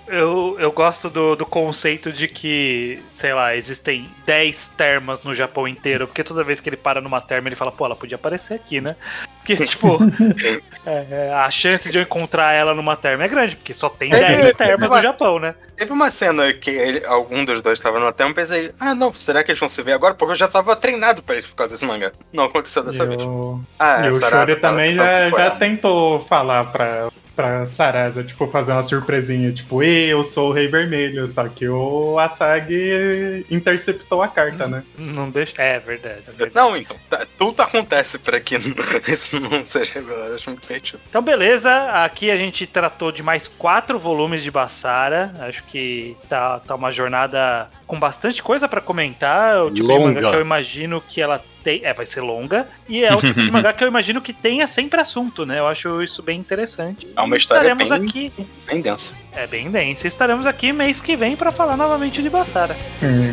Eu, 0.08 0.56
eu 0.58 0.72
gosto 0.72 1.08
do, 1.08 1.36
do 1.36 1.46
conceito 1.50 2.12
de 2.12 2.26
que, 2.28 3.02
sei 3.12 3.34
lá, 3.34 3.54
existem 3.56 4.08
10 4.24 4.68
termas 4.76 5.22
no 5.22 5.34
Japão 5.34 5.66
inteiro, 5.68 6.06
porque 6.06 6.24
toda 6.24 6.42
vez 6.44 6.60
que 6.60 6.68
ele 6.68 6.76
para 6.76 7.00
numa 7.00 7.20
terma, 7.20 7.48
ele 7.48 7.56
fala, 7.56 7.72
pô, 7.72 7.84
ela 7.84 7.96
podia 7.96 8.14
aparecer 8.14 8.54
aqui, 8.54 8.80
né? 8.80 8.96
Porque, 9.38 9.56
tipo, 9.66 9.98
é, 10.86 11.06
é, 11.10 11.32
a 11.34 11.50
chance 11.50 11.90
de 11.90 11.98
eu 11.98 12.02
encontrar 12.02 12.52
ela 12.52 12.74
numa 12.74 12.96
terma 12.96 13.24
é 13.24 13.28
grande, 13.28 13.56
porque 13.56 13.74
só 13.74 13.88
tem 13.88 14.14
É, 14.14 14.18
10 14.20 14.50
é, 14.50 14.52
termas 14.54 14.90
no 14.90 15.02
Japão, 15.02 15.38
né? 15.38 15.54
Teve 15.76 15.92
uma 15.92 16.08
cena 16.10 16.52
que 16.52 16.70
ele- 16.70 17.04
algum 17.06 17.44
dos 17.44 17.60
dois 17.60 17.78
estava 17.78 17.98
no 17.98 18.12
tempo 18.12 18.30
e 18.30 18.34
pensei, 18.34 18.72
ah 18.78 18.94
não, 18.94 19.12
será 19.12 19.42
que 19.42 19.50
eles 19.50 19.58
vão 19.58 19.68
se 19.68 19.82
ver 19.82 19.92
agora? 19.92 20.14
Porque 20.14 20.32
eu 20.32 20.36
já 20.36 20.46
tava 20.48 20.76
treinado 20.76 21.22
pra 21.22 21.36
isso 21.36 21.48
por 21.48 21.56
causa 21.56 21.74
desse 21.74 21.84
mangá. 21.84 22.12
Não 22.32 22.44
aconteceu 22.44 22.82
dessa 22.84 23.04
E 23.04 23.08
vez. 23.08 23.22
o, 23.22 23.60
Ah, 23.78 24.06
e 24.06 24.10
o 24.10 24.18
Shuri 24.18 24.56
também 24.56 24.94
já, 24.94 25.30
já 25.30 25.50
tentou 25.52 26.20
falar 26.26 26.64
pra, 26.66 27.08
pra 27.40 27.64
Sarasa, 27.66 28.22
tipo, 28.22 28.46
fazer 28.48 28.72
uma 28.72 28.82
surpresinha, 28.82 29.50
tipo, 29.52 29.82
"Ei, 29.82 30.12
eu 30.12 30.22
sou 30.22 30.50
o 30.50 30.52
Rei 30.52 30.68
Vermelho, 30.68 31.26
só 31.26 31.48
que 31.48 31.66
o 31.68 32.18
Asagi 32.18 33.46
interceptou 33.50 34.22
a 34.22 34.28
carta, 34.28 34.66
né? 34.66 34.82
Não 34.98 35.30
deixa. 35.30 35.54
É 35.60 35.78
verdade. 35.78 36.22
é 36.28 36.32
verdade. 36.32 36.52
Não, 36.54 36.76
então, 36.76 36.96
tá- 37.08 37.26
tudo 37.38 37.60
acontece 37.62 38.18
pra 38.18 38.38
que 38.40 38.56
isso 39.08 39.40
não 39.40 39.64
seja 39.64 39.94
revelado. 39.94 40.34
Acho 40.34 40.50
muito 40.50 40.62
divertido. 40.62 41.00
Então, 41.08 41.22
beleza. 41.22 41.70
Aqui 42.04 42.30
a 42.30 42.36
gente 42.36 42.66
tratou 42.66 43.10
de 43.10 43.22
mais 43.22 43.48
quatro 43.48 43.98
volumes 43.98 44.42
de 44.42 44.50
Bassara. 44.50 45.32
Acho 45.40 45.62
que 45.64 46.16
tá, 46.28 46.60
tá 46.60 46.74
uma 46.74 46.92
jornada 46.92 47.70
com 47.90 47.98
bastante 47.98 48.40
coisa 48.40 48.68
pra 48.68 48.80
comentar. 48.80 49.56
É 49.56 49.58
o 49.60 49.64
tipo 49.68 49.74
de 49.74 49.82
Longa. 49.82 50.14
mangá 50.14 50.30
que 50.30 50.36
eu 50.36 50.40
imagino 50.40 51.02
que 51.08 51.20
ela 51.20 51.42
tem. 51.64 51.80
É, 51.84 51.92
vai 51.92 52.06
ser 52.06 52.20
longa. 52.20 52.68
E 52.88 53.02
é 53.02 53.12
o 53.12 53.16
tipo 53.20 53.42
de 53.42 53.50
mangá 53.50 53.72
que 53.72 53.82
eu 53.82 53.88
imagino 53.88 54.20
que 54.20 54.32
tenha 54.32 54.68
sempre 54.68 55.00
assunto, 55.00 55.44
né? 55.44 55.58
Eu 55.58 55.66
acho 55.66 56.00
isso 56.00 56.22
bem 56.22 56.38
interessante. 56.38 57.08
É 57.16 57.20
uma 57.20 57.36
história 57.36 57.72
Estaremos 57.72 57.90
bem- 57.98 58.08
aqui. 58.08 58.46
Bem 58.68 58.80
densa. 58.80 59.16
É 59.32 59.44
bem 59.48 59.68
densa. 59.72 60.06
Estaremos 60.06 60.46
aqui 60.46 60.72
mês 60.72 61.00
que 61.00 61.16
vem 61.16 61.34
pra 61.34 61.50
falar 61.50 61.76
novamente 61.76 62.22
de 62.22 62.30
Bassara. 62.30 62.76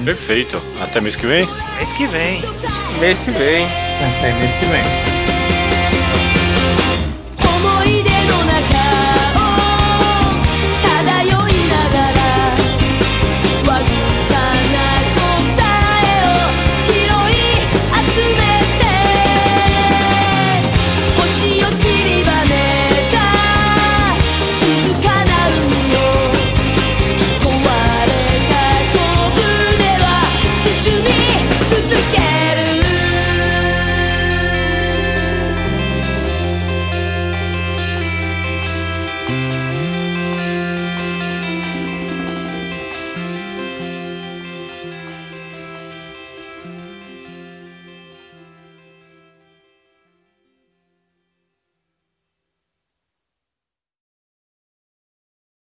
Perfeito. 0.03 0.59
Até 0.81 0.99
mês 0.99 1.15
que 1.15 1.27
vem. 1.27 1.45
Mês 1.77 1.91
que 1.93 2.07
vem. 2.07 2.41
Mês 2.99 3.19
que 3.19 3.29
vem. 3.31 3.65
Até 4.17 4.33
mês 4.39 4.51
que 4.53 4.65
vem. 4.65 5.16